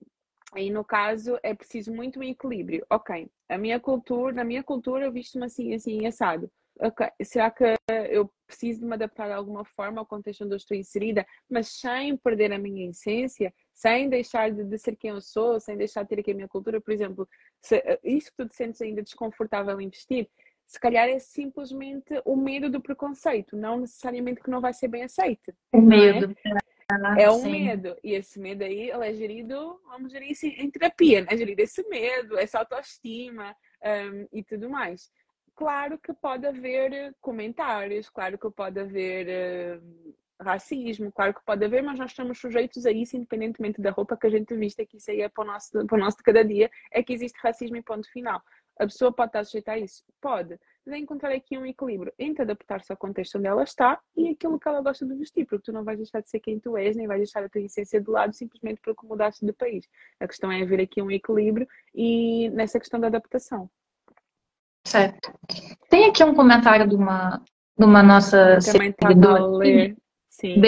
aí 0.52 0.70
no 0.70 0.84
caso 0.84 1.38
é 1.42 1.54
preciso 1.54 1.92
muito 1.92 2.18
um 2.18 2.24
equilíbrio. 2.24 2.84
Ok, 2.90 3.28
a 3.48 3.58
minha 3.58 3.78
cultura, 3.78 4.32
na 4.34 4.44
minha 4.44 4.64
cultura 4.64 5.04
eu 5.04 5.12
visto-me 5.12 5.44
assim, 5.44 5.74
assim, 5.74 6.06
assado. 6.06 6.50
Okay. 6.78 7.08
Será 7.22 7.50
que 7.50 7.64
eu 8.10 8.30
preciso 8.46 8.80
de 8.80 8.86
me 8.86 8.94
adaptar 8.94 9.28
de 9.28 9.32
alguma 9.32 9.64
forma 9.64 9.98
ao 9.98 10.06
contexto 10.06 10.44
onde 10.44 10.52
eu 10.52 10.58
estou 10.58 10.76
inserida, 10.76 11.26
mas 11.48 11.68
sem 11.68 12.16
perder 12.18 12.52
a 12.52 12.58
minha 12.58 12.90
essência, 12.90 13.52
sem 13.72 14.10
deixar 14.10 14.50
de, 14.50 14.62
de 14.62 14.78
ser 14.78 14.94
quem 14.94 15.10
eu 15.10 15.20
sou, 15.20 15.58
sem 15.58 15.76
deixar 15.76 16.02
de 16.02 16.10
ter 16.10 16.20
aqui 16.20 16.32
a 16.32 16.34
minha 16.34 16.48
cultura? 16.48 16.80
Por 16.80 16.92
exemplo, 16.92 17.26
se, 17.62 17.82
isso 18.04 18.30
que 18.30 18.36
tu 18.36 18.48
te 18.48 18.54
sentes 18.54 18.80
ainda 18.82 19.02
desconfortável 19.02 19.80
em 19.80 19.88
vestir, 19.88 20.28
se 20.66 20.80
calhar 20.80 21.08
é 21.08 21.18
simplesmente 21.18 22.20
o 22.24 22.36
medo 22.36 22.68
do 22.68 22.80
preconceito, 22.80 23.56
não 23.56 23.78
necessariamente 23.78 24.42
que 24.42 24.50
não 24.50 24.60
vai 24.60 24.72
ser 24.72 24.88
bem 24.88 25.04
aceito. 25.04 25.54
O 25.72 25.80
medo. 25.80 26.34
É, 27.16 27.22
é 27.22 27.30
um 27.30 27.48
medo. 27.48 27.96
E 28.02 28.14
esse 28.14 28.38
medo 28.38 28.64
aí, 28.64 28.90
ele 28.90 29.08
é 29.08 29.12
gerido, 29.14 29.80
vamos 29.86 30.12
gerir 30.12 30.30
isso 30.30 30.46
em 30.46 30.70
terapia, 30.70 31.22
né? 31.22 31.36
Gerir 31.36 31.58
esse 31.58 31.88
medo, 31.88 32.38
essa 32.38 32.58
autoestima 32.58 33.56
um, 34.12 34.26
e 34.32 34.42
tudo 34.42 34.68
mais. 34.68 35.10
Claro 35.54 35.98
que 35.98 36.12
pode 36.12 36.46
haver 36.46 37.14
comentários, 37.20 38.10
claro 38.10 38.36
que 38.36 38.50
pode 38.50 38.78
haver 38.78 39.80
uh, 39.80 40.14
racismo, 40.40 41.10
claro 41.10 41.32
que 41.32 41.44
pode 41.44 41.64
haver, 41.64 41.82
mas 41.82 41.98
nós 41.98 42.10
estamos 42.10 42.38
sujeitos 42.38 42.84
a 42.84 42.90
isso, 42.90 43.16
independentemente 43.16 43.80
da 43.80 43.90
roupa 43.90 44.16
que 44.16 44.26
a 44.26 44.30
gente 44.30 44.54
vista, 44.54 44.84
que 44.84 44.98
isso 44.98 45.10
aí 45.10 45.22
é 45.22 45.28
para 45.28 45.44
o 45.44 45.46
nosso, 45.46 45.86
para 45.86 45.96
o 45.96 46.00
nosso 46.00 46.18
de 46.18 46.22
cada 46.24 46.44
dia, 46.44 46.70
é 46.92 47.02
que 47.02 47.12
existe 47.12 47.38
racismo 47.42 47.76
e 47.76 47.82
ponto 47.82 48.10
final. 48.12 48.42
A 48.78 48.84
pessoa 48.84 49.12
pode 49.12 49.30
estar 49.30 49.44
sujeita 49.44 49.72
a 49.72 49.78
isso? 49.78 50.02
Pode. 50.20 50.58
Mas 50.84 50.94
é 50.94 50.98
encontrar 50.98 51.32
aqui 51.32 51.56
um 51.58 51.64
equilíbrio 51.66 52.12
entre 52.18 52.42
adaptar-se 52.42 52.92
ao 52.92 52.96
contexto 52.96 53.38
onde 53.38 53.46
ela 53.46 53.62
está 53.64 53.98
e 54.16 54.28
aquilo 54.28 54.58
que 54.58 54.68
ela 54.68 54.82
gosta 54.82 55.06
de 55.06 55.14
vestir, 55.14 55.46
porque 55.46 55.64
tu 55.64 55.72
não 55.72 55.82
vais 55.82 55.98
deixar 55.98 56.20
de 56.20 56.28
ser 56.28 56.40
quem 56.40 56.60
tu 56.60 56.76
és, 56.76 56.94
nem 56.94 57.06
vais 57.06 57.20
deixar 57.20 57.42
a 57.42 57.48
tua 57.48 57.60
essência 57.60 58.00
de 58.00 58.10
lado 58.10 58.34
simplesmente 58.34 58.80
porque 58.82 59.06
mudaste 59.06 59.44
de 59.44 59.52
país. 59.52 59.86
A 60.20 60.28
questão 60.28 60.52
é 60.52 60.62
haver 60.62 60.80
aqui 60.80 61.02
um 61.02 61.10
equilíbrio 61.10 61.66
e 61.94 62.50
nessa 62.50 62.78
questão 62.78 63.00
da 63.00 63.06
adaptação. 63.06 63.68
Certo. 64.84 65.32
Tem 65.90 66.10
aqui 66.10 66.22
um 66.22 66.34
comentário 66.34 66.88
de 66.88 66.94
uma, 66.94 67.42
de 67.76 67.84
uma 67.84 68.02
nossa 68.02 68.58
Também 68.64 68.90
estava 68.90 69.38
a 69.38 69.46
ler. 69.48 69.96
Sim. 70.28 70.60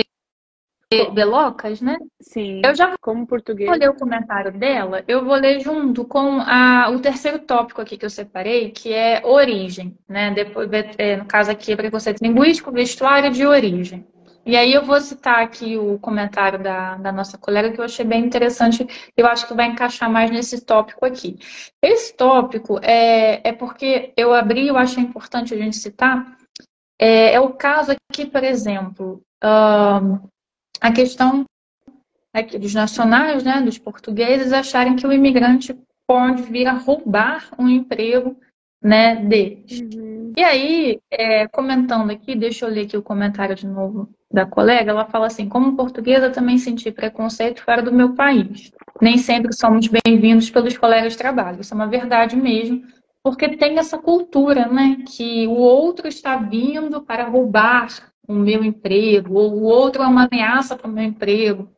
Belocas, 1.12 1.82
né? 1.82 1.98
Sim. 2.18 2.62
Eu 2.64 2.74
já 2.74 2.96
como 2.98 3.26
português. 3.26 3.68
vou 3.68 3.78
ler 3.78 3.90
o 3.90 3.94
comentário 3.94 4.50
dela, 4.50 5.04
eu 5.06 5.22
vou 5.22 5.34
ler 5.34 5.60
junto 5.60 6.02
com 6.04 6.40
a, 6.40 6.88
o 6.90 6.98
terceiro 6.98 7.40
tópico 7.40 7.82
aqui 7.82 7.98
que 7.98 8.06
eu 8.06 8.10
separei, 8.10 8.70
que 8.70 8.92
é 8.92 9.20
origem, 9.22 9.94
né? 10.08 10.30
Depois, 10.30 10.68
é, 10.96 11.16
no 11.16 11.26
caso 11.26 11.50
aqui 11.50 11.72
é 11.72 11.76
preconceito 11.76 12.22
linguístico, 12.22 12.72
vestuário 12.72 13.30
de 13.30 13.46
origem. 13.46 14.06
E 14.46 14.56
aí 14.56 14.72
eu 14.72 14.82
vou 14.82 14.98
citar 14.98 15.42
aqui 15.42 15.76
o 15.76 15.98
comentário 15.98 16.58
da, 16.58 16.94
da 16.94 17.12
nossa 17.12 17.36
colega 17.36 17.70
que 17.70 17.78
eu 17.78 17.84
achei 17.84 18.02
bem 18.02 18.24
interessante, 18.24 19.12
eu 19.14 19.26
acho 19.26 19.46
que 19.46 19.52
vai 19.52 19.66
encaixar 19.66 20.10
mais 20.10 20.30
nesse 20.30 20.64
tópico 20.64 21.04
aqui. 21.04 21.36
Esse 21.82 22.16
tópico 22.16 22.78
é, 22.82 23.46
é 23.46 23.52
porque 23.52 24.14
eu 24.16 24.32
abri, 24.32 24.68
eu 24.68 24.78
achei 24.78 25.02
importante 25.02 25.52
a 25.52 25.56
gente 25.58 25.76
citar, 25.76 26.34
é, 26.98 27.34
é 27.34 27.40
o 27.40 27.50
caso 27.50 27.92
aqui, 27.92 28.24
por 28.24 28.42
exemplo, 28.42 29.22
uh, 29.44 30.18
a 30.80 30.92
questão 30.92 31.44
aqui 32.32 32.58
dos 32.58 32.74
nacionais, 32.74 33.42
né, 33.42 33.60
dos 33.60 33.78
portugueses, 33.78 34.52
acharem 34.52 34.96
que 34.96 35.06
o 35.06 35.12
imigrante 35.12 35.76
pode 36.06 36.42
vir 36.42 36.66
a 36.66 36.72
roubar 36.72 37.48
um 37.58 37.68
emprego 37.68 38.36
né, 38.82 39.16
deles. 39.16 39.80
Uhum. 39.80 40.32
E 40.36 40.42
aí, 40.42 41.00
é, 41.10 41.48
comentando 41.48 42.10
aqui, 42.10 42.34
deixa 42.34 42.64
eu 42.64 42.70
ler 42.70 42.86
aqui 42.86 42.96
o 42.96 43.02
comentário 43.02 43.54
de 43.54 43.66
novo 43.66 44.08
da 44.32 44.46
colega, 44.46 44.90
ela 44.90 45.06
fala 45.06 45.26
assim, 45.26 45.48
como 45.48 45.74
portuguesa 45.74 46.30
também 46.30 46.58
senti 46.58 46.92
preconceito 46.92 47.62
fora 47.62 47.82
do 47.82 47.92
meu 47.92 48.14
país. 48.14 48.70
Nem 49.00 49.16
sempre 49.18 49.52
somos 49.52 49.88
bem-vindos 49.88 50.50
pelos 50.50 50.76
colegas 50.76 51.12
de 51.12 51.18
trabalho. 51.18 51.60
Isso 51.60 51.72
é 51.72 51.76
uma 51.76 51.86
verdade 51.86 52.36
mesmo, 52.36 52.82
porque 53.22 53.56
tem 53.56 53.78
essa 53.78 53.98
cultura, 53.98 54.68
né, 54.68 54.98
que 55.06 55.46
o 55.46 55.56
outro 55.56 56.06
está 56.06 56.36
vindo 56.36 57.02
para 57.02 57.24
roubar 57.24 58.07
o 58.28 58.34
meu 58.34 58.62
emprego, 58.62 59.34
ou 59.34 59.54
o 59.54 59.62
outro 59.62 60.02
é 60.02 60.06
uma 60.06 60.28
ameaça 60.30 60.76
para 60.76 60.86
o 60.86 60.92
meu 60.92 61.04
emprego. 61.04 61.68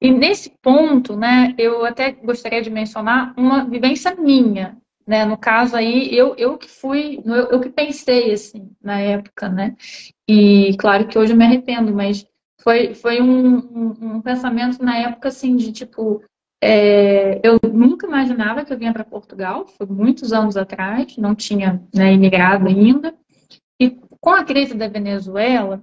E 0.00 0.10
nesse 0.10 0.50
ponto, 0.60 1.16
né, 1.16 1.54
eu 1.58 1.84
até 1.84 2.10
gostaria 2.10 2.62
de 2.62 2.70
mencionar 2.70 3.34
uma 3.36 3.64
vivência 3.64 4.14
minha, 4.16 4.76
né? 5.06 5.24
No 5.24 5.36
caso 5.36 5.76
aí, 5.76 6.08
eu, 6.16 6.34
eu 6.36 6.58
que 6.58 6.68
fui, 6.68 7.20
eu, 7.24 7.34
eu 7.34 7.60
que 7.60 7.68
pensei 7.68 8.32
assim 8.32 8.70
na 8.82 8.98
época, 8.98 9.48
né? 9.48 9.76
E 10.26 10.76
claro 10.78 11.06
que 11.06 11.18
hoje 11.18 11.32
eu 11.32 11.36
me 11.36 11.44
arrependo, 11.44 11.94
mas 11.94 12.26
foi, 12.62 12.94
foi 12.94 13.20
um, 13.20 13.58
um, 13.58 14.16
um 14.16 14.20
pensamento 14.22 14.82
na 14.82 14.96
época 14.96 15.28
assim 15.28 15.54
de 15.56 15.72
tipo 15.72 16.22
é, 16.64 17.40
eu 17.42 17.58
nunca 17.72 18.06
imaginava 18.06 18.64
que 18.64 18.72
eu 18.72 18.78
vinha 18.78 18.92
para 18.92 19.04
Portugal, 19.04 19.66
foi 19.66 19.84
muitos 19.84 20.32
anos 20.32 20.56
atrás, 20.56 21.16
não 21.16 21.34
tinha 21.34 21.82
né, 21.92 22.12
imigrado 22.12 22.68
ainda. 22.68 23.12
E 23.80 23.98
com 24.22 24.30
a 24.30 24.44
crise 24.44 24.74
da 24.74 24.86
Venezuela, 24.86 25.82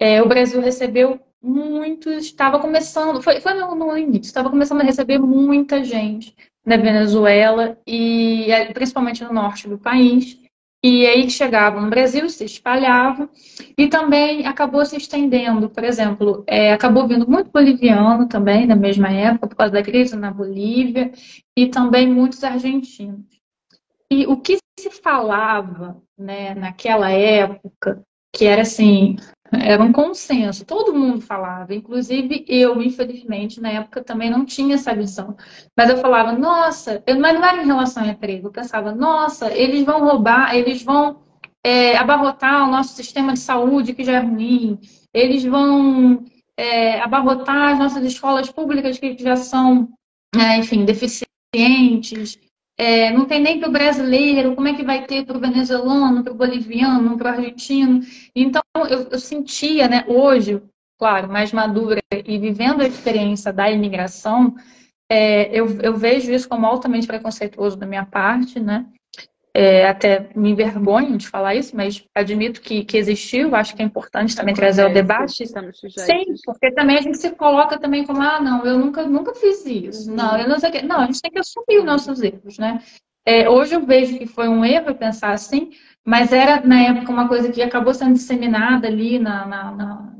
é, 0.00 0.22
o 0.22 0.28
Brasil 0.28 0.60
recebeu 0.60 1.20
muitos, 1.42 2.26
estava 2.26 2.60
começando, 2.60 3.20
foi, 3.20 3.40
foi 3.40 3.54
no, 3.54 3.74
no 3.74 3.98
início, 3.98 4.28
estava 4.28 4.48
começando 4.48 4.80
a 4.80 4.84
receber 4.84 5.18
muita 5.18 5.82
gente 5.82 6.34
da 6.64 6.76
Venezuela 6.76 7.76
e 7.84 8.50
é, 8.52 8.72
principalmente 8.72 9.24
no 9.24 9.32
norte 9.32 9.68
do 9.68 9.76
país. 9.76 10.40
E 10.84 11.06
aí 11.06 11.30
chegavam 11.30 11.82
no 11.82 11.90
Brasil, 11.90 12.28
se 12.28 12.44
espalhavam 12.44 13.28
e 13.78 13.86
também 13.86 14.46
acabou 14.46 14.84
se 14.84 14.96
estendendo. 14.96 15.70
Por 15.70 15.84
exemplo, 15.84 16.42
é, 16.46 16.72
acabou 16.72 17.06
vindo 17.06 17.28
muito 17.28 17.50
boliviano 17.52 18.28
também 18.28 18.66
na 18.66 18.74
mesma 18.74 19.08
época, 19.08 19.46
por 19.46 19.56
causa 19.56 19.72
da 19.72 19.82
crise 19.82 20.16
na 20.16 20.32
Bolívia, 20.32 21.12
e 21.56 21.68
também 21.68 22.08
muitos 22.08 22.42
argentinos. 22.42 23.41
E 24.12 24.26
o 24.26 24.36
que 24.36 24.58
se 24.78 24.90
falava 24.90 25.96
né, 26.18 26.54
naquela 26.54 27.10
época, 27.10 28.02
que 28.30 28.44
era 28.44 28.60
assim, 28.60 29.16
era 29.50 29.82
um 29.82 29.90
consenso, 29.90 30.66
todo 30.66 30.92
mundo 30.92 31.22
falava, 31.22 31.74
inclusive 31.74 32.44
eu, 32.46 32.82
infelizmente, 32.82 33.58
na 33.58 33.70
época 33.70 34.04
também 34.04 34.28
não 34.28 34.44
tinha 34.44 34.74
essa 34.74 34.94
visão. 34.94 35.34
Mas 35.74 35.88
eu 35.88 35.96
falava, 35.96 36.32
nossa, 36.32 37.02
eu, 37.06 37.18
mas 37.18 37.34
não 37.34 37.42
era 37.42 37.62
em 37.62 37.66
relação 37.66 38.02
ao 38.02 38.10
emprego, 38.10 38.48
eu 38.48 38.52
pensava, 38.52 38.94
nossa, 38.94 39.50
eles 39.50 39.82
vão 39.82 40.04
roubar, 40.04 40.54
eles 40.54 40.82
vão 40.82 41.22
é, 41.64 41.96
abarrotar 41.96 42.68
o 42.68 42.70
nosso 42.70 42.94
sistema 42.94 43.32
de 43.32 43.38
saúde, 43.38 43.94
que 43.94 44.04
já 44.04 44.12
é 44.12 44.20
ruim, 44.20 44.78
eles 45.14 45.42
vão 45.42 46.22
é, 46.54 47.00
abarrotar 47.00 47.72
as 47.72 47.78
nossas 47.78 48.04
escolas 48.04 48.50
públicas, 48.50 48.98
que 48.98 49.16
já 49.16 49.36
são, 49.36 49.88
é, 50.36 50.58
enfim, 50.58 50.84
deficientes. 50.84 52.38
É, 52.78 53.12
não 53.12 53.26
tem 53.26 53.40
nem 53.40 53.60
para 53.60 53.68
o 53.68 53.72
brasileiro, 53.72 54.54
como 54.54 54.68
é 54.68 54.74
que 54.74 54.82
vai 54.82 55.04
ter 55.06 55.24
para 55.24 55.36
o 55.36 55.40
venezuelano, 55.40 56.24
para 56.24 56.32
o 56.32 56.36
boliviano, 56.36 57.16
para 57.16 57.30
o 57.30 57.34
argentino? 57.34 58.00
Então, 58.34 58.62
eu, 58.88 59.08
eu 59.10 59.18
sentia, 59.18 59.86
né, 59.88 60.04
hoje, 60.08 60.60
claro, 60.98 61.30
mais 61.30 61.52
madura 61.52 62.00
e 62.26 62.38
vivendo 62.38 62.80
a 62.80 62.86
experiência 62.86 63.52
da 63.52 63.70
imigração, 63.70 64.54
é, 65.10 65.48
eu, 65.52 65.80
eu 65.80 65.94
vejo 65.94 66.32
isso 66.32 66.48
como 66.48 66.64
altamente 66.64 67.06
preconceituoso 67.06 67.76
da 67.76 67.86
minha 67.86 68.06
parte, 68.06 68.58
né? 68.58 68.86
É, 69.54 69.86
até 69.86 70.30
me 70.34 70.50
envergonho 70.50 71.18
de 71.18 71.28
falar 71.28 71.54
isso, 71.54 71.76
mas 71.76 72.02
admito 72.14 72.62
que, 72.62 72.84
que 72.84 72.96
existiu, 72.96 73.54
acho 73.54 73.76
que 73.76 73.82
é 73.82 73.84
importante 73.84 74.34
também 74.34 74.54
trazer 74.54 74.86
o 74.86 74.92
debate. 74.92 75.46
Sim, 75.46 76.24
porque 76.46 76.70
também 76.70 76.96
a 76.96 77.02
gente 77.02 77.18
se 77.18 77.30
coloca 77.32 77.78
também 77.78 78.06
como, 78.06 78.22
ah, 78.22 78.40
não, 78.40 78.64
eu 78.64 78.78
nunca, 78.78 79.04
nunca 79.04 79.34
fiz 79.34 79.66
isso. 79.66 80.08
Uhum. 80.08 80.16
Não, 80.16 80.38
eu 80.38 80.48
não 80.48 80.58
sei 80.58 80.70
o 80.70 80.72
que. 80.72 80.82
Não, 80.82 81.00
a 81.00 81.04
gente 81.06 81.20
tem 81.20 81.30
que 81.30 81.38
assumir 81.38 81.80
os 81.80 81.84
nossos 81.84 82.22
erros, 82.22 82.56
né? 82.58 82.80
É, 83.26 83.48
hoje 83.48 83.74
eu 83.74 83.84
vejo 83.84 84.18
que 84.18 84.26
foi 84.26 84.48
um 84.48 84.64
erro 84.64 84.94
pensar 84.94 85.32
assim, 85.32 85.70
mas 86.04 86.32
era 86.32 86.60
na 86.66 86.80
época 86.80 87.12
uma 87.12 87.28
coisa 87.28 87.52
que 87.52 87.62
acabou 87.62 87.94
sendo 87.94 88.14
disseminada 88.14 88.88
ali 88.88 89.18
na, 89.18 89.46
na, 89.46 89.70
na 89.70 90.11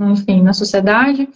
enfim, 0.00 0.42
na 0.42 0.52
sociedade, 0.52 1.28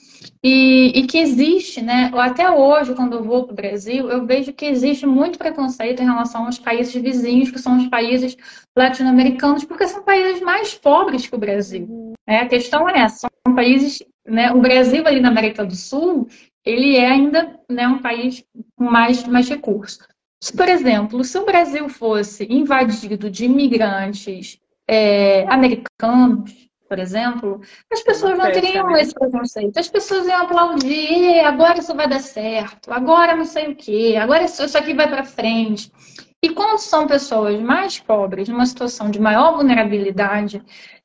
e, 0.43 0.93
e, 0.95 1.07
que 1.07 1.19
existe, 1.19 1.83
né? 1.83 2.11
Até 2.15 2.51
hoje, 2.51 2.95
quando 2.95 3.15
eu 3.15 3.23
vou 3.23 3.45
para 3.45 3.53
o 3.53 3.57
Brasil, 3.57 4.09
eu 4.11 4.25
vejo 4.25 4.53
que 4.53 4.65
existe 4.65 5.07
muito 5.07 5.39
preconceito 5.39 6.03
em 6.03 6.07
relação 6.07 6.47
aos 6.47 6.59
países 6.59 6.95
vizinhos, 6.95 7.51
que 7.51 7.59
são 7.59 7.77
os 7.77 7.87
países 7.89 8.37
latino-americanos, 8.77 9.65
porque 9.65 9.87
são 9.87 10.03
países 10.03 10.43
mais 10.43 10.75
pobres 10.75 11.27
que 11.27 11.35
o 11.35 11.39
Brasil. 11.39 12.15
Né? 12.27 12.41
A 12.41 12.49
questão 12.49 12.89
é 12.89 13.01
essa, 13.01 13.29
são 13.47 13.55
países, 13.55 14.03
né? 14.27 14.53
O 14.53 14.61
Brasil 14.61 15.07
ali 15.07 15.21
na 15.21 15.29
América 15.29 15.65
do 15.65 15.75
Sul, 15.75 16.29
ele 16.65 16.97
é 16.97 17.07
ainda 17.07 17.59
né, 17.71 17.87
um 17.87 17.99
país 17.99 18.43
com 18.77 18.85
mais, 18.85 19.27
mais 19.27 19.49
recursos. 19.49 19.99
Se, 20.43 20.55
por 20.55 20.69
exemplo, 20.69 21.25
se 21.25 21.39
o 21.39 21.45
Brasil 21.45 21.89
fosse 21.89 22.47
invadido 22.51 23.31
de 23.31 23.47
imigrantes 23.47 24.59
é, 24.87 25.47
americanos, 25.49 26.69
por 26.89 26.99
exemplo, 26.99 27.61
as 27.93 28.03
pessoas 28.03 28.37
não 28.37 28.51
teriam 28.53 28.91
esse 28.97 29.15
preconceito. 29.15 29.79
As 29.79 29.89
pessoas 29.89 30.27
iam 30.27 30.43
aplaudir, 30.43 31.41
agora 31.41 31.79
isso 31.79 31.95
vai 31.95 32.09
dar 32.09 32.21
certo, 32.21 32.93
agora 32.93 33.35
não 33.37 33.45
sei 33.45 33.73
o 33.73 33.77
quê, 33.77 34.17
agora 34.21 34.45
isso 34.45 34.77
aqui 34.77 34.95
vai 34.95 35.09
para 35.09 35.25
frente. 35.25 35.91
E 36.43 36.51
quando 36.51 36.79
são 36.79 37.07
pessoas 37.07 37.59
mais 37.61 37.99
pobres, 37.99 38.49
numa 38.49 38.67
situação 38.67 39.11
de 39.11 39.19
maior 39.19 39.55
vulnerabilidade, 39.57 40.63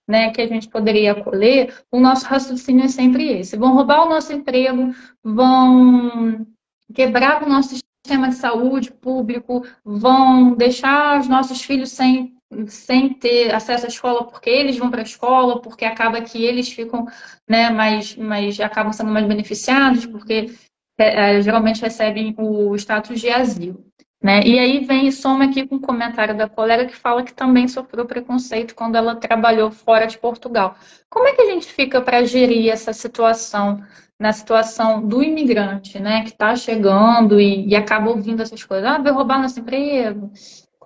né, 0.07 0.31
que 0.31 0.41
a 0.41 0.47
gente 0.47 0.67
poderia 0.67 1.13
acolher, 1.13 1.73
o 1.91 1.99
nosso 1.99 2.25
raciocínio 2.25 2.85
é 2.85 2.87
sempre 2.87 3.39
esse. 3.39 3.55
Vão 3.55 3.73
roubar 3.73 4.05
o 4.05 4.09
nosso 4.09 4.33
emprego, 4.33 4.93
vão 5.23 6.45
quebrar 6.93 7.43
o 7.43 7.47
nosso 7.49 7.77
sistema 8.05 8.29
de 8.29 8.35
saúde 8.35 8.91
público, 8.91 9.63
vão 9.85 10.55
deixar 10.55 11.19
os 11.19 11.27
nossos 11.27 11.61
filhos 11.61 11.91
sem 11.91 12.35
sem 12.67 13.13
ter 13.13 13.53
acesso 13.53 13.85
à 13.85 13.89
escola 13.89 14.25
porque 14.25 14.49
eles 14.49 14.77
vão 14.77 14.89
para 14.89 15.01
a 15.01 15.03
escola, 15.03 15.61
porque 15.61 15.85
acaba 15.85 16.21
que 16.21 16.43
eles 16.43 16.71
ficam, 16.71 17.05
né, 17.47 17.69
mais, 17.69 18.15
mais 18.15 18.59
acabam 18.59 18.91
sendo 18.91 19.11
mais 19.11 19.27
beneficiados, 19.27 20.05
porque 20.05 20.51
é, 20.97 21.37
é, 21.37 21.41
geralmente 21.41 21.81
recebem 21.81 22.35
o 22.37 22.75
status 22.75 23.19
de 23.19 23.29
asilo. 23.29 23.85
Né? 24.21 24.41
E 24.43 24.59
aí 24.59 24.83
vem 24.83 25.07
e 25.07 25.13
soma 25.13 25.45
aqui 25.45 25.65
com 25.65 25.75
um 25.75 25.81
comentário 25.81 26.35
da 26.35 26.49
colega 26.49 26.85
que 26.85 26.95
fala 26.95 27.23
que 27.23 27.33
também 27.33 27.69
sofreu 27.69 28.05
preconceito 28.05 28.75
quando 28.75 28.95
ela 28.97 29.15
trabalhou 29.15 29.71
fora 29.71 30.05
de 30.05 30.17
Portugal. 30.17 30.75
Como 31.09 31.25
é 31.25 31.33
que 31.33 31.41
a 31.41 31.45
gente 31.45 31.67
fica 31.67 32.01
para 32.01 32.25
gerir 32.25 32.69
essa 32.69 32.91
situação, 32.91 33.81
na 34.19 34.33
situação 34.33 35.07
do 35.07 35.23
imigrante, 35.23 35.99
né, 35.99 36.23
que 36.23 36.31
está 36.31 36.53
chegando 36.53 37.39
e, 37.39 37.69
e 37.69 37.75
acaba 37.77 38.09
ouvindo 38.09 38.41
essas 38.41 38.61
coisas? 38.61 38.85
Ah, 38.85 38.97
vai 38.97 39.13
roubar 39.13 39.41
nosso 39.41 39.61
emprego, 39.61 40.29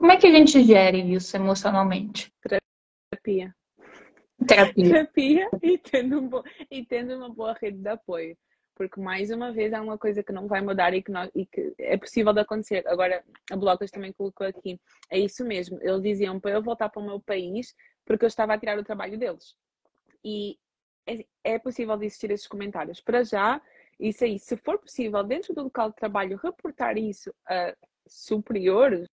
como 0.04 0.12
é 0.12 0.18
que 0.18 0.28
a 0.28 0.32
gente 0.32 0.62
gere 0.66 1.00
isso 1.14 1.34
emocionalmente? 1.38 2.30
Terapia. 2.42 3.56
terapia, 4.46 4.84
terapia 4.84 5.50
e, 5.62 5.78
tendo 5.78 6.20
um 6.20 6.28
bo... 6.28 6.44
e 6.70 6.86
tendo 6.86 7.16
uma 7.16 7.34
boa 7.34 7.54
rede 7.54 7.78
de 7.78 7.88
apoio. 7.88 8.38
Porque, 8.76 9.00
mais 9.00 9.32
uma 9.32 9.54
vez, 9.54 9.72
é 9.72 9.80
uma 9.80 9.98
coisa 9.98 10.22
que 10.22 10.34
não 10.34 10.46
vai 10.46 10.60
mudar 10.60 10.94
e 10.94 11.02
que, 11.02 11.10
nós, 11.10 11.32
e 11.34 11.46
que 11.46 11.74
é 11.80 11.96
possível 11.96 12.34
de 12.34 12.42
acontecer. 12.42 12.86
Agora, 12.86 13.24
a 13.50 13.56
Blocas 13.56 13.90
também 13.92 14.12
colocou 14.12 14.46
aqui. 14.46 14.78
É 15.10 15.18
isso 15.18 15.46
mesmo. 15.46 15.80
Eles 15.82 16.02
diziam 16.02 16.38
para 16.38 16.52
eu 16.52 16.62
voltar 16.62 16.90
para 16.90 17.02
o 17.02 17.06
meu 17.06 17.22
país 17.22 17.74
porque 18.04 18.26
eu 18.26 18.28
estava 18.28 18.56
a 18.56 18.58
tirar 18.58 18.78
o 18.78 18.84
trabalho 18.84 19.18
deles. 19.18 19.56
E 20.22 20.60
é, 21.08 21.26
é 21.46 21.58
possível 21.58 21.96
de 21.96 22.08
existir 22.08 22.30
esses 22.30 22.46
comentários. 22.46 23.00
Para 23.00 23.24
já, 23.24 23.62
isso 23.98 24.26
aí, 24.26 24.38
se 24.38 24.58
for 24.58 24.78
possível, 24.78 25.24
dentro 25.24 25.54
do 25.54 25.64
local 25.64 25.92
de 25.92 25.96
trabalho, 25.96 26.36
reportar 26.44 26.98
isso 26.98 27.34
a 27.48 27.74
superiores. 28.06 29.08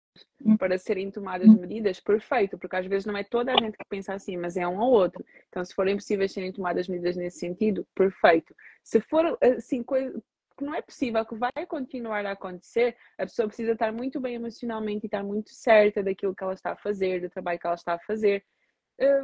Para 0.59 0.79
serem 0.79 1.11
tomadas 1.11 1.49
hum. 1.49 1.61
medidas, 1.61 2.01
perfeito, 2.01 2.59
porque 2.59 2.77
às 2.77 2.87
vezes 2.87 3.07
não 3.07 3.17
é 3.17 3.25
toda 3.25 3.53
a 3.53 3.57
gente 3.57 3.77
que 3.77 3.85
pensa 3.89 4.15
assim, 4.15 4.37
mas 4.37 4.57
é 4.57 4.67
um 4.67 4.79
ou 4.79 4.91
outro. 4.91 5.25
Então, 5.49 5.65
se 5.65 5.75
forem 5.75 5.97
possíveis 5.97 6.33
serem 6.33 6.53
tomadas 6.53 6.89
medidas 6.89 7.17
nesse 7.17 7.39
sentido, 7.39 7.87
perfeito. 7.95 8.55
Se 8.83 9.01
for 9.01 9.39
assim, 9.41 9.83
coisa 9.83 10.23
que 10.57 10.65
não 10.65 10.75
é 10.75 10.83
possível, 10.83 11.25
que 11.25 11.35
vai 11.35 11.67
continuar 11.67 12.27
a 12.27 12.33
acontecer, 12.33 12.97
a 13.19 13.25
pessoa 13.25 13.49
precisa 13.49 13.73
estar 13.73 13.93
muito 13.93 14.21
bem 14.21 14.35
emocionalmente 14.35 15.05
e 15.05 15.07
estar 15.07 15.23
muito 15.23 15.51
certa 15.51 16.03
daquilo 16.03 16.35
que 16.35 16.45
ela 16.45 16.55
está 16.55 16.73
a 16.73 16.77
fazer, 16.77 17.21
do 17.21 17.31
trabalho 17.31 17.59
que 17.59 17.67
ela 17.67 17.77
está 17.77 17.95
a 17.95 17.99
fazer 18.01 18.45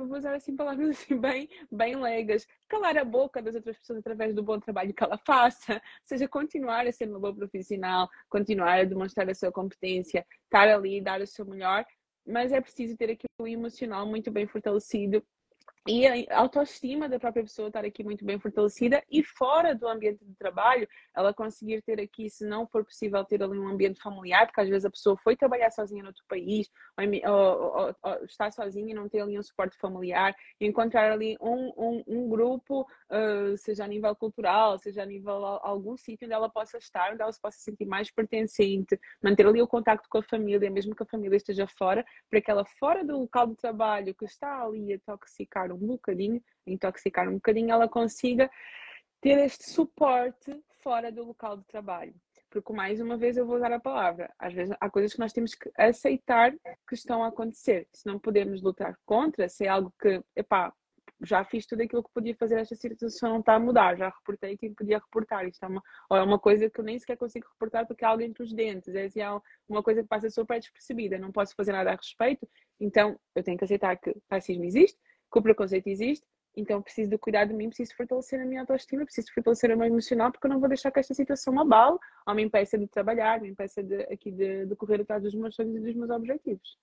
vou 0.07 0.16
usar 0.18 0.35
assim 0.35 0.57
palavras 0.57 0.91
assim 0.91 1.18
bem, 1.18 1.49
bem 1.70 1.97
legas, 1.97 2.47
calar 2.68 2.97
a 2.97 3.05
boca 3.05 3.43
das 3.43 3.55
outras 3.55 3.79
pessoas 3.79 3.99
através 3.99 4.35
do 4.35 4.43
bom 4.43 4.59
trabalho 4.59 4.95
que 4.95 5.05
ela 5.05 5.18
faça, 5.18 5.74
ou 5.74 5.81
seja, 6.05 6.29
continuar 6.29 6.87
a 6.87 6.93
ser 6.93 7.09
uma 7.09 7.20
boa 7.20 7.35
profissional, 7.35 8.09
continuar 8.29 8.81
a 8.81 8.85
demonstrar 8.85 9.29
a 9.29 9.35
sua 9.35 9.53
competência, 9.53 10.27
estar 10.45 10.68
ali, 10.68 11.01
dar 11.01 11.20
o 11.20 11.27
seu 11.27 11.45
melhor, 11.45 11.85
mas 12.27 12.53
é 12.53 12.61
preciso 12.61 12.97
ter 12.97 13.11
aqui 13.11 13.27
o 13.41 13.47
emocional 13.47 14.07
muito 14.07 14.31
bem 14.31 14.47
fortalecido 14.47 15.22
e 15.87 16.07
a 16.07 16.39
autoestima 16.39 17.09
da 17.09 17.18
própria 17.18 17.45
pessoa 17.45 17.68
estar 17.68 17.84
aqui 17.84 18.03
muito 18.03 18.24
bem 18.24 18.39
fortalecida 18.39 19.03
e 19.11 19.22
fora 19.22 19.74
do 19.74 19.87
ambiente 19.87 20.24
de 20.24 20.34
trabalho, 20.34 20.89
ela 21.14 21.32
conseguir 21.32 21.80
ter 21.82 22.01
aqui, 22.01 22.28
se 22.28 22.45
não 22.45 22.66
for 22.66 22.84
possível 22.84 23.24
ter 23.24 23.43
ali 23.43 23.59
um 23.59 23.68
ambiente 23.68 24.01
familiar, 24.01 24.47
porque 24.47 24.61
às 24.61 24.68
vezes 24.68 24.84
a 24.84 24.91
pessoa 24.91 25.16
foi 25.16 25.37
trabalhar 25.37 25.70
sozinha 25.70 26.03
no 26.03 26.09
outro 26.09 26.24
país, 26.28 26.68
ou, 27.24 27.32
ou, 27.32 27.97
ou, 28.03 28.24
está 28.24 28.51
sozinha 28.51 28.91
e 28.91 28.95
não 28.95 29.09
tem 29.09 29.20
ali 29.20 29.39
um 29.39 29.43
suporte 29.43 29.76
familiar, 29.78 30.34
encontrar 30.61 31.12
ali 31.12 31.37
um, 31.41 31.72
um, 31.76 32.05
um 32.07 32.28
grupo, 32.28 32.82
uh, 32.82 33.57
seja 33.57 33.84
a 33.84 33.89
nível 33.89 34.14
cultural, 34.16 34.78
seja 34.78 35.03
a 35.03 35.07
nível 35.07 35.45
algum 35.45 35.97
sítio 35.97 36.26
onde 36.26 36.34
ela 36.34 36.49
possa 36.49 36.78
estar, 36.78 37.12
onde 37.12 37.22
ela 37.22 37.32
se 37.32 37.41
possa 37.41 37.59
sentir 37.59 37.87
mais 37.87 38.11
pertencente, 38.11 38.99
manter 39.22 39.47
ali 39.47 39.62
o 39.62 39.68
contacto 39.68 40.09
com 40.09 40.18
a 40.18 40.22
família, 40.22 40.70
mesmo 40.70 40.95
que 40.95 41.03
a 41.03 41.07
família 41.07 41.37
esteja 41.37 41.66
fora, 41.66 42.05
para 42.28 42.41
que 42.41 42.51
ela 42.51 42.64
fora 42.64 43.05
do 43.05 43.20
local 43.20 43.47
de 43.47 43.57
trabalho 43.57 44.14
que 44.14 44.24
está 44.24 44.62
ali 44.62 44.95
a 44.95 44.99
toxicar 44.99 45.70
um 45.85 45.89
bocadinho, 45.89 46.43
intoxicar 46.66 47.29
um 47.29 47.35
bocadinho, 47.35 47.70
ela 47.70 47.89
consiga 47.89 48.51
ter 49.20 49.39
este 49.39 49.70
suporte 49.70 50.59
fora 50.83 51.11
do 51.11 51.24
local 51.24 51.57
de 51.57 51.64
trabalho. 51.64 52.14
Porque, 52.49 52.72
mais 52.72 53.01
uma 53.01 53.16
vez, 53.16 53.37
eu 53.37 53.47
vou 53.47 53.57
usar 53.57 53.72
a 53.72 53.81
palavra. 53.81 54.33
Às 54.39 54.55
vezes, 54.55 54.74
há 54.81 54.89
coisas 54.89 55.12
que 55.12 55.18
nós 55.18 55.33
temos 55.33 55.55
que 55.55 55.70
aceitar 55.77 56.53
que 56.89 56.95
estão 56.95 57.22
a 57.22 57.29
acontecer. 57.29 57.89
Se 57.93 58.07
não 58.07 58.18
podemos 58.18 58.62
lutar 58.62 58.97
contra, 59.05 59.49
se 59.49 59.66
é 59.66 59.68
algo 59.68 59.93
que, 60.01 60.22
epá, 60.35 60.72
já 61.20 61.45
fiz 61.45 61.66
tudo 61.66 61.83
aquilo 61.83 62.03
que 62.03 62.12
podia 62.12 62.35
fazer, 62.37 62.59
esta 62.59 62.74
situação 62.74 63.31
não 63.31 63.41
está 63.41 63.55
a 63.55 63.59
mudar, 63.59 63.97
já 63.97 64.09
reportei 64.09 64.57
quem 64.57 64.74
podia 64.74 64.99
reportar. 64.99 65.47
Isto 65.47 65.64
é 65.64 65.68
uma, 65.68 65.83
ou 66.11 66.16
é 66.16 66.22
uma 66.22 66.39
coisa 66.39 66.68
que 66.68 66.81
eu 66.81 66.85
nem 66.85 66.99
sequer 66.99 67.16
consigo 67.16 67.47
reportar 67.53 67.87
porque 67.87 68.05
há 68.05 68.09
algo 68.09 68.22
entre 68.22 68.43
os 68.43 68.53
dentes, 68.53 68.95
é, 68.95 69.05
assim, 69.05 69.20
uma 69.68 69.83
coisa 69.83 70.03
que 70.03 70.09
passa 70.09 70.29
super 70.31 70.59
despercebida, 70.59 71.18
não 71.18 71.33
posso 71.33 71.55
fazer 71.55 71.72
nada 71.72 71.93
a 71.93 71.97
respeito, 71.97 72.49
então 72.79 73.18
eu 73.35 73.43
tenho 73.43 73.57
que 73.57 73.64
aceitar 73.64 73.97
que 73.97 74.14
racismo 74.31 74.64
existe, 74.64 74.99
que 75.31 75.39
o 75.39 75.43
preconceito 75.43 75.87
existe, 75.89 76.24
então 76.57 76.81
preciso 76.81 77.11
de 77.11 77.18
cuidar 77.18 77.45
de 77.45 77.53
mim, 77.53 77.68
preciso 77.68 77.95
fortalecer 77.95 78.41
a 78.41 78.45
minha 78.47 78.62
autoestima, 78.62 79.05
preciso 79.05 79.33
fortalecer 79.35 79.70
o 79.70 79.77
meu 79.77 79.87
emocional, 79.87 80.33
porque 80.33 80.47
eu 80.47 80.51
não 80.51 80.59
vou 80.59 80.68
deixar 80.68 80.91
que 80.91 80.99
esta 80.99 81.12
situação 81.12 81.53
me 81.53 81.61
abale 81.61 81.99
ou 82.27 82.35
me 82.35 82.43
impeça 82.43 82.79
de 82.79 82.87
trabalhar, 82.87 83.41
me 83.41 83.51
impeça 83.51 83.83
de, 83.83 84.03
aqui 84.05 84.31
de, 84.31 84.64
de 84.64 84.74
correr 84.74 85.03
atrás 85.03 85.22
dos 85.22 85.35
meus 85.35 85.55
sonhos 85.55 85.77
e 85.77 85.81
dos 85.81 85.95
meus 85.95 86.11
objetivos. 86.11 86.79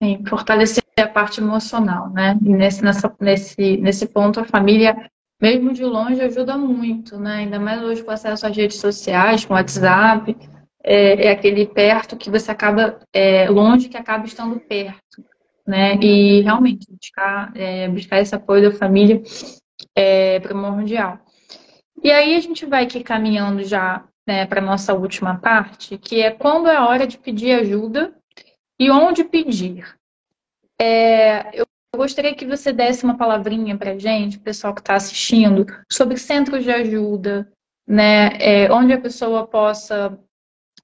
Sim, 0.00 0.24
fortalecer 0.28 0.84
a 0.96 1.08
parte 1.08 1.40
emocional, 1.40 2.08
né? 2.10 2.38
E 2.40 2.50
nesse, 2.50 2.84
nessa, 2.84 3.12
nesse, 3.20 3.76
nesse 3.78 4.06
ponto 4.06 4.38
a 4.38 4.44
família, 4.44 5.10
mesmo 5.40 5.72
de 5.72 5.84
longe, 5.84 6.20
ajuda 6.20 6.56
muito, 6.56 7.18
né? 7.18 7.38
Ainda 7.38 7.58
mais 7.58 7.82
hoje 7.82 8.04
com 8.04 8.12
acesso 8.12 8.46
às 8.46 8.56
redes 8.56 8.78
sociais, 8.78 9.44
com 9.44 9.54
WhatsApp, 9.54 10.36
é, 10.84 11.26
é 11.26 11.30
aquele 11.32 11.66
perto 11.66 12.16
que 12.16 12.30
você 12.30 12.52
acaba, 12.52 13.00
é, 13.12 13.50
longe 13.50 13.88
que 13.88 13.96
acaba 13.96 14.24
estando 14.24 14.60
perto 14.60 15.31
né? 15.66 15.96
E 15.96 16.40
realmente 16.42 16.86
buscar, 16.90 17.52
é, 17.56 17.88
buscar 17.88 18.20
esse 18.20 18.34
apoio 18.34 18.70
da 18.70 18.76
família 18.76 19.22
é 19.96 20.40
primordial. 20.40 21.18
E 22.02 22.10
aí 22.10 22.34
a 22.34 22.40
gente 22.40 22.66
vai 22.66 22.84
aqui 22.84 23.02
caminhando 23.02 23.62
já 23.64 24.04
né, 24.26 24.46
para 24.46 24.60
nossa 24.60 24.94
última 24.94 25.38
parte, 25.38 25.98
que 25.98 26.20
é 26.20 26.30
quando 26.30 26.68
é 26.68 26.80
hora 26.80 27.06
de 27.06 27.18
pedir 27.18 27.52
ajuda 27.52 28.14
e 28.78 28.90
onde 28.90 29.24
pedir. 29.24 29.96
É, 30.80 31.58
eu 31.58 31.66
gostaria 31.94 32.34
que 32.34 32.46
você 32.46 32.72
desse 32.72 33.04
uma 33.04 33.16
palavrinha 33.16 33.76
para 33.76 33.98
gente, 33.98 34.38
pessoal 34.38 34.74
que 34.74 34.80
está 34.80 34.94
assistindo, 34.94 35.66
sobre 35.90 36.16
centros 36.16 36.64
de 36.64 36.70
ajuda, 36.70 37.50
né, 37.86 38.30
é, 38.40 38.72
onde 38.72 38.92
a 38.92 39.00
pessoa 39.00 39.46
possa 39.46 40.18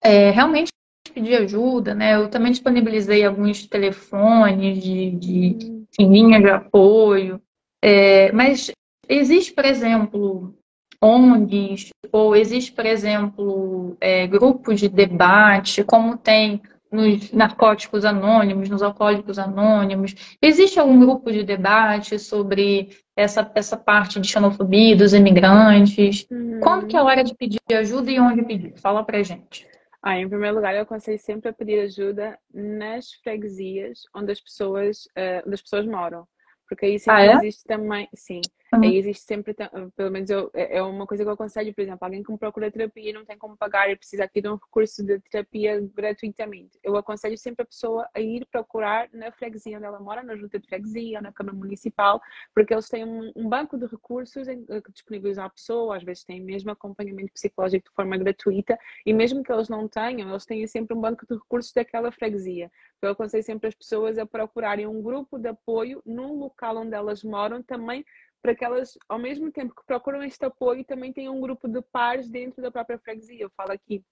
é, 0.03 0.31
realmente 0.31 0.71
pedir 1.19 1.37
ajuda, 1.37 1.95
né? 1.95 2.15
Eu 2.15 2.29
também 2.29 2.53
disponibilizei 2.53 3.25
alguns 3.25 3.67
telefones 3.67 4.81
de, 4.81 5.11
de 5.11 5.87
linha 5.99 6.41
de 6.41 6.49
apoio. 6.49 7.41
É, 7.83 8.31
mas 8.33 8.71
existe, 9.09 9.53
por 9.53 9.65
exemplo, 9.65 10.55
ONGs, 11.03 11.91
ou 12.13 12.37
existe, 12.37 12.73
por 12.73 12.87
exemplo, 12.87 13.97
é, 14.01 14.27
grupos 14.27 14.79
de 14.79 14.89
debate, 14.89 15.83
como 15.83 16.17
tem 16.17 16.63
nos 16.91 17.33
narcóticos 17.33 18.05
anônimos, 18.05 18.69
nos 18.69 18.83
alcoólicos 18.83 19.39
anônimos. 19.39 20.15
Existe 20.41 20.81
algum 20.81 20.99
grupo 20.99 21.31
de 21.31 21.43
debate 21.43 22.19
sobre 22.19 22.91
essa, 23.15 23.51
essa 23.55 23.77
parte 23.77 24.19
de 24.21 24.29
xenofobia 24.29 24.97
dos 24.97 25.13
imigrantes? 25.13 26.27
Uhum. 26.31 26.61
Quando 26.61 26.87
que 26.87 26.97
é 26.97 27.01
a 27.01 27.05
hora 27.05 27.23
de 27.23 27.35
pedir 27.35 27.61
ajuda 27.73 28.11
e 28.11 28.19
onde 28.19 28.43
pedir? 28.43 28.73
Fala 28.77 29.05
pra 29.05 29.23
gente. 29.23 29.67
Ah, 30.09 30.19
em 30.19 30.27
primeiro 30.27 30.57
lugar, 30.57 30.75
eu 30.75 30.81
aconselho 30.81 31.19
sempre 31.19 31.51
a 31.51 31.53
pedir 31.53 31.81
ajuda 31.81 32.39
nas 32.51 33.13
freguesias 33.23 34.05
onde 34.17 34.33
as 34.33 34.41
pessoas, 34.41 35.05
uh, 35.09 35.45
onde 35.45 35.53
as 35.53 35.61
pessoas 35.61 35.85
moram. 35.85 36.27
Porque 36.67 36.87
aí 36.87 36.99
sempre 36.99 37.21
ah, 37.21 37.27
é? 37.27 37.33
existe 37.35 37.65
também, 37.67 38.09
sim, 38.15 38.41
Uhum. 38.73 38.85
Existe 38.85 39.25
sempre, 39.25 39.55
pelo 39.97 40.11
menos 40.11 40.29
eu, 40.29 40.51
é, 40.53 40.77
é 40.77 40.83
uma 40.83 41.07
coisa 41.07 41.25
que 41.25 41.29
eu 41.29 41.33
aconselho, 41.33 41.75
por 41.75 41.81
exemplo, 41.81 41.99
alguém 42.03 42.23
que 42.23 42.37
procura 42.37 42.71
terapia 42.71 43.11
e 43.11 43.13
não 43.15 43.25
tem 43.25 43.39
como 43.39 43.57
pagar 43.57 43.91
e 43.91 43.97
precisa 43.97 44.25
aqui 44.25 44.43
de 44.43 44.49
um 44.49 44.57
recurso 44.57 45.03
de 45.03 45.19
terapia 45.21 45.81
gratuitamente. 45.95 46.79
Eu 46.83 46.97
aconselho 46.97 47.39
sempre 47.39 47.63
a 47.63 47.67
pessoa 47.67 48.07
a 48.15 48.21
ir 48.21 48.47
procurar 48.51 49.09
na 49.13 49.33
freguesia 49.33 49.79
onde 49.79 49.87
ela 49.87 49.99
mora, 50.01 50.23
na 50.23 50.37
junta 50.37 50.59
de 50.59 50.67
freguesia 50.67 51.21
na 51.23 51.33
Câmara 51.33 51.57
Municipal, 51.57 52.21
porque 52.55 52.75
eles 52.75 52.89
têm 52.89 53.05
um, 53.05 53.33
um 53.35 53.49
banco 53.49 53.79
de 53.79 53.87
recursos 53.87 54.47
que 54.47 54.93
disponibilizam 54.93 55.45
à 55.45 55.51
pessoa, 55.51 55.97
às 55.97 56.03
vezes 56.03 56.25
têm 56.25 56.41
mesmo 56.41 56.71
acompanhamento 56.71 57.33
psicológico 57.33 57.89
de 57.89 57.95
forma 57.95 58.19
gratuita 58.19 58.79
e 59.07 59.15
mesmo 59.15 59.43
que 59.43 59.51
eles 59.51 59.71
não 59.71 59.89
tenham, 59.89 60.29
eles 60.29 60.45
têm 60.45 60.67
sempre 60.67 60.95
um 60.95 61.01
banco 61.01 61.27
de 61.27 61.35
recursos 61.35 61.73
daquela 61.73 62.13
freguesia. 62.13 62.71
Então, 62.99 63.09
eu 63.09 63.13
aconselho 63.13 63.43
sempre 63.43 63.69
as 63.69 63.75
pessoas 63.75 64.19
a 64.19 64.27
procurarem 64.27 64.87
um 64.87 65.01
grupo 65.01 65.39
de 65.39 65.49
apoio 65.49 66.03
num 66.05 66.35
local 66.39 66.77
onde 66.77 66.95
elas 66.95 67.25
moram 67.25 67.63
também 67.63 68.05
para 68.43 68.55
que 68.55 68.65
elas, 68.65 68.97
ao 69.09 69.19
mesmo 69.19 69.51
tempo 69.51 69.75
que 69.75 69.87
procuram 69.87 70.23
este 70.23 70.45
apoio, 70.45 70.85
também 70.85 71.13
tenham 71.13 71.37
um 71.37 71.41
grupo 71.41 71.69
de 71.69 71.83
pares 71.83 72.29
dentro 72.29 72.63
da 72.63 72.71
própria 72.71 72.99
freguesia. 72.99 73.43
Eu 73.43 73.51
falo 73.51 73.73
aqui 73.73 74.05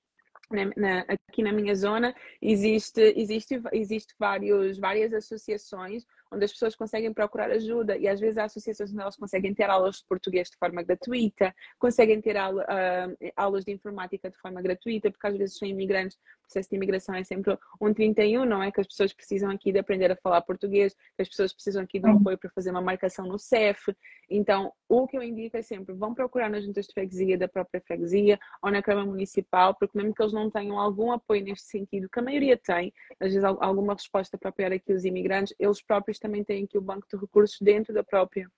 na, 0.51 0.65
na, 0.77 1.01
aqui 1.29 1.43
na 1.43 1.53
minha 1.53 1.75
zona 1.75 2.15
existe, 2.41 3.01
existe, 3.17 3.61
existe 3.73 4.15
vários, 4.19 4.79
várias 4.79 5.13
associações 5.13 6.05
onde 6.31 6.45
as 6.45 6.53
pessoas 6.53 6.75
conseguem 6.75 7.13
procurar 7.13 7.51
ajuda 7.51 7.97
e 7.97 8.09
às 8.09 8.21
vezes 8.21 8.39
há 8.39 8.45
associações 8.45 8.91
onde 8.91 9.01
elas 9.01 9.17
conseguem 9.17 9.55
ter 9.55 9.69
aulas 9.71 9.97
de 9.97 10.05
português 10.09 10.49
de 10.51 10.57
forma 10.57 10.83
gratuita, 10.83 11.55
conseguem 11.79 12.21
ter 12.21 12.37
aula, 12.37 12.65
uh, 12.65 13.33
aulas 13.37 13.65
de 13.65 13.73
informática 13.73 14.31
de 14.31 14.37
forma 14.39 14.61
gratuita, 14.61 15.11
porque 15.11 15.27
às 15.27 15.37
vezes 15.37 15.59
são 15.59 15.69
imigrantes, 15.69 16.19
processo 16.47 16.71
de 16.71 16.77
imigração 16.77 17.15
é 17.15 17.23
sempre 17.23 17.59
um 17.81 17.93
31, 17.93 18.45
não 18.45 18.63
é? 18.63 18.71
Que 18.71 18.81
as 18.81 18.87
pessoas 18.87 19.13
precisam 19.13 19.51
aqui 19.51 19.73
de 19.73 19.79
aprender 19.79 20.11
a 20.11 20.17
falar 20.17 20.41
português, 20.43 20.95
que 21.17 21.23
as 21.23 21.29
pessoas 21.29 21.53
precisam 21.53 21.83
aqui 21.83 21.99
de 21.99 22.07
um 22.07 22.17
apoio 22.17 22.39
para 22.39 22.51
fazer 22.51 22.71
uma 22.71 22.81
marcação 22.81 23.27
no 23.27 23.39
CEF. 23.39 23.95
Então, 24.31 24.73
o 24.89 25.07
que 25.07 25.17
eu 25.17 25.23
indico 25.23 25.57
é 25.57 25.63
sempre, 25.63 25.95
vão 25.95 26.15
procurar 26.15 26.49
nas 26.49 26.65
juntas 26.65 26.87
de 26.87 26.93
freguesia 26.93 27.37
da 27.37 27.49
própria 27.49 27.81
freguesia 27.81 28.39
ou 28.63 28.71
na 28.71 28.83
Câmara 28.83 29.07
Municipal, 29.07 29.75
porque 29.75 29.97
mesmo 29.99 30.15
que 30.15 30.23
eles 30.23 30.33
não 30.33 30.51
tenham 30.51 30.79
algum 30.79 31.13
apoio 31.13 31.45
neste 31.45 31.67
sentido, 31.67 32.09
que 32.09 32.19
a 32.19 32.23
maioria 32.23 32.57
tem, 32.57 32.93
às 33.21 33.33
vezes 33.33 33.45
alguma 33.45 33.95
resposta 33.95 34.39
para 34.39 34.49
apoiar 34.49 34.73
aqui 34.73 34.93
os 34.93 35.05
imigrantes, 35.05 35.55
eles 35.59 35.83
próprios 35.83 36.19
também 36.19 36.45
têm 36.45 36.65
aqui 36.65 36.79
o 36.79 36.83
banco 36.83 37.07
de 37.11 37.17
recursos 37.17 37.61
dentro 37.61 37.93
da 37.93 38.03
própria 38.03 38.49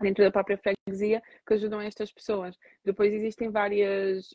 dentro 0.00 0.24
da 0.24 0.30
própria 0.30 0.58
freguesia 0.58 1.22
que 1.46 1.54
ajudam 1.54 1.80
estas 1.80 2.10
pessoas. 2.10 2.56
Depois 2.82 3.12
existem 3.12 3.50
várias 3.50 4.34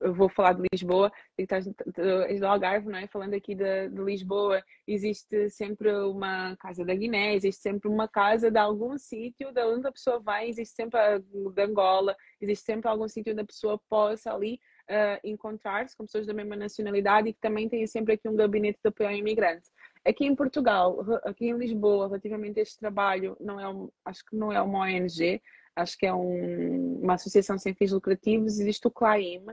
eu 0.00 0.14
vou 0.14 0.28
falar 0.28 0.54
de 0.54 0.62
Lisboa, 0.72 1.12
e 1.38 1.42
estás 1.42 1.66
do 1.66 2.46
Algarve, 2.46 2.88
não 2.88 2.98
é? 2.98 3.06
Falando 3.06 3.34
aqui 3.34 3.54
de, 3.54 3.88
de, 3.88 4.02
Lisboa, 4.02 4.62
existe 4.86 5.48
sempre 5.50 5.92
uma 5.92 6.56
casa 6.56 6.84
da 6.84 6.94
Guiné, 6.94 7.34
existe 7.34 7.62
sempre 7.62 7.88
uma 7.88 8.08
casa 8.08 8.50
de 8.50 8.58
algum 8.58 8.98
sítio 8.98 9.52
de 9.52 9.62
onde 9.64 9.86
a 9.86 9.92
pessoa 9.92 10.18
vai, 10.20 10.48
existe 10.48 10.74
sempre 10.74 10.98
a 10.98 11.18
de 11.18 11.62
Angola, 11.62 12.16
existe 12.40 12.64
sempre 12.64 12.88
algum 12.88 13.08
sítio 13.08 13.32
onde 13.32 13.42
a 13.42 13.46
pessoa 13.46 13.80
possa 13.88 14.32
ali 14.32 14.58
uh, 14.90 15.20
encontrar-se 15.24 15.96
com 15.96 16.04
pessoas 16.04 16.26
da 16.26 16.34
mesma 16.34 16.56
nacionalidade 16.56 17.28
e 17.28 17.32
que 17.32 17.40
também 17.40 17.68
tem 17.68 17.86
sempre 17.86 18.14
aqui 18.14 18.28
um 18.28 18.36
gabinete 18.36 18.80
de 18.82 18.88
apoio 18.88 19.08
ao 19.08 19.14
imigrante. 19.14 19.68
Aqui 20.04 20.26
em 20.26 20.34
Portugal, 20.34 21.00
aqui 21.24 21.46
em 21.46 21.56
Lisboa, 21.56 22.08
relativamente 22.08 22.58
a 22.58 22.62
este 22.62 22.78
trabalho, 22.78 23.36
não 23.40 23.60
é 23.60 23.88
acho 24.04 24.24
que 24.24 24.36
não 24.36 24.52
é 24.52 24.60
uma 24.60 24.80
ONG, 24.80 25.40
acho 25.76 25.96
que 25.96 26.06
é 26.06 26.14
um, 26.14 27.00
uma 27.02 27.14
associação 27.14 27.58
sem 27.58 27.74
fins 27.74 27.92
lucrativos, 27.92 28.58
existe 28.58 28.86
o 28.86 28.90
CLAIM, 28.90 29.44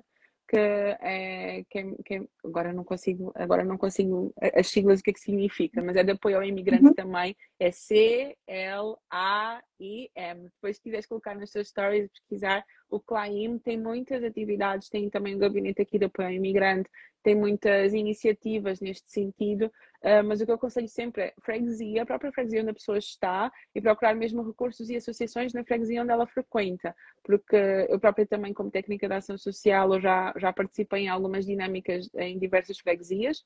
que 0.49 0.57
é, 0.57 1.63
que 1.69 1.77
é, 1.77 1.83
que 2.03 2.15
é, 2.15 2.23
agora 2.43 2.73
não 2.73 2.83
consigo 2.83 3.31
agora 3.35 3.63
não 3.63 3.77
consigo 3.77 4.33
as 4.41 4.67
siglas 4.67 4.99
o 4.99 5.03
que 5.03 5.11
é 5.11 5.13
que 5.13 5.19
significa 5.19 5.79
mas 5.79 5.95
é 5.95 6.03
de 6.03 6.13
apoio 6.13 6.37
ao 6.37 6.43
imigrante 6.43 6.85
uhum. 6.85 6.93
também. 6.93 7.35
É 7.59 7.69
C 7.69 8.35
L 8.47 8.95
A 9.11 9.61
I 9.79 10.09
M. 10.15 10.45
Depois 10.45 10.77
se 10.77 10.81
quiseres 10.81 11.05
colocar 11.05 11.35
nas 11.35 11.51
suas 11.51 11.67
stories 11.67 12.09
pesquisar 12.09 12.65
o 12.89 12.99
CLAIM 12.99 13.59
tem 13.59 13.77
muitas 13.77 14.23
atividades 14.23 14.89
tem 14.89 15.09
também 15.09 15.35
um 15.35 15.39
gabinete 15.39 15.81
aqui 15.81 15.99
de 15.99 16.05
apoio 16.05 16.27
ao 16.27 16.33
imigrante 16.33 16.89
tem 17.23 17.35
muitas 17.35 17.93
iniciativas 17.93 18.79
neste 18.79 19.09
sentido, 19.11 19.65
uh, 20.03 20.23
mas 20.25 20.39
o 20.39 20.45
que 20.45 20.51
eu 20.51 20.55
aconselho 20.55 20.87
sempre 20.87 21.23
é 21.23 21.33
freguesia, 21.41 22.03
a 22.03 22.05
própria 22.05 22.31
freguesia 22.31 22.61
onde 22.61 22.71
a 22.71 22.73
pessoa 22.73 22.97
está 22.97 23.51
e 23.75 23.81
procurar 23.81 24.15
mesmo 24.15 24.41
recursos 24.41 24.89
e 24.89 24.95
associações 24.95 25.53
na 25.53 25.63
freguesia 25.63 26.01
onde 26.01 26.11
ela 26.11 26.25
frequenta, 26.25 26.95
porque 27.23 27.55
eu 27.89 27.99
própria 27.99 28.25
também, 28.25 28.53
como 28.53 28.71
técnica 28.71 29.07
de 29.07 29.13
ação 29.13 29.37
social, 29.37 29.93
eu 29.93 30.01
já, 30.01 30.33
já 30.37 30.53
participei 30.53 31.03
em 31.03 31.09
algumas 31.09 31.45
dinâmicas 31.45 32.09
em 32.15 32.39
diversas 32.39 32.79
freguesias, 32.79 33.43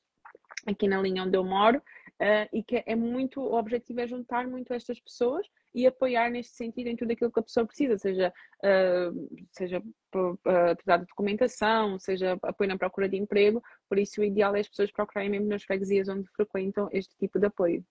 aqui 0.66 0.86
na 0.88 1.00
linha 1.00 1.24
onde 1.24 1.36
eu 1.36 1.44
moro, 1.44 1.78
uh, 1.78 2.48
e 2.52 2.62
que 2.62 2.82
é 2.86 2.94
muito, 2.94 3.40
o 3.40 3.54
objetivo 3.58 4.00
é 4.00 4.06
juntar 4.06 4.46
muito 4.46 4.72
estas 4.72 5.00
pessoas 5.00 5.46
e 5.74 5.86
apoiar 5.86 6.30
neste 6.30 6.54
sentido 6.54 6.88
em 6.88 6.96
tudo 6.96 7.10
aquilo 7.10 7.32
que 7.32 7.40
a 7.40 7.42
pessoa 7.42 7.66
precisa, 7.66 7.98
seja, 7.98 8.32
uh, 8.62 9.46
seja 9.50 9.78
uh, 9.78 10.98
de 10.98 11.06
documentação, 11.06 11.98
seja 11.98 12.38
apoio 12.42 12.68
na 12.68 12.78
procura 12.78 13.08
de 13.08 13.16
emprego, 13.16 13.62
por 13.88 13.98
isso 13.98 14.20
o 14.20 14.24
ideal 14.24 14.54
é 14.54 14.60
as 14.60 14.68
pessoas 14.68 14.92
procurarem 14.92 15.30
mesmo 15.30 15.48
nas 15.48 15.64
freguesias 15.64 16.08
onde 16.08 16.28
frequentam 16.36 16.88
este 16.92 17.14
tipo 17.18 17.38
de 17.38 17.46
apoio. 17.46 17.84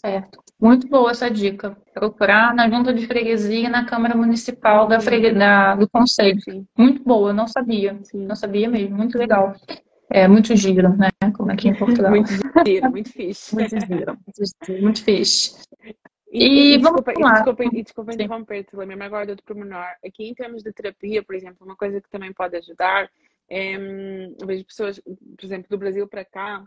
Certo. 0.00 0.38
Muito 0.58 0.88
boa 0.88 1.10
essa 1.10 1.30
dica. 1.30 1.76
Procurar 1.92 2.54
na 2.54 2.70
junta 2.70 2.92
de 2.92 3.06
freguesia 3.06 3.66
e 3.66 3.68
na 3.68 3.84
Câmara 3.84 4.16
Municipal 4.16 4.88
da 4.88 4.98
fregue... 4.98 5.32
da... 5.32 5.74
do 5.74 5.86
Conselho. 5.90 6.40
Sim. 6.40 6.66
Muito 6.76 7.04
boa, 7.04 7.34
não 7.34 7.46
sabia. 7.46 7.98
Sim. 8.04 8.24
Não 8.24 8.34
sabia 8.34 8.70
mesmo. 8.70 8.96
Muito 8.96 9.18
legal. 9.18 9.54
É 10.10 10.26
muito 10.26 10.56
giro, 10.56 10.96
né? 10.96 11.10
Como 11.36 11.52
aqui 11.52 11.68
em 11.68 11.74
Portugal. 11.74 12.10
Muito 12.10 12.30
giro, 12.66 12.90
muito 12.90 13.12
fixe. 13.12 13.54
muito 13.54 13.78
giro, 13.78 14.18
muito, 14.26 14.82
muito 14.82 15.04
fixe. 15.04 15.62
E, 16.32 16.74
e, 16.74 16.78
desculpa, 16.78 17.12
e 17.12 17.32
desculpa, 17.32 17.64
e 17.64 17.82
desculpa 17.82 18.14
interromper-te, 18.14 18.76
lembra-me 18.76 19.04
agora 19.04 19.26
de 19.26 19.32
outro 19.32 19.44
pormenor. 19.44 19.86
Aqui 20.04 20.28
em 20.28 20.34
termos 20.34 20.62
de 20.62 20.72
terapia, 20.72 21.22
por 21.24 21.34
exemplo, 21.34 21.66
uma 21.66 21.76
coisa 21.76 22.00
que 22.00 22.08
também 22.08 22.32
pode 22.32 22.56
ajudar 22.56 23.10
é, 23.48 23.76
hum, 23.76 24.36
vejo 24.46 24.64
pessoas, 24.64 25.00
por 25.00 25.44
exemplo, 25.44 25.68
do 25.68 25.76
Brasil 25.76 26.06
para 26.06 26.24
cá, 26.24 26.64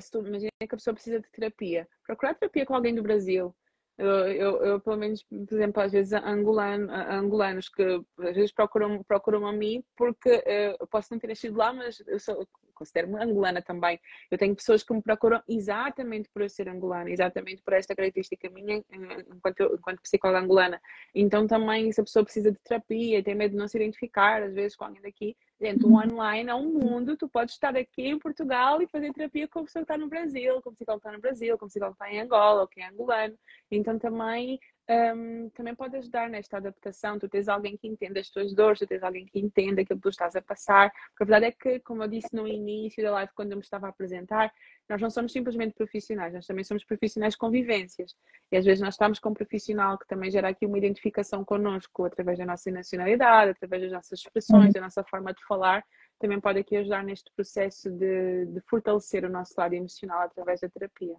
se 0.00 0.10
tu 0.10 0.18
imagina 0.26 0.50
que 0.58 0.74
a 0.74 0.76
pessoa 0.76 0.94
precisa 0.94 1.20
de 1.20 1.30
terapia, 1.30 1.88
procurar 2.04 2.34
terapia 2.34 2.66
com 2.66 2.74
alguém 2.74 2.94
do 2.94 3.02
Brasil. 3.02 3.54
Eu, 3.96 4.08
eu, 4.08 4.64
eu 4.64 4.80
pelo 4.80 4.96
menos, 4.96 5.22
por 5.22 5.54
exemplo, 5.54 5.80
às 5.80 5.92
vezes 5.92 6.12
angolano, 6.12 6.90
angolanos 6.92 7.68
que 7.68 7.82
às 8.18 8.34
vezes 8.34 8.50
procuram, 8.50 9.02
procuram 9.04 9.46
a 9.46 9.52
mim 9.52 9.84
porque 9.96 10.30
uh, 10.30 10.76
eu 10.80 10.86
posso 10.88 11.12
não 11.12 11.20
ter 11.20 11.28
nascido 11.28 11.56
lá, 11.56 11.72
mas 11.72 12.02
eu 12.06 12.18
sou, 12.18 12.48
considero-me 12.82 13.22
angolana 13.22 13.62
também. 13.62 13.98
Eu 14.30 14.36
tenho 14.36 14.54
pessoas 14.54 14.82
que 14.82 14.92
me 14.92 15.00
procuram 15.00 15.40
exatamente 15.48 16.28
por 16.28 16.42
eu 16.42 16.48
ser 16.48 16.68
angolana, 16.68 17.10
exatamente 17.10 17.62
por 17.62 17.72
esta 17.72 17.94
característica 17.94 18.50
minha 18.50 18.78
eh, 18.78 19.24
enquanto, 19.34 19.74
enquanto 19.74 20.02
psicóloga 20.02 20.40
angolana. 20.40 20.80
Então 21.14 21.46
também, 21.46 21.90
se 21.92 22.00
a 22.00 22.04
pessoa 22.04 22.24
precisa 22.24 22.50
de 22.50 22.58
terapia, 22.58 23.22
tem 23.22 23.34
medo 23.34 23.52
de 23.52 23.56
não 23.56 23.68
se 23.68 23.76
identificar, 23.76 24.42
às 24.42 24.54
vezes 24.54 24.76
com 24.76 24.84
alguém 24.84 25.02
daqui, 25.02 25.36
Gente, 25.62 25.86
o 25.86 25.94
online 25.94 26.50
é 26.50 26.54
um 26.56 26.72
mundo, 26.72 27.16
tu 27.16 27.28
podes 27.28 27.54
estar 27.54 27.76
aqui 27.76 28.08
em 28.08 28.18
Portugal 28.18 28.82
e 28.82 28.88
fazer 28.88 29.12
terapia 29.12 29.46
com 29.46 29.60
a 29.60 29.62
pessoa 29.62 29.84
que 29.84 29.92
está 29.92 29.96
no 29.96 30.08
Brasil, 30.08 30.60
com 30.60 30.74
pessoa 30.74 30.96
que 30.96 31.06
está 31.06 31.12
no 31.12 31.20
Brasil, 31.20 31.56
com 31.56 31.66
pessoa 31.66 31.86
que 31.86 31.92
está 31.92 32.12
em 32.12 32.20
Angola, 32.20 32.62
ou 32.62 32.66
que 32.66 32.80
é 32.80 32.88
angolano. 32.88 33.38
Então 33.70 33.96
também 33.96 34.58
um, 34.90 35.48
também 35.50 35.74
pode 35.74 35.96
ajudar 35.96 36.28
nesta 36.28 36.56
adaptação. 36.56 37.18
Tu 37.18 37.28
tens 37.28 37.48
alguém 37.48 37.76
que 37.76 37.86
entenda 37.86 38.18
as 38.18 38.28
tuas 38.28 38.52
dores, 38.54 38.80
tu 38.80 38.86
tens 38.86 39.02
alguém 39.02 39.24
que 39.26 39.38
entenda 39.38 39.82
aquilo 39.82 39.98
que 39.98 40.02
tu 40.02 40.08
estás 40.08 40.34
a 40.34 40.42
passar. 40.42 40.90
Porque 41.10 41.22
a 41.22 41.26
verdade 41.26 41.46
é 41.46 41.52
que, 41.52 41.80
como 41.80 42.02
eu 42.02 42.08
disse 42.08 42.34
no 42.34 42.46
início 42.48 43.02
da 43.02 43.12
live, 43.12 43.32
quando 43.34 43.52
eu 43.52 43.56
me 43.56 43.62
estava 43.62 43.86
a 43.86 43.90
apresentar, 43.90 44.52
nós 44.88 45.00
não 45.00 45.08
somos 45.08 45.32
simplesmente 45.32 45.74
profissionais, 45.74 46.34
nós 46.34 46.46
também 46.46 46.64
somos 46.64 46.84
profissionais 46.84 47.36
com 47.36 47.50
vivências. 47.50 48.14
E 48.50 48.56
às 48.56 48.64
vezes 48.64 48.80
nós 48.80 48.94
estamos 48.94 49.18
com 49.18 49.30
um 49.30 49.34
profissional 49.34 49.96
que 49.96 50.06
também 50.06 50.30
gera 50.30 50.48
aqui 50.48 50.66
uma 50.66 50.78
identificação 50.78 51.44
connosco, 51.44 52.04
através 52.04 52.38
da 52.38 52.44
nossa 52.44 52.70
nacionalidade, 52.70 53.52
através 53.52 53.82
das 53.82 53.92
nossas 53.92 54.18
expressões, 54.18 54.66
uhum. 54.66 54.72
da 54.72 54.80
nossa 54.80 55.04
forma 55.04 55.32
de 55.32 55.44
falar. 55.46 55.84
Também 56.18 56.40
pode 56.40 56.58
aqui 56.58 56.76
ajudar 56.76 57.04
neste 57.04 57.32
processo 57.34 57.90
de, 57.90 58.46
de 58.46 58.60
fortalecer 58.62 59.24
o 59.24 59.30
nosso 59.30 59.54
lado 59.56 59.74
emocional 59.74 60.20
através 60.22 60.60
da 60.60 60.68
terapia. 60.68 61.16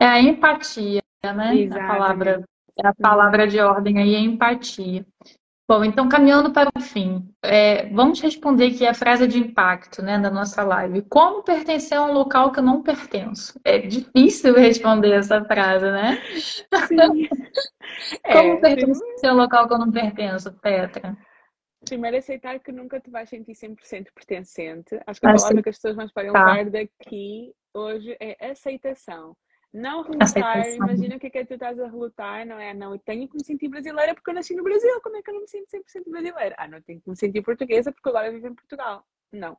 É 0.00 0.06
a 0.06 0.20
empatia, 0.20 1.02
né? 1.24 1.56
Exatamente. 1.56 1.72
A 1.74 1.86
palavra 1.86 2.48
a 2.82 2.94
palavra 2.94 3.46
de 3.46 3.60
ordem 3.60 3.98
aí 3.98 4.14
é 4.14 4.20
empatia. 4.20 5.04
Bom, 5.68 5.84
então 5.84 6.08
caminhando 6.08 6.52
para 6.52 6.70
o 6.76 6.80
fim, 6.80 7.28
é, 7.42 7.88
vamos 7.88 8.20
responder 8.20 8.68
aqui 8.68 8.86
a 8.86 8.94
frase 8.94 9.26
de 9.26 9.36
impacto 9.36 10.00
né, 10.00 10.16
da 10.16 10.30
nossa 10.30 10.62
live. 10.62 11.02
Como 11.02 11.42
pertencer 11.42 11.98
a 11.98 12.04
um 12.04 12.12
local 12.12 12.52
que 12.52 12.60
eu 12.60 12.62
não 12.62 12.84
pertenço? 12.84 13.60
É 13.64 13.78
difícil 13.78 14.54
responder 14.54 15.10
essa 15.12 15.44
frase, 15.44 15.90
né? 15.90 16.22
Sim. 16.86 17.28
Como 18.30 18.52
é, 18.52 18.60
pertencer 18.60 19.28
a 19.28 19.32
um 19.32 19.36
local 19.36 19.66
que 19.66 19.74
eu 19.74 19.78
não 19.78 19.90
pertenço, 19.90 20.52
Petra? 20.60 21.16
Primeiro, 21.84 22.16
aceitar 22.16 22.60
que 22.60 22.70
nunca 22.70 23.00
te 23.00 23.10
vais 23.10 23.28
sentir 23.28 23.52
100% 23.52 24.06
pertencente. 24.14 25.00
Acho 25.04 25.20
que 25.20 25.26
a 25.26 25.34
palavra 25.34 25.62
que 25.62 25.68
as 25.68 25.76
pessoas 25.76 25.96
mais 25.96 26.12
podem 26.12 26.32
tá. 26.32 26.52
levar 26.52 26.70
daqui 26.70 27.52
hoje 27.74 28.16
é 28.20 28.50
aceitação. 28.50 29.36
Não 29.72 30.02
relutar, 30.02 30.66
imagina 30.68 31.16
o 31.16 31.18
que 31.18 31.26
é 31.26 31.30
que 31.30 31.44
tu 31.44 31.54
estás 31.54 31.78
a 31.78 31.86
relutar, 31.86 32.46
não 32.46 32.58
é? 32.58 32.72
Não, 32.72 32.92
eu 32.92 32.98
tenho 32.98 33.28
que 33.28 33.36
me 33.36 33.44
sentir 33.44 33.68
brasileira 33.68 34.14
porque 34.14 34.30
eu 34.30 34.34
nasci 34.34 34.54
no 34.54 34.62
Brasil, 34.62 35.00
como 35.02 35.16
é 35.16 35.22
que 35.22 35.30
eu 35.30 35.34
não 35.34 35.42
me 35.42 35.48
sinto 35.48 35.66
100% 35.68 36.10
brasileira? 36.10 36.54
Ah, 36.58 36.66
não, 36.66 36.80
tenho 36.80 37.00
que 37.00 37.10
me 37.10 37.16
sentir 37.16 37.42
portuguesa 37.42 37.92
porque 37.92 38.08
agora 38.08 38.28
eu 38.28 38.32
vivo 38.32 38.46
em 38.46 38.54
Portugal. 38.54 39.04
Não. 39.30 39.56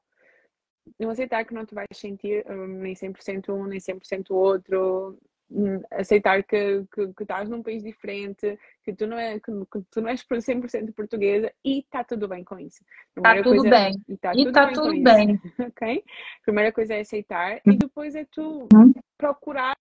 Não 1.00 1.10
aceitar 1.10 1.46
que 1.46 1.54
não 1.54 1.66
te 1.66 1.76
vais 1.76 1.88
sentir 1.94 2.46
um, 2.50 2.68
nem 2.68 2.96
100% 2.96 3.50
um, 3.50 3.66
nem 3.66 3.80
100% 3.80 4.32
outro. 4.32 5.20
Um, 5.50 5.82
aceitar 5.92 6.44
que, 6.44 6.84
que, 6.94 7.14
que, 7.14 7.24
estás 7.24 7.48
num 7.48 7.64
país 7.64 7.82
diferente, 7.82 8.60
que 8.84 8.94
tu 8.94 9.08
não, 9.08 9.18
é, 9.18 9.40
que, 9.40 9.52
que 9.72 9.82
tu 9.92 10.02
não 10.02 10.10
és 10.10 10.26
100% 10.26 10.94
portuguesa 10.94 11.54
e 11.64 11.80
está 11.80 12.04
tudo 12.04 12.28
bem 12.28 12.44
com 12.44 12.60
isso. 12.60 12.84
Está 13.16 13.36
tudo 13.36 13.56
coisa, 13.56 13.70
bem. 13.70 13.94
E 14.10 14.14
está 14.14 14.32
tudo, 14.32 14.52
tá 14.52 14.66
bem, 14.66 14.74
tudo 14.74 15.04
bem. 15.04 15.42
ok? 15.68 16.04
Primeira 16.44 16.72
coisa 16.72 16.96
é 16.96 17.02
aceitar 17.02 17.62
e 17.66 17.78
depois 17.78 18.16
é 18.16 18.26
tu 18.26 18.68
uhum. 18.74 18.94
procurar 19.18 19.77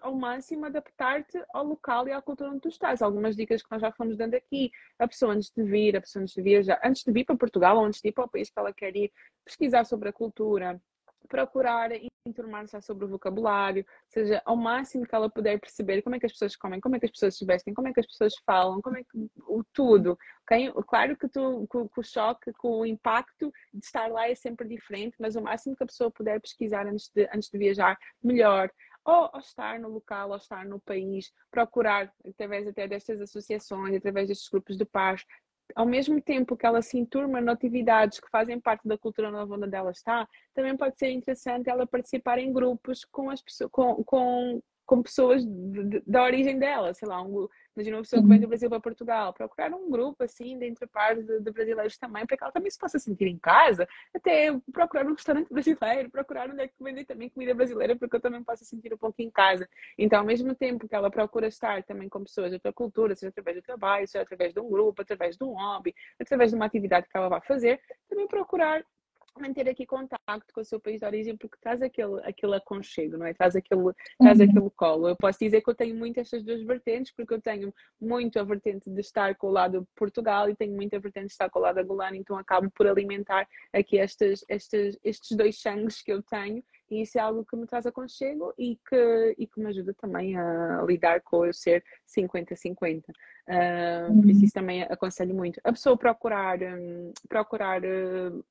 ao 0.00 0.14
máximo 0.14 0.66
adaptar-te 0.66 1.42
ao 1.52 1.64
local 1.64 2.08
e 2.08 2.12
à 2.12 2.20
cultura 2.20 2.50
onde 2.50 2.60
tu 2.60 2.68
estás. 2.68 3.02
Algumas 3.02 3.36
dicas 3.36 3.62
que 3.62 3.70
nós 3.70 3.80
já 3.80 3.92
fomos 3.92 4.16
dando 4.16 4.34
aqui. 4.34 4.70
A 4.98 5.08
pessoa 5.08 5.34
antes 5.34 5.50
de 5.50 5.62
vir, 5.62 5.96
a 5.96 6.00
pessoa 6.00 6.22
antes 6.22 6.34
de 6.34 6.42
viajar, 6.42 6.80
antes 6.84 7.04
de 7.04 7.12
vir 7.12 7.24
para 7.24 7.36
Portugal 7.36 7.78
ou 7.78 7.84
antes 7.84 8.00
de 8.00 8.08
ir 8.08 8.12
para 8.12 8.24
o 8.24 8.28
país 8.28 8.50
que 8.50 8.58
ela 8.58 8.72
quer 8.72 8.94
ir, 8.96 9.12
pesquisar 9.44 9.84
sobre 9.84 10.08
a 10.08 10.12
cultura, 10.12 10.80
procurar 11.28 11.90
informar-se 12.26 12.80
sobre 12.82 13.04
o 13.04 13.08
vocabulário, 13.08 13.84
seja 14.08 14.40
ao 14.44 14.56
máximo 14.56 15.06
que 15.06 15.14
ela 15.14 15.28
puder 15.28 15.58
perceber 15.58 16.02
como 16.02 16.14
é 16.14 16.20
que 16.20 16.26
as 16.26 16.32
pessoas 16.32 16.54
comem, 16.54 16.80
como 16.80 16.94
é 16.94 17.00
que 17.00 17.06
as 17.06 17.10
pessoas 17.10 17.36
se 17.36 17.44
vestem, 17.44 17.74
como 17.74 17.88
é 17.88 17.92
que 17.92 18.00
as 18.00 18.06
pessoas 18.06 18.34
falam, 18.46 18.80
como 18.80 18.96
é 18.96 19.02
que 19.02 19.30
o 19.48 19.64
tudo. 19.72 20.16
Okay? 20.44 20.70
Claro 20.86 21.16
que, 21.16 21.28
tu, 21.28 21.66
que 21.68 22.00
o 22.00 22.02
choque, 22.02 22.52
que 22.52 22.66
o 22.66 22.86
impacto 22.86 23.52
de 23.72 23.84
estar 23.84 24.08
lá 24.08 24.28
é 24.28 24.34
sempre 24.34 24.68
diferente, 24.68 25.16
mas 25.18 25.34
o 25.34 25.42
máximo 25.42 25.74
que 25.74 25.82
a 25.82 25.86
pessoa 25.86 26.10
puder 26.10 26.40
pesquisar 26.40 26.86
antes 26.86 27.10
de, 27.12 27.28
antes 27.34 27.50
de 27.50 27.58
viajar, 27.58 27.98
melhor 28.22 28.70
ou, 29.04 29.30
ou 29.32 29.40
estar 29.40 29.78
no 29.78 29.88
local, 29.88 30.30
ou 30.30 30.36
estar 30.36 30.64
no 30.64 30.80
país, 30.80 31.32
procurar, 31.50 32.12
através 32.26 32.66
até 32.66 32.86
destas 32.86 33.20
associações, 33.20 33.96
através 33.96 34.28
destes 34.28 34.48
grupos 34.48 34.76
de 34.76 34.84
paz, 34.84 35.24
ao 35.74 35.86
mesmo 35.86 36.20
tempo 36.20 36.56
que 36.56 36.66
ela 36.66 36.82
se 36.82 36.98
enturma 36.98 37.40
em 37.40 37.48
atividades 37.48 38.20
que 38.20 38.28
fazem 38.30 38.60
parte 38.60 38.86
da 38.86 38.98
cultura 38.98 39.30
nova 39.30 39.54
onde 39.54 39.74
ela 39.74 39.90
está, 39.90 40.28
também 40.54 40.76
pode 40.76 40.98
ser 40.98 41.10
interessante 41.10 41.70
ela 41.70 41.86
participar 41.86 42.38
em 42.38 42.52
grupos 42.52 43.04
com 43.04 43.30
as 43.30 43.40
pessoas, 43.40 43.70
com, 43.70 44.04
com, 44.04 44.62
com 44.84 45.02
pessoas 45.02 45.42
da 46.06 46.22
origem 46.22 46.58
dela, 46.58 46.92
sei 46.94 47.08
lá, 47.08 47.22
um, 47.22 47.48
imagina 47.76 47.96
uma 47.96 48.02
pessoa 48.02 48.22
que 48.22 48.28
vem 48.28 48.40
do. 48.40 48.52
Brasil 48.52 48.68
para 48.68 48.80
Portugal, 48.80 49.32
procurar 49.32 49.72
um 49.72 49.90
grupo 49.90 50.22
assim 50.22 50.58
de 50.58 50.66
entre 50.66 50.86
pares 50.86 51.24
de, 51.24 51.40
de, 51.40 51.50
brasileiros 51.50 51.96
também, 51.96 52.26
para 52.26 52.36
que 52.36 52.44
ela 52.44 52.52
também 52.52 52.70
se 52.70 52.78
possa 52.78 52.98
sentir 52.98 53.26
em 53.26 53.38
casa, 53.38 53.88
até 54.14 54.52
procurar 54.70 55.06
um 55.06 55.14
restaurante 55.14 55.48
brasileiro, 55.52 56.10
procurar 56.10 56.50
onde 56.50 56.60
é 56.60 56.68
que 56.68 56.74
vende 56.82 57.04
também 57.04 57.30
comida 57.30 57.54
brasileira, 57.54 57.96
para 57.96 58.08
que 58.08 58.16
eu 58.16 58.20
também 58.20 58.42
possa 58.42 58.64
sentir 58.64 58.92
um 58.92 58.98
pouco 58.98 59.22
em 59.22 59.30
casa. 59.30 59.66
Então, 59.96 60.18
ao 60.18 60.24
mesmo 60.24 60.54
tempo 60.54 60.86
que 60.86 60.94
ela 60.94 61.10
procura 61.10 61.46
estar 61.46 61.82
também 61.84 62.08
com 62.08 62.22
pessoas 62.22 62.50
de 62.50 62.56
outra 62.56 62.72
cultura, 62.72 63.14
seja 63.14 63.30
através 63.30 63.56
do 63.56 63.62
trabalho, 63.62 64.06
seja 64.06 64.22
através 64.22 64.52
de 64.52 64.60
um 64.60 64.68
grupo, 64.68 65.00
através 65.00 65.36
de 65.36 65.44
um 65.44 65.54
hobby, 65.54 65.94
através 66.20 66.50
de 66.50 66.56
uma 66.56 66.66
atividade 66.66 67.08
que 67.08 67.16
ela 67.16 67.30
vai 67.30 67.40
fazer, 67.40 67.80
também 68.08 68.26
procurar 68.26 68.84
manter 69.40 69.68
aqui 69.68 69.86
contacto 69.86 70.52
com 70.52 70.60
o 70.60 70.64
seu 70.64 70.80
país 70.80 71.00
de 71.00 71.06
origem 71.06 71.36
porque 71.36 71.56
traz 71.60 71.80
aquele, 71.82 72.20
aquele 72.24 72.56
aconchego, 72.56 73.16
não 73.16 73.26
é? 73.26 73.32
Traz 73.32 73.56
aquele, 73.56 73.92
traz 74.18 74.38
uhum. 74.38 74.44
aquele 74.44 74.70
colo. 74.70 75.08
Eu 75.08 75.16
posso 75.16 75.38
dizer 75.38 75.60
que 75.60 75.70
eu 75.70 75.74
tenho 75.74 75.94
muito 75.96 76.18
estas 76.18 76.42
duas 76.42 76.62
vertentes 76.62 77.12
porque 77.14 77.34
eu 77.34 77.40
tenho 77.40 77.72
muito 78.00 78.38
a 78.38 78.44
vertente 78.44 78.90
de 78.90 79.00
estar 79.00 79.34
com 79.36 79.48
o 79.48 79.50
lado 79.50 79.80
de 79.80 79.86
Portugal 79.96 80.48
e 80.48 80.56
tenho 80.56 80.74
muito 80.74 80.94
a 80.94 80.98
vertente 80.98 81.26
de 81.26 81.32
estar 81.32 81.50
com 81.50 81.58
o 81.58 81.62
lado 81.62 81.78
angolano, 81.78 82.16
então 82.16 82.36
acabo 82.36 82.70
por 82.70 82.86
alimentar 82.86 83.48
aqui 83.72 83.96
estes, 83.96 84.44
estes, 84.48 84.98
estes 85.02 85.36
dois 85.36 85.60
sangues 85.60 86.02
que 86.02 86.12
eu 86.12 86.22
tenho 86.22 86.62
e 86.92 87.00
isso 87.00 87.16
é 87.16 87.22
algo 87.22 87.42
que 87.42 87.56
me 87.56 87.66
traz 87.66 87.86
aconchego 87.86 88.52
e 88.58 88.78
que, 88.86 89.34
e 89.38 89.46
que 89.46 89.58
me 89.58 89.66
ajuda 89.68 89.94
também 89.94 90.36
a 90.36 90.82
lidar 90.86 91.22
com 91.22 91.46
eu 91.46 91.52
ser 91.54 91.82
50-50. 92.06 93.02
Uh, 93.08 94.10
uhum. 94.10 94.20
Por 94.20 94.30
isso, 94.30 94.44
isso 94.44 94.54
também 94.54 94.82
aconselho 94.82 95.34
muito. 95.34 95.58
A 95.64 95.72
pessoa 95.72 95.96
procurar, 95.96 96.62
um, 96.62 97.12
procurar 97.30 97.82
uh, 97.82 98.44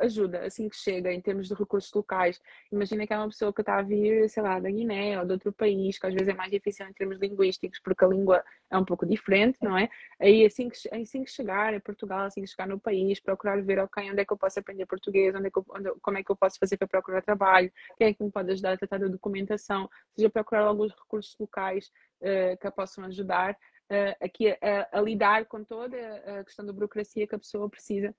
ajuda 0.00 0.44
assim 0.44 0.68
que 0.68 0.76
chega 0.76 1.12
em 1.12 1.20
termos 1.20 1.48
de 1.48 1.54
recursos 1.54 1.92
locais. 1.92 2.40
Imagina 2.70 3.06
que 3.06 3.12
é 3.12 3.16
uma 3.16 3.28
pessoa 3.28 3.52
que 3.52 3.60
está 3.60 3.78
a 3.78 3.82
vir, 3.82 4.28
sei 4.28 4.42
lá, 4.42 4.58
da 4.58 4.70
Guiné 4.70 5.18
ou 5.18 5.26
de 5.26 5.32
outro 5.32 5.52
país, 5.52 5.98
que 5.98 6.06
às 6.06 6.14
vezes 6.14 6.28
é 6.28 6.34
mais 6.34 6.50
difícil 6.50 6.86
em 6.86 6.92
termos 6.92 7.18
linguísticos, 7.18 7.78
porque 7.80 8.04
a 8.04 8.08
língua 8.08 8.44
é 8.70 8.76
um 8.76 8.84
pouco 8.84 9.04
diferente, 9.04 9.58
não 9.62 9.76
é? 9.76 9.88
Aí 10.20 10.44
assim 10.44 10.68
que, 10.68 10.76
assim 10.94 11.24
que 11.24 11.30
chegar 11.30 11.74
em 11.74 11.80
Portugal, 11.80 12.26
assim 12.26 12.40
que 12.42 12.46
chegar 12.46 12.66
no 12.66 12.80
país, 12.80 13.20
procurar 13.20 13.62
ver, 13.62 13.78
ok, 13.78 14.10
onde 14.10 14.20
é 14.20 14.24
que 14.24 14.32
eu 14.32 14.36
posso 14.36 14.58
aprender 14.58 14.86
português, 14.86 15.34
onde 15.34 15.48
é 15.48 15.50
que 15.50 15.58
eu, 15.58 15.64
onde, 15.68 15.90
como 16.00 16.18
é 16.18 16.22
que 16.22 16.30
eu 16.30 16.36
posso 16.36 16.58
fazer 16.58 16.76
para 16.76 16.88
procurar 16.88 17.22
trabalho, 17.22 17.70
quem 17.98 18.08
é 18.08 18.14
que 18.14 18.22
me 18.22 18.30
pode 18.30 18.50
ajudar 18.52 18.72
a 18.72 18.76
tratar 18.76 18.98
da 18.98 19.08
documentação, 19.08 19.88
seja 20.14 20.30
procurar 20.30 20.62
alguns 20.62 20.92
recursos 20.92 21.36
locais 21.38 21.92
uh, 22.20 22.56
que 22.58 22.66
a 22.66 22.70
possam 22.70 23.04
ajudar. 23.04 23.56
Uh, 23.90 24.24
aqui 24.24 24.48
a, 24.48 24.88
a 24.90 25.00
lidar 25.02 25.44
com 25.44 25.62
toda 25.62 25.96
a 26.24 26.44
questão 26.44 26.64
da 26.64 26.72
burocracia 26.72 27.26
que 27.26 27.34
a 27.34 27.38
pessoa 27.38 27.68
precisa 27.68 28.14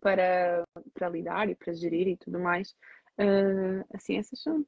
para, 0.00 0.64
para 0.92 1.08
lidar 1.08 1.48
e 1.48 1.54
para 1.54 1.72
gerir 1.72 2.08
e 2.08 2.16
tudo 2.16 2.38
mais. 2.38 2.74
Uh, 3.18 3.84
assim, 3.94 4.18
essas 4.18 4.40
são, 4.40 4.64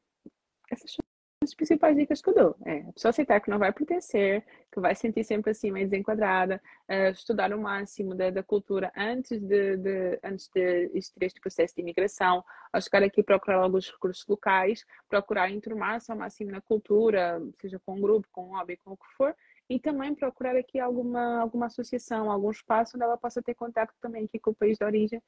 essas 0.71 0.93
são 0.93 1.05
as 1.43 1.55
principais 1.55 1.97
dicas 1.97 2.21
que 2.21 2.31
eu 2.31 2.35
dou. 2.35 2.57
É 2.65 2.81
a 2.81 2.93
pessoa 2.93 3.11
aceitar 3.11 3.41
que 3.41 3.51
não 3.51 3.59
vai 3.59 3.73
pertencer, 3.73 4.45
que 4.73 4.81
vai 4.81 4.95
sentir 4.95 5.25
sempre 5.25 5.51
assim 5.51 5.71
meio 5.71 5.87
desenquadrada, 5.87 6.61
uh, 6.91 7.11
estudar 7.11 7.53
o 7.53 7.61
máximo 7.61 8.15
da, 8.15 8.31
da 8.31 8.43
cultura 8.43 8.93
antes 8.97 9.41
de, 9.41 9.77
de, 9.77 10.19
antes 10.23 10.49
de 10.49 10.91
existir 10.95 11.25
este 11.25 11.41
processo 11.41 11.75
de 11.75 11.83
imigração, 11.83 12.45
ao 12.73 12.81
chegar 12.81 13.03
aqui 13.03 13.23
procurar 13.23 13.59
alguns 13.59 13.91
recursos 13.91 14.27
locais, 14.27 14.85
procurar 15.09 15.51
enturmar-se 15.51 16.11
ao 16.11 16.19
máximo 16.19 16.51
na 16.51 16.61
cultura, 16.61 17.41
seja 17.61 17.81
com 17.85 17.97
um 17.97 18.01
grupo, 18.01 18.29
com 18.33 18.47
um 18.47 18.57
hobby, 18.57 18.77
com 18.79 18.93
o 18.93 18.97
que 18.97 19.07
for, 19.17 19.35
e 19.69 19.81
também 19.81 20.15
procurar 20.15 20.57
aqui 20.57 20.79
alguma, 20.79 21.41
alguma 21.41 21.67
associação, 21.67 22.31
algum 22.31 22.51
espaço 22.51 22.97
onde 22.97 23.05
ela 23.05 23.17
possa 23.17 23.43
ter 23.43 23.55
contato 23.55 23.93
também 24.01 24.25
aqui 24.25 24.39
com 24.39 24.51
o 24.51 24.55
país 24.55 24.79
de 24.79 24.85
origem. 24.85 25.21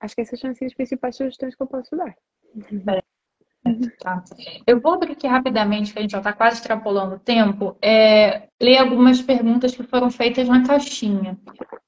Acho 0.00 0.14
que 0.14 0.20
essas 0.20 0.38
são 0.38 0.50
assim, 0.50 0.64
as 0.64 0.74
principais 0.74 1.16
sugestões 1.16 1.54
que 1.54 1.62
eu 1.62 1.66
posso 1.66 1.96
dar. 1.96 2.14
Tá. 4.00 4.22
Eu 4.66 4.80
vou 4.80 4.94
abrir 4.94 5.12
aqui 5.12 5.26
rapidamente, 5.26 5.92
que 5.92 5.98
a 5.98 6.02
gente 6.02 6.12
já 6.12 6.18
está 6.18 6.32
quase 6.32 6.56
extrapolando 6.56 7.16
o 7.16 7.18
tempo, 7.18 7.76
é, 7.82 8.48
ler 8.60 8.78
algumas 8.78 9.20
perguntas 9.20 9.74
que 9.74 9.82
foram 9.82 10.10
feitas 10.10 10.48
na 10.48 10.64
caixinha. 10.64 11.38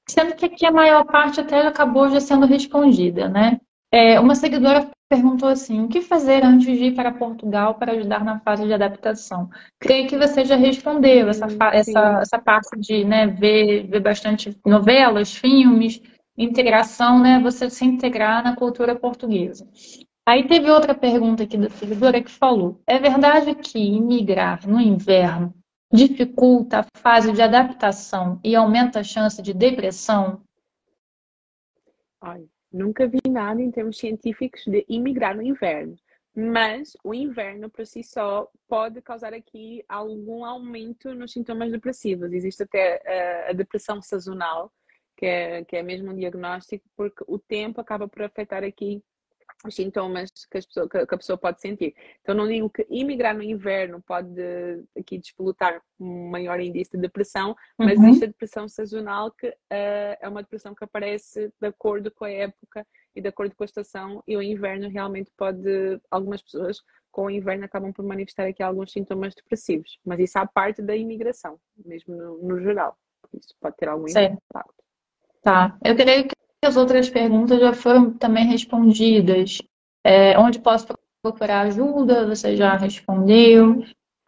Sendo 0.07 0.35
que 0.35 0.45
aqui 0.45 0.65
a 0.65 0.71
maior 0.71 1.05
parte 1.05 1.39
até 1.39 1.65
acabou 1.65 2.09
já 2.09 2.19
sendo 2.19 2.45
respondida, 2.45 3.29
né? 3.29 3.59
É, 3.93 4.19
uma 4.19 4.35
seguidora 4.35 4.89
perguntou 5.09 5.49
assim: 5.49 5.81
o 5.81 5.89
que 5.89 6.01
fazer 6.01 6.45
antes 6.45 6.77
de 6.77 6.85
ir 6.85 6.95
para 6.95 7.11
Portugal 7.11 7.75
para 7.75 7.91
ajudar 7.91 8.23
na 8.23 8.39
fase 8.39 8.65
de 8.65 8.73
adaptação? 8.73 9.49
Creio 9.79 10.07
que 10.07 10.17
você 10.17 10.45
já 10.45 10.55
respondeu 10.55 11.27
essa, 11.27 11.47
essa, 11.73 12.19
essa 12.21 12.39
parte 12.39 12.79
de 12.79 13.03
né, 13.03 13.27
ver, 13.27 13.87
ver 13.87 13.99
bastante 13.99 14.57
novelas, 14.65 15.35
filmes, 15.35 16.01
integração, 16.37 17.19
né? 17.19 17.39
Você 17.39 17.69
se 17.69 17.83
integrar 17.83 18.41
na 18.41 18.55
cultura 18.55 18.95
portuguesa. 18.95 19.67
Aí 20.25 20.47
teve 20.47 20.71
outra 20.71 20.95
pergunta 20.95 21.43
aqui 21.43 21.57
da 21.57 21.69
seguidora 21.69 22.23
que 22.23 22.31
falou: 22.31 22.81
é 22.87 22.97
verdade 22.97 23.53
que 23.55 23.77
imigrar 23.77 24.65
no 24.65 24.79
inverno 24.79 25.53
dificulta 25.93 26.79
a 26.79 26.99
fase 26.99 27.33
de 27.33 27.41
adaptação 27.41 28.39
e 28.41 28.55
aumenta 28.55 29.01
a 29.01 29.03
chance 29.03 29.41
de 29.41 29.53
depressão? 29.53 30.41
Ai, 32.21 32.45
Nunca 32.71 33.07
vi 33.07 33.19
nada 33.29 33.61
em 33.61 33.69
termos 33.69 33.97
científicos 33.97 34.63
de 34.65 34.85
imigrar 34.87 35.35
no 35.35 35.41
inverno. 35.41 35.95
Mas 36.33 36.95
o 37.03 37.13
inverno 37.13 37.69
por 37.69 37.85
si 37.85 38.03
só 38.03 38.49
pode 38.67 39.01
causar 39.01 39.33
aqui 39.33 39.83
algum 39.89 40.45
aumento 40.45 41.13
nos 41.13 41.33
sintomas 41.33 41.71
depressivos. 41.71 42.31
Existe 42.31 42.63
até 42.63 43.01
a, 43.05 43.49
a 43.49 43.53
depressão 43.53 44.01
sazonal, 44.01 44.71
que 45.17 45.25
é, 45.25 45.65
que 45.65 45.75
é 45.75 45.83
mesmo 45.83 46.11
um 46.11 46.15
diagnóstico, 46.15 46.85
porque 46.95 47.23
o 47.27 47.37
tempo 47.37 47.81
acaba 47.81 48.07
por 48.07 48.23
afetar 48.23 48.63
aqui 48.63 49.03
os 49.67 49.75
sintomas 49.75 50.31
que, 50.31 50.47
pessoa, 50.49 50.89
que, 50.89 50.97
a 50.97 51.17
pessoa 51.17 51.37
pode 51.37 51.61
sentir. 51.61 51.93
Então, 52.21 52.35
não 52.35 52.47
digo 52.47 52.69
que 52.69 52.85
imigrar 52.89 53.35
no 53.35 53.43
inverno 53.43 54.01
pode 54.01 54.31
aqui 54.97 55.17
despolutar 55.17 55.81
um 55.99 56.29
maior 56.29 56.59
índice 56.59 56.91
de 56.91 57.01
depressão, 57.01 57.55
mas 57.77 57.97
uhum. 57.97 58.05
existe 58.05 58.23
a 58.23 58.27
depressão 58.27 58.67
sazonal 58.67 59.31
que 59.31 59.47
uh, 59.47 59.53
é 59.69 60.27
uma 60.27 60.41
depressão 60.41 60.73
que 60.73 60.83
aparece 60.83 61.51
de 61.59 61.67
acordo 61.67 62.11
com 62.11 62.25
a 62.25 62.31
época 62.31 62.85
e 63.15 63.21
de 63.21 63.27
acordo 63.27 63.55
com 63.55 63.63
a 63.63 63.65
estação, 63.65 64.23
e 64.27 64.37
o 64.37 64.41
inverno 64.41 64.89
realmente 64.89 65.31
pode, 65.37 65.99
algumas 66.09 66.41
pessoas 66.41 66.81
com 67.11 67.25
o 67.25 67.29
inverno 67.29 67.65
acabam 67.65 67.91
por 67.91 68.05
manifestar 68.05 68.47
aqui 68.47 68.63
alguns 68.63 68.91
sintomas 68.91 69.35
depressivos, 69.35 69.99
mas 70.05 70.19
isso 70.19 70.39
à 70.39 70.47
parte 70.47 70.81
da 70.81 70.95
imigração, 70.95 71.59
mesmo 71.85 72.15
no, 72.15 72.37
no 72.41 72.59
geral. 72.61 72.97
Isso 73.33 73.53
pode 73.59 73.75
ter 73.75 73.89
algum 73.89 74.07
impacto. 74.07 74.81
Tá. 75.43 75.77
Eu 75.83 75.95
creio 75.95 76.27
que 76.27 76.35
as 76.63 76.77
outras 76.77 77.09
perguntas 77.09 77.59
já 77.59 77.73
foram 77.73 78.11
também 78.11 78.45
respondidas. 78.45 79.57
É, 80.05 80.37
onde 80.37 80.59
posso 80.59 80.87
procurar 81.23 81.61
ajuda? 81.61 82.27
Você 82.27 82.55
já 82.55 82.75
respondeu. 82.75 83.83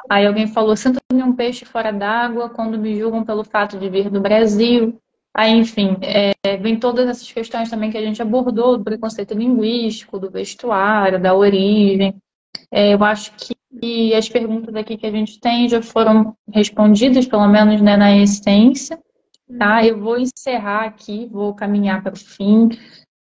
Aí 0.10 0.26
alguém 0.26 0.48
falou: 0.48 0.76
sinto-me 0.76 1.24
um 1.24 1.36
peixe 1.36 1.66
fora 1.66 1.92
d'água 1.92 2.50
quando 2.50 2.78
me 2.78 2.98
julgam 2.98 3.24
pelo 3.24 3.44
fato 3.44 3.78
de 3.78 3.90
vir 3.90 4.10
do 4.10 4.20
Brasil. 4.20 5.00
Aí, 5.36 5.52
enfim, 5.52 5.98
é, 6.02 6.58
vem 6.58 6.80
todas 6.80 7.08
essas 7.08 7.32
questões 7.32 7.70
também 7.70 7.90
que 7.90 7.98
a 7.98 8.02
gente 8.02 8.22
abordou, 8.22 8.78
do 8.78 8.84
preconceito 8.84 9.34
linguístico, 9.34 10.20
do 10.20 10.30
vestuário, 10.30 11.20
da 11.20 11.34
origem. 11.34 12.16
É, 12.72 12.94
eu 12.94 13.04
acho 13.04 13.32
que 13.82 14.14
as 14.14 14.30
perguntas 14.30 14.76
aqui 14.76 14.96
que 14.96 15.08
a 15.08 15.12
gente 15.12 15.40
tem 15.40 15.68
já 15.68 15.82
foram 15.82 16.36
respondidas, 16.52 17.26
pelo 17.26 17.48
menos 17.48 17.82
né, 17.82 17.98
na 17.98 18.16
essência. 18.16 19.00
Tá? 19.58 19.86
Eu 19.86 20.00
vou 20.00 20.18
encerrar 20.18 20.86
aqui, 20.86 21.28
vou 21.32 21.54
caminhar 21.54 22.02
para 22.02 22.14
o 22.14 22.18
fim. 22.18 22.70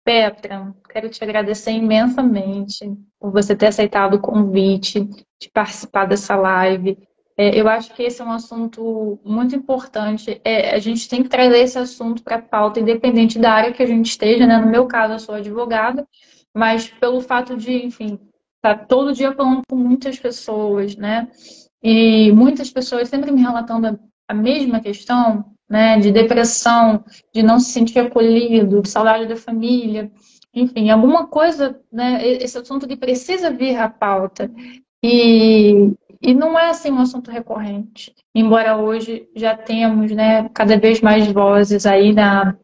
Petra, 0.04 0.74
quero 0.88 1.08
te 1.08 1.22
agradecer 1.22 1.72
imensamente 1.72 2.90
por 3.20 3.30
você 3.30 3.54
ter 3.54 3.66
aceitado 3.66 4.14
o 4.14 4.20
convite 4.20 5.04
de 5.40 5.50
participar 5.52 6.06
dessa 6.06 6.34
live. 6.34 6.98
É, 7.36 7.60
eu 7.60 7.68
acho 7.68 7.94
que 7.94 8.02
esse 8.02 8.20
é 8.20 8.24
um 8.24 8.32
assunto 8.32 9.20
muito 9.24 9.54
importante. 9.54 10.40
É, 10.44 10.74
a 10.74 10.78
gente 10.78 11.08
tem 11.08 11.22
que 11.22 11.28
trazer 11.28 11.58
esse 11.58 11.78
assunto 11.78 12.22
para 12.22 12.36
a 12.36 12.42
pauta, 12.42 12.80
independente 12.80 13.38
da 13.38 13.52
área 13.52 13.72
que 13.72 13.82
a 13.82 13.86
gente 13.86 14.06
esteja. 14.06 14.46
Né? 14.46 14.58
No 14.58 14.66
meu 14.66 14.86
caso, 14.86 15.12
eu 15.12 15.18
sou 15.18 15.34
advogada, 15.36 16.06
mas 16.54 16.88
pelo 16.88 17.20
fato 17.20 17.56
de, 17.56 17.86
enfim, 17.86 18.18
estar 18.56 18.78
tá 18.78 18.84
todo 18.86 19.12
dia 19.12 19.32
falando 19.32 19.62
com 19.68 19.76
muitas 19.76 20.18
pessoas, 20.18 20.96
né? 20.96 21.28
E 21.82 22.32
muitas 22.32 22.70
pessoas 22.70 23.08
sempre 23.08 23.30
me 23.30 23.40
relatando 23.40 23.86
a, 23.86 23.98
a 24.28 24.34
mesma 24.34 24.80
questão, 24.80 25.54
né, 25.68 25.98
de 25.98 26.10
depressão, 26.10 27.04
de 27.32 27.42
não 27.42 27.60
se 27.60 27.72
sentir 27.72 27.98
acolhido, 27.98 28.82
de 28.82 28.88
saudade 28.88 29.26
da 29.26 29.36
família, 29.36 30.10
enfim, 30.54 30.90
alguma 30.90 31.26
coisa, 31.26 31.78
né, 31.92 32.26
esse 32.26 32.56
assunto 32.58 32.88
que 32.88 32.96
precisa 32.96 33.50
vir 33.50 33.76
à 33.76 33.88
pauta. 33.88 34.50
E, 35.02 35.92
e 36.20 36.34
não 36.34 36.58
é 36.58 36.70
assim 36.70 36.90
um 36.90 37.00
assunto 37.00 37.30
recorrente, 37.30 38.14
embora 38.34 38.76
hoje 38.76 39.28
já 39.36 39.56
temos, 39.56 40.10
né, 40.10 40.48
cada 40.54 40.78
vez 40.78 41.00
mais 41.00 41.30
vozes 41.30 41.86
aí 41.86 42.12
na, 42.12 42.56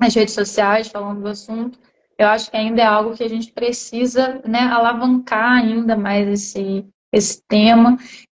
nas 0.00 0.14
redes 0.14 0.34
sociais 0.34 0.88
falando 0.88 1.22
do 1.22 1.28
assunto, 1.28 1.78
eu 2.18 2.28
acho 2.28 2.50
que 2.50 2.56
ainda 2.56 2.80
é 2.80 2.86
algo 2.86 3.14
que 3.14 3.24
a 3.24 3.28
gente 3.28 3.52
precisa, 3.52 4.40
né, 4.46 4.60
alavancar 4.60 5.58
ainda 5.58 5.96
mais 5.96 6.26
esse, 6.28 6.86
esse 7.12 7.42
tema 7.46 7.98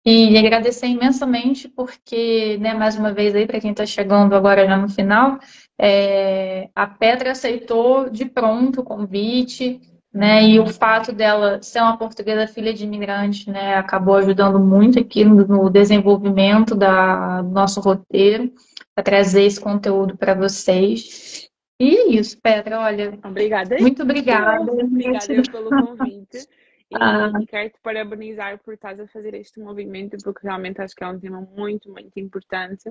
e 0.10 0.38
agradecer 0.38 0.88
imensamente 0.88 1.68
porque, 1.68 2.58
né, 2.62 2.74
mais 2.74 2.98
uma 2.98 3.12
vez 3.12 3.36
aí, 3.36 3.46
para 3.46 3.60
quem 3.60 3.72
está 3.72 3.86
chegando 3.86 4.34
agora 4.36 4.66
já 4.66 4.78
no 4.78 4.88
final, 4.88 5.38
é, 5.78 6.70
a 6.74 6.88
Petra 6.88 7.32
aceitou 7.32 8.10
de 8.10 8.24
pronto 8.24 8.80
o 8.80 8.84
convite, 8.86 9.82
né? 10.14 10.48
E 10.48 10.62
o 10.62 10.68
fato 10.68 11.12
dela 11.12 11.62
ser 11.62 11.82
uma 11.82 11.98
portuguesa 11.98 12.48
filha 12.48 12.74
de 12.74 12.86
imigrante, 12.86 13.50
né, 13.52 13.76
acabou 13.76 14.16
ajudando 14.16 14.58
muito 14.60 14.98
aqui 14.98 15.26
no, 15.26 15.70
desenvolvimento 15.70 16.74
da, 16.74 17.42
do 17.42 17.50
nosso 17.50 17.82
roteiro, 17.82 18.50
para 18.96 19.04
trazer 19.04 19.44
esse 19.44 19.60
conteúdo 19.60 20.16
para 20.16 20.34
vocês. 20.34 21.50
E 21.82 21.96
é 21.98 22.08
isso, 22.12 22.40
Petra, 22.42 22.80
olha. 22.80 23.20
Obrigada. 23.26 23.76
Muito 23.78 24.04
obrigada. 24.04 24.72
Obrigada 24.72 25.44
pelo 25.52 25.70
convite. 25.70 26.48
E, 26.90 26.96
ah. 26.96 27.32
e 27.42 27.46
quero 27.46 27.70
te 27.70 27.80
parabenizar 27.82 28.58
por 28.60 28.74
estás 28.74 29.00
a 29.00 29.08
fazer 29.08 29.34
este 29.34 29.60
movimento, 29.60 30.18
porque 30.24 30.46
realmente 30.48 30.82
acho 30.82 30.96
que 30.96 31.04
é 31.04 31.08
um 31.08 31.20
tema 31.20 31.42
muito, 31.42 31.92
muito 31.92 32.18
importante 32.20 32.90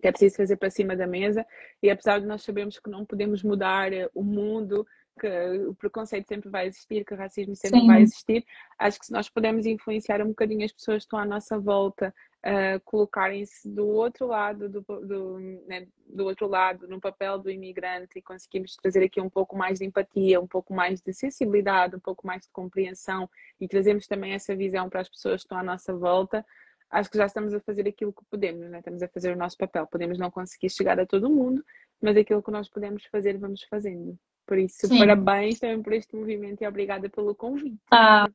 que 0.00 0.08
é 0.08 0.10
preciso 0.10 0.36
fazer 0.36 0.56
para 0.56 0.70
cima 0.70 0.96
da 0.96 1.06
mesa. 1.06 1.46
E 1.82 1.90
apesar 1.90 2.20
de 2.20 2.26
nós 2.26 2.42
sabermos 2.42 2.78
que 2.78 2.90
não 2.90 3.04
podemos 3.04 3.42
mudar 3.42 3.90
o 4.14 4.22
mundo, 4.22 4.86
que 5.18 5.28
o 5.68 5.74
preconceito 5.74 6.26
sempre 6.26 6.50
vai 6.50 6.66
existir, 6.66 7.04
que 7.04 7.14
o 7.14 7.16
racismo 7.16 7.54
sempre 7.54 7.80
Sim. 7.80 7.86
vai 7.86 8.02
existir, 8.02 8.44
acho 8.78 8.98
que 8.98 9.06
se 9.06 9.12
nós 9.12 9.28
pudermos 9.28 9.66
influenciar 9.66 10.20
um 10.22 10.28
bocadinho 10.28 10.64
as 10.64 10.72
pessoas 10.72 10.98
que 10.98 11.06
estão 11.06 11.18
à 11.18 11.24
nossa 11.24 11.58
volta 11.58 12.14
uh, 12.44 12.80
colocarem-se 12.84 13.68
do 13.68 13.86
outro 13.86 14.26
lado 14.26 14.68
do, 14.68 14.80
do, 14.82 15.38
né, 15.66 15.86
do 16.06 16.24
outro 16.24 16.46
lado 16.46 16.86
no 16.86 17.00
papel 17.00 17.38
do 17.38 17.50
imigrante 17.50 18.18
e 18.18 18.22
conseguimos 18.22 18.76
trazer 18.76 19.02
aqui 19.02 19.20
um 19.20 19.30
pouco 19.30 19.56
mais 19.56 19.78
de 19.78 19.86
empatia, 19.86 20.40
um 20.40 20.46
pouco 20.46 20.74
mais 20.74 21.00
de 21.00 21.12
sensibilidade, 21.12 21.96
um 21.96 22.00
pouco 22.00 22.26
mais 22.26 22.42
de 22.42 22.50
compreensão 22.50 23.28
e 23.60 23.66
trazemos 23.66 24.06
também 24.06 24.32
essa 24.32 24.54
visão 24.54 24.88
para 24.88 25.00
as 25.00 25.08
pessoas 25.08 25.40
que 25.40 25.46
estão 25.46 25.58
à 25.58 25.62
nossa 25.62 25.94
volta, 25.94 26.44
acho 26.90 27.10
que 27.10 27.18
já 27.18 27.26
estamos 27.26 27.54
a 27.54 27.60
fazer 27.60 27.88
aquilo 27.88 28.12
que 28.12 28.24
podemos, 28.30 28.70
né? 28.70 28.78
estamos 28.78 29.02
a 29.02 29.08
fazer 29.08 29.32
o 29.32 29.38
nosso 29.38 29.56
papel. 29.56 29.86
Podemos 29.86 30.18
não 30.18 30.30
conseguir 30.30 30.70
chegar 30.70 31.00
a 31.00 31.06
todo 31.06 31.30
mundo, 31.30 31.64
mas 32.00 32.16
aquilo 32.16 32.42
que 32.42 32.50
nós 32.50 32.68
podemos 32.68 33.04
fazer, 33.06 33.36
vamos 33.38 33.64
fazendo. 33.64 34.16
Por 34.46 34.58
isso, 34.58 34.86
Sim. 34.86 34.98
parabéns 34.98 35.58
também 35.58 35.82
por 35.82 35.92
este 35.94 36.14
movimento 36.14 36.62
e 36.62 36.66
obrigada 36.66 37.08
pelo 37.08 37.34
convite. 37.34 37.78
Ah, 37.90 38.28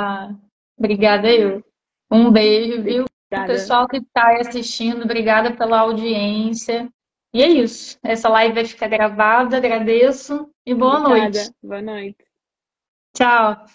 ah 0.00 0.34
obrigada 0.76 1.32
eu. 1.32 1.64
Um 2.10 2.30
beijo, 2.30 2.82
viu? 2.82 3.04
Obrigada. 3.30 3.52
pessoal 3.52 3.88
que 3.88 3.96
está 3.98 4.36
assistindo, 4.40 5.02
obrigada 5.04 5.56
pela 5.56 5.80
audiência. 5.80 6.88
E 7.34 7.42
é 7.42 7.48
isso. 7.48 7.98
Essa 8.02 8.28
live 8.28 8.54
vai 8.54 8.64
ficar 8.64 8.88
gravada. 8.88 9.56
Agradeço 9.56 10.50
e 10.64 10.74
boa 10.74 11.00
obrigada. 11.00 11.38
noite. 11.38 11.52
Boa 11.62 11.82
noite. 11.82 12.24
Tchau. 13.14 13.66